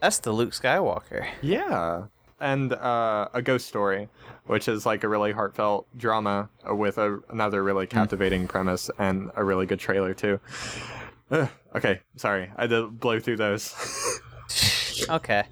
that's 0.00 0.18
the 0.18 0.32
Luke 0.32 0.50
Skywalker. 0.52 1.26
yeah, 1.42 2.04
and 2.40 2.72
uh, 2.72 3.28
a 3.32 3.40
ghost 3.42 3.66
story, 3.68 4.08
which 4.46 4.68
is 4.68 4.84
like 4.86 5.04
a 5.04 5.08
really 5.08 5.32
heartfelt 5.32 5.86
drama 5.96 6.48
with 6.66 6.98
a, 6.98 7.20
another 7.30 7.62
really 7.62 7.86
captivating 7.86 8.46
premise 8.48 8.90
and 8.98 9.30
a 9.36 9.44
really 9.44 9.66
good 9.66 9.80
trailer 9.80 10.12
too. 10.14 10.38
Ugh, 11.30 11.48
okay, 11.74 12.00
sorry, 12.16 12.50
I 12.56 12.66
did 12.66 13.00
blow 13.00 13.20
through 13.20 13.36
those. 13.36 13.74
Okay. 15.10 15.44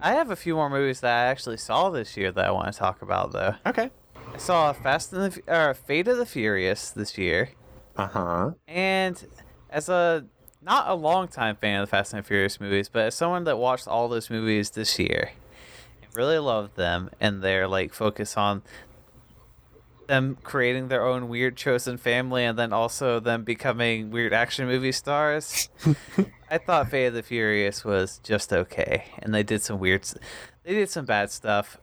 I 0.00 0.12
have 0.14 0.30
a 0.32 0.36
few 0.36 0.56
more 0.56 0.68
movies 0.68 1.00
that 1.00 1.12
I 1.26 1.30
actually 1.30 1.56
saw 1.56 1.88
this 1.88 2.16
year 2.16 2.32
that 2.32 2.44
I 2.44 2.50
want 2.50 2.72
to 2.72 2.76
talk 2.78 3.00
about 3.00 3.32
though. 3.32 3.54
okay. 3.64 3.90
I 4.34 4.38
saw 4.38 4.72
Fast 4.72 5.12
and 5.12 5.32
the 5.32 5.42
or 5.46 5.72
Fate 5.72 6.08
of 6.08 6.16
the 6.18 6.26
Furious 6.26 6.90
this 6.90 7.16
year, 7.16 7.50
Uh 7.96 8.08
huh. 8.08 8.50
and 8.66 9.24
as 9.70 9.88
a 9.88 10.26
not 10.60 10.88
a 10.88 10.94
long 10.94 11.28
time 11.28 11.56
fan 11.56 11.80
of 11.80 11.88
the 11.88 11.90
Fast 11.90 12.12
and 12.12 12.26
Furious 12.26 12.60
movies, 12.60 12.88
but 12.88 13.06
as 13.06 13.14
someone 13.14 13.44
that 13.44 13.58
watched 13.58 13.86
all 13.86 14.08
those 14.08 14.30
movies 14.30 14.70
this 14.70 14.98
year 14.98 15.32
and 16.02 16.16
really 16.16 16.38
loved 16.38 16.76
them 16.76 17.10
and 17.20 17.42
their 17.42 17.68
like 17.68 17.92
focus 17.92 18.36
on 18.36 18.62
them 20.08 20.38
creating 20.42 20.88
their 20.88 21.04
own 21.04 21.28
weird 21.28 21.56
chosen 21.56 21.96
family 21.98 22.42
and 22.44 22.58
then 22.58 22.72
also 22.72 23.20
them 23.20 23.44
becoming 23.44 24.10
weird 24.10 24.32
action 24.32 24.66
movie 24.66 24.92
stars. 24.92 25.68
I 26.50 26.58
thought 26.58 26.90
Fate 26.90 27.06
of 27.06 27.14
the 27.14 27.22
Furious 27.22 27.84
was 27.84 28.18
just 28.24 28.52
okay, 28.52 29.04
and 29.18 29.34
they 29.34 29.42
did 29.42 29.62
some 29.62 29.78
weird, 29.78 30.04
they 30.64 30.72
did 30.74 30.88
some 30.88 31.04
bad 31.04 31.30
stuff. 31.30 31.78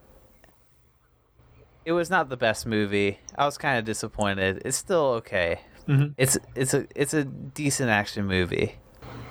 It 1.86 1.91
was 1.91 2.09
not 2.09 2.30
the 2.30 2.38
best 2.38 2.65
movie. 2.65 3.19
I 3.38 3.45
was 3.45 3.59
kind 3.59 3.78
of 3.78 3.86
disappointed. 3.86 4.63
It's 4.65 4.76
still 4.76 5.05
okay. 5.17 5.61
Mhm. 5.88 6.13
It's 6.17 6.38
it's 6.55 6.73
a 6.73 6.88
it's 6.95 7.13
a 7.13 7.23
decent 7.23 7.89
action 7.89 8.25
movie. 8.25 8.75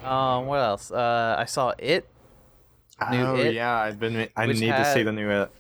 Um, 0.05 0.47
what 0.47 0.59
else? 0.61 0.91
Uh, 0.91 1.35
I 1.39 1.47
saw 1.47 1.73
it, 1.79 2.09
New 3.11 3.19
oh 3.25 3.37
It, 3.37 3.55
yeah, 3.55 3.75
I've 3.75 3.99
been. 3.99 4.29
I 4.37 4.47
which 4.47 4.61
need 4.61 4.71
to 4.71 4.93
see 4.93 5.03
the 5.03 5.13
new 5.13 5.29
it. 5.31 5.51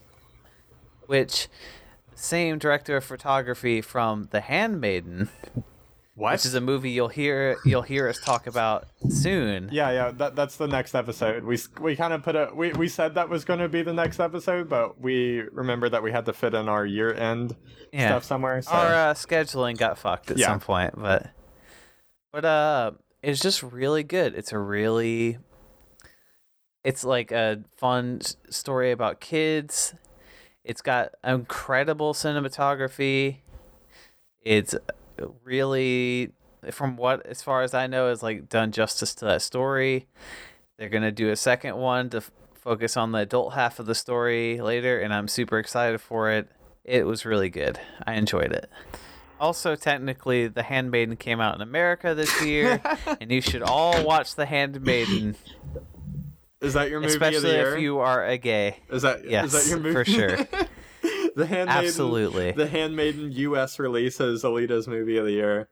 which 1.07 1.49
same 2.14 2.59
director 2.59 2.97
of 2.97 3.05
photography 3.05 3.80
from 3.80 4.28
The 4.30 4.40
Handmaiden, 4.42 5.30
What? 6.17 6.33
which 6.35 6.47
is 6.47 6.55
a 6.55 6.61
movie 6.61 6.91
you'll 6.91 7.09
hear 7.09 7.57
you'll 7.65 7.83
hear 7.83 8.09
us 8.09 8.21
talk 8.21 8.47
about 8.47 8.87
soon. 9.09 9.69
yeah, 9.73 9.91
yeah. 9.91 10.11
That 10.12 10.37
that's 10.37 10.57
the 10.57 10.69
next 10.69 10.95
episode. 10.95 11.43
We 11.43 11.59
we 11.81 11.97
kind 11.97 12.12
of 12.12 12.23
put 12.23 12.37
a 12.37 12.51
we 12.55 12.73
we 12.73 12.89
said 12.89 13.17
that 13.17 13.29
was 13.29 13.45
going 13.45 13.59
to 13.59 13.69
be 13.69 13.83
the 13.83 13.93
next 13.93 14.21
episode, 14.21 14.69
but 14.69 15.01
we 15.01 15.41
remembered 15.51 15.91
that 15.91 16.05
we 16.05 16.12
had 16.12 16.25
to 16.27 16.33
fit 16.33 16.55
in 16.55 16.69
our 16.69 16.87
year 16.87 17.12
end 17.12 17.57
Yeah. 17.93 18.09
stuff 18.11 18.25
somewhere. 18.25 18.62
So. 18.62 18.71
Our 18.71 18.95
uh, 18.95 19.15
scheduling 19.15 19.77
got 19.77 19.99
fucked 19.99 20.31
at 20.31 20.39
Yeah. 20.39 20.47
some 20.47 20.61
point, 20.61 20.95
but 20.97 21.31
but 22.33 22.45
uh, 22.45 22.93
it's 23.23 23.41
just 23.41 23.62
really 23.65 24.05
good. 24.05 24.35
It's 24.37 24.53
a 24.53 24.59
really 24.59 25.39
it's 26.85 27.03
like 27.03 27.33
a 27.33 27.62
fun 27.77 28.21
story 28.51 28.93
about 28.93 29.21
kids. 29.21 29.95
It's 30.62 30.81
got 30.83 31.11
incredible 31.25 32.15
cinematography. 32.15 33.39
It's 34.43 34.75
really 35.43 36.33
from 36.71 36.97
what 36.97 37.25
as 37.27 37.43
far 37.43 37.62
as 37.62 37.75
I 37.75 37.87
know 37.87 38.09
is 38.09 38.23
like 38.23 38.49
done 38.49 38.73
justice 38.73 39.15
to 39.17 39.25
that 39.27 39.43
story. 39.43 40.07
They're 40.79 40.89
to 40.89 41.12
do 41.12 41.31
a 41.31 41.37
second 41.37 41.77
one 41.77 42.11
to 42.11 42.17
f- 42.19 42.31
focus 42.55 42.97
on 42.97 43.12
the 43.12 43.19
adult 43.19 43.55
half 43.55 43.79
of 43.79 43.87
the 43.87 43.95
story 43.95 44.61
later 44.61 44.99
and 45.01 45.12
I'm 45.12 45.29
super 45.29 45.59
excited 45.59 46.01
for 46.01 46.31
it. 46.31 46.49
It 46.85 47.07
was 47.07 47.25
really 47.25 47.49
good. 47.51 47.79
I 48.07 48.15
enjoyed 48.15 48.53
it. 48.53 48.69
Also, 49.41 49.75
technically, 49.75 50.49
The 50.49 50.62
Handmaiden 50.62 51.17
came 51.17 51.41
out 51.41 51.55
in 51.57 51.61
America 51.61 52.15
this 52.15 52.41
year, 52.43 52.81
and 53.21 53.31
you 53.33 53.41
should 53.41 53.62
all 53.62 54.05
watch 54.05 54.37
The 54.37 54.47
Handmaiden, 54.47 55.35
is 56.61 56.75
that 56.75 56.89
your 56.89 57.01
movie 57.01 57.12
of 57.15 57.21
the 57.21 57.27
especially 57.27 57.51
year? 57.51 57.75
if 57.77 57.83
you 57.83 57.99
are 57.99 58.25
a 58.27 58.39
gay. 58.39 58.79
Is 58.91 59.03
that 59.03 59.29
Yes, 59.29 59.53
is 59.53 59.65
that 59.65 59.69
your 59.71 59.81
movie 59.81 59.93
for 59.93 60.05
sure. 60.05 60.39
the 61.37 61.47
Handmaiden, 61.47 61.85
Absolutely. 61.87 62.53
The 62.53 62.66
Handmaiden 62.66 63.32
U.S. 63.32 63.78
release 63.78 64.20
is 64.20 64.43
Alita's 64.45 64.87
movie 64.89 65.16
of 65.18 65.24
the 65.26 65.32
year. 65.32 65.68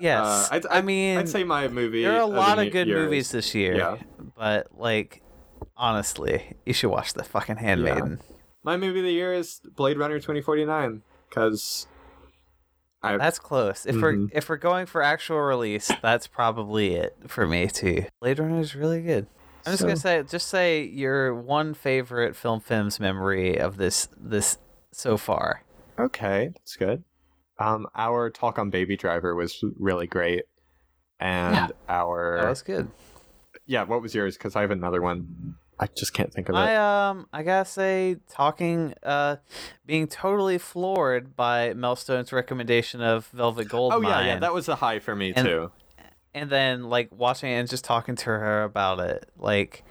Yes, 0.00 0.24
Uh, 0.24 0.48
I'd, 0.52 0.66
I 0.66 0.80
mean, 0.82 1.18
I'd 1.18 1.28
say 1.28 1.42
my 1.44 1.66
movie. 1.68 2.02
there 2.04 2.12
are 2.14 2.20
a 2.20 2.24
of 2.26 2.30
lot 2.32 2.58
of 2.58 2.70
good 2.70 2.86
year 2.86 3.02
movies 3.02 3.30
this 3.32 3.52
year, 3.54 3.76
yeah. 3.76 3.96
but 4.36 4.68
like, 4.78 5.22
honestly, 5.76 6.56
you 6.64 6.72
should 6.72 6.90
watch 6.90 7.14
The 7.14 7.24
fucking 7.24 7.56
Handmaiden. 7.56 8.20
My 8.62 8.76
movie 8.76 9.00
of 9.00 9.04
the 9.06 9.12
year 9.12 9.32
is 9.34 9.60
Blade 9.74 9.98
Runner 9.98 10.18
2049 10.18 11.02
because 11.28 11.88
I 13.02 13.16
That's 13.16 13.38
close. 13.38 13.86
If 13.86 13.96
we're 13.96 14.14
Mhm. 14.14 14.30
if 14.32 14.48
we're 14.48 14.56
going 14.56 14.86
for 14.86 15.02
actual 15.02 15.40
release, 15.40 15.90
that's 16.02 16.26
probably 16.26 16.94
it 16.94 17.16
for 17.26 17.46
me 17.46 17.66
too. 17.68 18.04
Blade 18.20 18.38
Runner 18.38 18.60
is 18.60 18.74
really 18.76 19.02
good. 19.02 19.26
I'm 19.66 19.72
just 19.72 19.82
gonna 19.82 19.96
say, 19.96 20.22
just 20.22 20.48
say 20.48 20.82
your 20.84 21.34
one 21.34 21.74
favorite 21.74 22.34
film 22.36 22.60
films 22.60 22.98
memory 23.00 23.58
of 23.58 23.76
this 23.76 24.08
this 24.16 24.58
so 24.98 25.16
far. 25.16 25.62
okay, 25.98 26.50
that's 26.54 26.76
good. 26.76 27.04
Um, 27.58 27.86
our 27.96 28.30
talk 28.30 28.58
on 28.58 28.70
Baby 28.70 28.96
Driver 28.96 29.34
was 29.34 29.64
really 29.78 30.06
great, 30.06 30.44
and 31.18 31.54
Yeah. 31.54 31.68
our 31.88 32.38
That 32.42 32.48
was 32.48 32.62
good. 32.62 32.90
yeah. 33.66 33.82
What 33.84 34.00
was 34.02 34.14
yours? 34.14 34.36
Because 34.36 34.54
I 34.56 34.60
have 34.60 34.70
another 34.70 35.02
one. 35.02 35.56
I 35.80 35.86
just 35.96 36.12
can't 36.12 36.32
think 36.32 36.48
of 36.48 36.54
it. 36.54 36.58
I 36.58 37.08
um 37.10 37.26
I 37.32 37.42
gotta 37.42 37.64
say 37.68 38.16
talking 38.28 38.94
uh 39.02 39.36
being 39.86 40.06
totally 40.08 40.58
floored 40.58 41.36
by 41.36 41.72
Mel 41.74 41.94
Stone's 41.96 42.32
recommendation 42.32 43.00
of 43.00 43.26
Velvet 43.28 43.68
Gold. 43.68 43.92
oh 43.94 44.00
yeah, 44.00 44.24
yeah. 44.26 44.38
That 44.40 44.52
was 44.54 44.68
a 44.68 44.76
high 44.76 44.98
for 44.98 45.14
me 45.14 45.32
And- 45.34 45.46
too. 45.46 45.70
and 46.34 46.50
then 46.50 46.84
like 46.88 47.10
watching 47.12 47.50
it 47.50 47.54
and 47.54 47.68
just 47.68 47.84
talking 47.84 48.16
to 48.16 48.24
her 48.26 48.62
about 48.64 48.98
it 49.00 49.30
like 49.36 49.84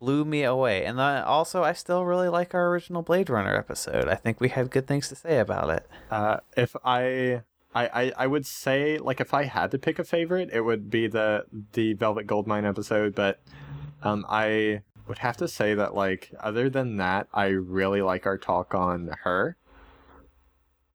blew 0.00 0.24
me 0.24 0.42
away 0.42 0.84
and 0.84 0.98
then 0.98 1.22
also 1.22 1.62
i 1.62 1.72
still 1.72 2.04
really 2.04 2.28
like 2.28 2.54
our 2.54 2.68
original 2.68 3.00
blade 3.02 3.30
runner 3.30 3.54
episode 3.56 4.08
i 4.08 4.14
think 4.14 4.40
we 4.40 4.48
had 4.48 4.70
good 4.70 4.86
things 4.86 5.08
to 5.08 5.14
say 5.16 5.38
about 5.38 5.70
it 5.70 5.86
Uh, 6.10 6.38
if 6.56 6.76
I, 6.84 7.42
I, 7.74 7.86
I, 7.86 8.12
I 8.18 8.26
would 8.26 8.46
say 8.46 8.98
like 8.98 9.20
if 9.20 9.34
I 9.34 9.44
had 9.44 9.70
to 9.72 9.78
pick 9.78 9.98
a 9.98 10.04
favorite, 10.04 10.50
it 10.52 10.60
would 10.60 10.90
be 10.90 11.08
the 11.08 11.44
the 11.72 11.94
Velvet 11.94 12.24
Goldmine 12.26 12.64
episode. 12.64 13.16
But 13.16 13.40
um, 14.02 14.24
I 14.28 14.82
would 15.08 15.18
have 15.18 15.36
to 15.38 15.48
say 15.48 15.74
that 15.74 15.92
like 15.94 16.30
other 16.38 16.70
than 16.70 16.98
that, 16.98 17.26
I 17.34 17.46
really 17.46 18.00
like 18.00 18.26
our 18.26 18.38
talk 18.38 18.74
on 18.76 19.10
her. 19.24 19.56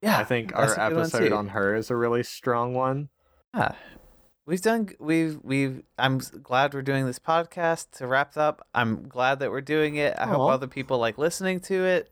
yeah 0.02 0.20
I 0.20 0.24
think 0.24 0.56
our 0.56 0.66
a 0.66 0.68
good 0.68 0.78
one, 0.78 0.92
episode 1.02 1.32
on 1.34 1.48
her 1.50 1.76
is 1.76 1.90
a 1.90 1.96
really 1.98 2.24
strong 2.24 2.74
one. 2.74 3.10
yeah 3.54 3.74
we've 4.50 4.62
done 4.62 4.90
we've 5.00 5.40
we've 5.44 5.84
i'm 6.00 6.18
glad 6.18 6.74
we're 6.74 6.82
doing 6.82 7.06
this 7.06 7.20
podcast 7.20 7.92
to 7.92 8.08
wrap 8.08 8.36
up 8.36 8.68
i'm 8.74 9.08
glad 9.08 9.38
that 9.40 9.52
we're 9.52 9.62
doing 9.62 9.96
it 9.96 10.16
i 10.18 10.26
hope 10.26 10.50
other 10.50 10.66
people 10.66 10.98
like 10.98 11.20
listening 11.20 11.60
to 11.60 11.86
it 11.86 12.12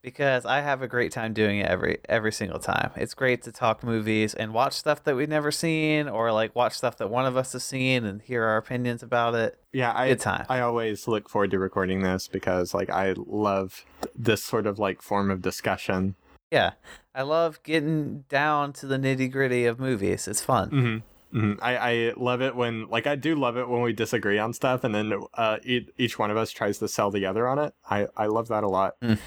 because 0.00 0.46
i 0.46 0.62
have 0.62 0.80
a 0.80 0.88
great 0.88 1.12
time 1.12 1.34
doing 1.34 1.58
it 1.58 1.66
every 1.66 1.98
every 2.08 2.32
single 2.32 2.58
time 2.58 2.90
it's 2.96 3.12
great 3.12 3.42
to 3.42 3.52
talk 3.52 3.84
movies 3.84 4.32
and 4.32 4.54
watch 4.54 4.72
stuff 4.72 5.04
that 5.04 5.14
we've 5.14 5.28
never 5.28 5.50
seen 5.50 6.08
or 6.08 6.32
like 6.32 6.56
watch 6.56 6.72
stuff 6.72 6.96
that 6.96 7.10
one 7.10 7.26
of 7.26 7.36
us 7.36 7.52
has 7.52 7.64
seen 7.64 8.06
and 8.06 8.22
hear 8.22 8.44
our 8.44 8.56
opinions 8.56 9.02
about 9.02 9.34
it 9.34 9.58
Yeah, 9.70 9.92
I 9.94 10.08
Good 10.08 10.20
time. 10.20 10.46
I 10.48 10.60
always 10.60 11.06
look 11.06 11.28
forward 11.28 11.50
to 11.50 11.58
recording 11.58 12.02
this 12.02 12.28
because 12.28 12.72
like 12.72 12.88
I 12.88 13.14
love 13.16 13.84
this 14.16 14.42
sort 14.42 14.66
of 14.66 14.78
like 14.78 15.02
form 15.02 15.30
of 15.30 15.42
discussion. 15.42 16.14
Yeah, 16.50 16.72
I 17.14 17.22
love 17.22 17.62
getting 17.62 18.24
down 18.30 18.72
to 18.74 18.86
the 18.86 18.96
nitty 18.96 19.30
gritty 19.30 19.66
of 19.66 19.78
movies. 19.78 20.26
It's 20.26 20.40
fun. 20.40 20.70
Mm-hmm. 20.70 20.98
Mm-hmm. 21.34 21.62
I, 21.62 21.76
I 21.76 22.12
love 22.16 22.40
it 22.40 22.56
when 22.56 22.88
like 22.88 23.06
I 23.06 23.14
do 23.14 23.34
love 23.34 23.56
it 23.58 23.68
when 23.68 23.82
we 23.82 23.92
disagree 23.92 24.38
on 24.38 24.52
stuff 24.54 24.82
and 24.84 24.94
then 24.94 25.12
uh, 25.34 25.58
each, 25.62 25.88
each 25.98 26.18
one 26.18 26.30
of 26.30 26.36
us 26.38 26.50
tries 26.50 26.78
to 26.78 26.88
sell 26.88 27.10
the 27.10 27.26
other 27.26 27.46
on 27.46 27.58
it. 27.58 27.74
I, 27.90 28.06
I 28.16 28.26
love 28.26 28.48
that 28.48 28.64
a 28.64 28.68
lot. 28.68 28.98
Mm. 29.02 29.18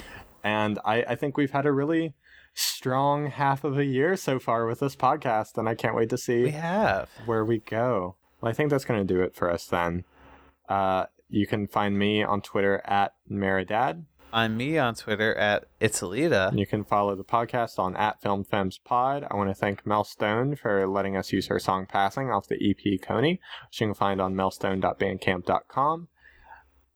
And 0.43 0.80
I, 0.84 1.04
I 1.04 1.16
think 1.16 1.38
we've 1.38 1.52
had 1.52 1.66
a 1.68 1.72
really 1.72 2.14
strong 2.54 3.28
half 3.28 3.64
of 3.64 3.78
a 3.78 3.86
year 3.86 4.16
so 4.18 4.39
far 4.39 4.66
with 4.66 4.80
this 4.80 4.95
podcast 4.95 5.58
and 5.58 5.70
I 5.70 5.76
can't 5.76 5.95
wait 5.95 6.10
to 6.10 6.18
see 6.18 6.43
We 6.43 6.52
have. 6.52 7.10
where 7.26 7.45
we 7.45 7.60
go. 7.60 8.16
Well, 8.41 8.49
I 8.49 8.54
think 8.54 8.72
that's 8.72 8.86
going 8.86 9.06
to 9.06 9.14
do 9.14 9.22
it 9.22 9.36
for 9.36 9.52
us 9.52 9.68
then. 9.68 10.04
Uh, 10.68 11.06
you 11.30 11.45
can 11.47 11.68
find 11.68 11.97
me 11.97 12.24
on 12.24 12.41
Twitter 12.41 12.82
at 12.86 13.14
Meridad. 13.30 14.04
I'm 14.34 14.56
me 14.56 14.78
on 14.78 14.96
Twitter 14.96 15.36
at 15.36 15.66
It's 15.82 16.00
Alita. 16.00 16.58
You 16.58 16.66
can 16.66 16.86
follow 16.86 17.16
the 17.16 17.24
podcast 17.24 17.78
on 17.78 17.98
at 17.98 18.22
Film 18.22 18.46
Femmes 18.46 18.78
Pod. 18.78 19.28
I 19.30 19.36
want 19.36 19.50
to 19.50 19.54
thank 19.54 19.86
Mel 19.86 20.06
Stone 20.06 20.56
for 20.56 20.88
letting 20.88 21.18
us 21.18 21.34
use 21.34 21.48
her 21.48 21.60
song 21.60 21.86
Passing 21.86 22.32
off 22.32 22.48
the 22.48 22.56
EP 22.56 23.02
Coney, 23.02 23.42
which 23.68 23.82
you 23.82 23.88
can 23.88 23.94
find 23.94 24.22
on 24.22 24.34
melstone.bandcamp.com. 24.34 26.08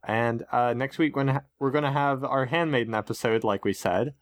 And 0.07 0.45
uh, 0.49 0.73
next 0.75 0.97
week 0.97 1.17
when 1.17 1.41
we're 1.59 1.71
going 1.71 1.83
to 1.83 1.91
have 1.91 2.23
our 2.23 2.45
Handmaiden 2.45 2.93
episode, 2.93 3.43
like 3.43 3.65
we 3.65 3.73
said, 3.73 4.13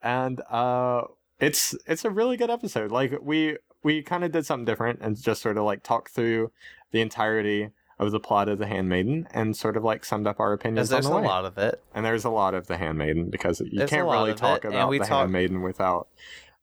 and 0.00 0.40
uh, 0.48 1.02
it's 1.40 1.74
it's 1.84 2.04
a 2.04 2.10
really 2.10 2.36
good 2.36 2.50
episode. 2.50 2.92
Like 2.92 3.12
we 3.20 3.56
we 3.82 4.02
kind 4.02 4.22
of 4.22 4.30
did 4.30 4.46
something 4.46 4.66
different 4.66 5.00
and 5.02 5.20
just 5.20 5.42
sort 5.42 5.56
of 5.56 5.64
like 5.64 5.82
talked 5.82 6.12
through 6.12 6.52
the 6.92 7.00
entirety 7.00 7.70
of 7.98 8.10
the 8.12 8.20
plot 8.20 8.48
of 8.48 8.58
The 8.58 8.66
Handmaiden 8.66 9.26
and 9.32 9.56
sort 9.56 9.76
of 9.76 9.82
like 9.84 10.04
summed 10.04 10.26
up 10.26 10.38
our 10.38 10.52
opinions 10.52 10.90
Because 10.90 11.06
on 11.06 11.12
there's 11.12 11.12
the 11.12 11.18
a 11.18 11.22
way. 11.22 11.26
lot 11.28 11.44
of 11.46 11.56
it. 11.58 11.82
And 11.94 12.04
there's 12.04 12.24
a 12.24 12.30
lot 12.30 12.52
of 12.54 12.66
The 12.66 12.76
Handmaiden 12.76 13.30
because 13.30 13.60
you 13.60 13.78
There's 13.78 13.88
can't 13.90 14.06
really 14.08 14.34
talk 14.34 14.64
it, 14.64 14.68
about 14.68 14.90
The 14.90 14.98
talk- 14.98 15.08
Handmaiden 15.08 15.62
without 15.62 16.08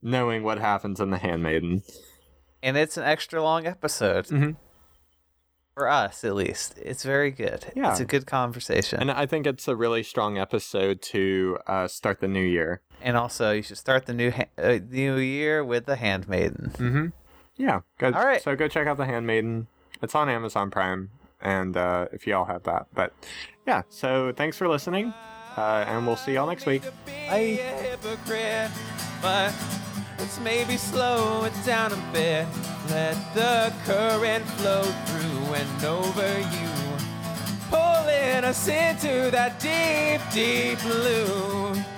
knowing 0.01 0.43
what 0.43 0.59
happens 0.59 0.99
in 0.99 1.09
The 1.09 1.17
Handmaiden. 1.17 1.81
And 2.61 2.77
it's 2.77 2.97
an 2.97 3.03
extra 3.03 3.41
long 3.41 3.65
episode. 3.65 4.25
Mhm. 4.27 4.57
For 5.73 5.87
us, 5.89 6.23
at 6.23 6.35
least. 6.35 6.77
It's 6.77 7.01
very 7.03 7.31
good. 7.31 7.65
Yeah. 7.75 7.89
It's 7.89 7.99
a 7.99 8.05
good 8.05 8.27
conversation. 8.27 8.99
And 9.01 9.09
I 9.09 9.25
think 9.25 9.47
it's 9.47 9.67
a 9.67 9.75
really 9.75 10.03
strong 10.03 10.37
episode 10.37 11.01
to 11.01 11.57
uh, 11.65 11.87
start 11.87 12.19
the 12.19 12.27
new 12.27 12.43
year. 12.45 12.81
And 13.01 13.17
also, 13.17 13.51
you 13.53 13.63
should 13.63 13.79
start 13.79 14.05
the 14.05 14.13
new 14.13 14.29
ha- 14.29 14.45
uh, 14.59 14.77
new 14.87 15.17
year 15.17 15.63
with 15.63 15.87
the 15.87 15.95
Handmaiden. 15.95 16.73
Mm-hmm. 16.75 17.05
Yeah. 17.55 17.81
Go, 17.97 18.11
All 18.11 18.23
right. 18.23 18.39
So 18.43 18.55
go 18.55 18.67
check 18.67 18.85
out 18.85 18.97
The 18.97 19.05
Handmaiden. 19.05 19.65
It's 20.03 20.13
on 20.13 20.29
Amazon 20.29 20.69
Prime, 20.69 21.09
and 21.43 21.77
uh, 21.77 22.07
if 22.11 22.25
y'all 22.25 22.45
have 22.45 22.63
that. 22.63 22.87
But 22.93 23.13
yeah, 23.67 23.83
so 23.89 24.33
thanks 24.35 24.57
for 24.57 24.67
listening, 24.67 25.13
uh, 25.55 25.85
and 25.87 26.07
we'll 26.07 26.15
see 26.15 26.33
y'all 26.33 26.47
next 26.47 26.65
week. 26.65 26.81
But 29.21 29.53
let's 30.17 30.39
maybe 30.39 30.77
slow 30.77 31.43
it 31.43 31.53
down 31.65 31.93
a 31.93 32.11
bit. 32.11 32.47
Let 32.89 33.15
the 33.35 33.73
current 33.85 34.45
flow 34.45 34.83
through 34.83 35.53
and 35.53 35.85
over 35.85 36.39
you, 36.39 36.69
pulling 37.69 38.43
us 38.43 38.67
into 38.67 39.29
that 39.31 39.59
deep, 39.59 40.21
deep 40.33 40.79
blue. 40.81 41.92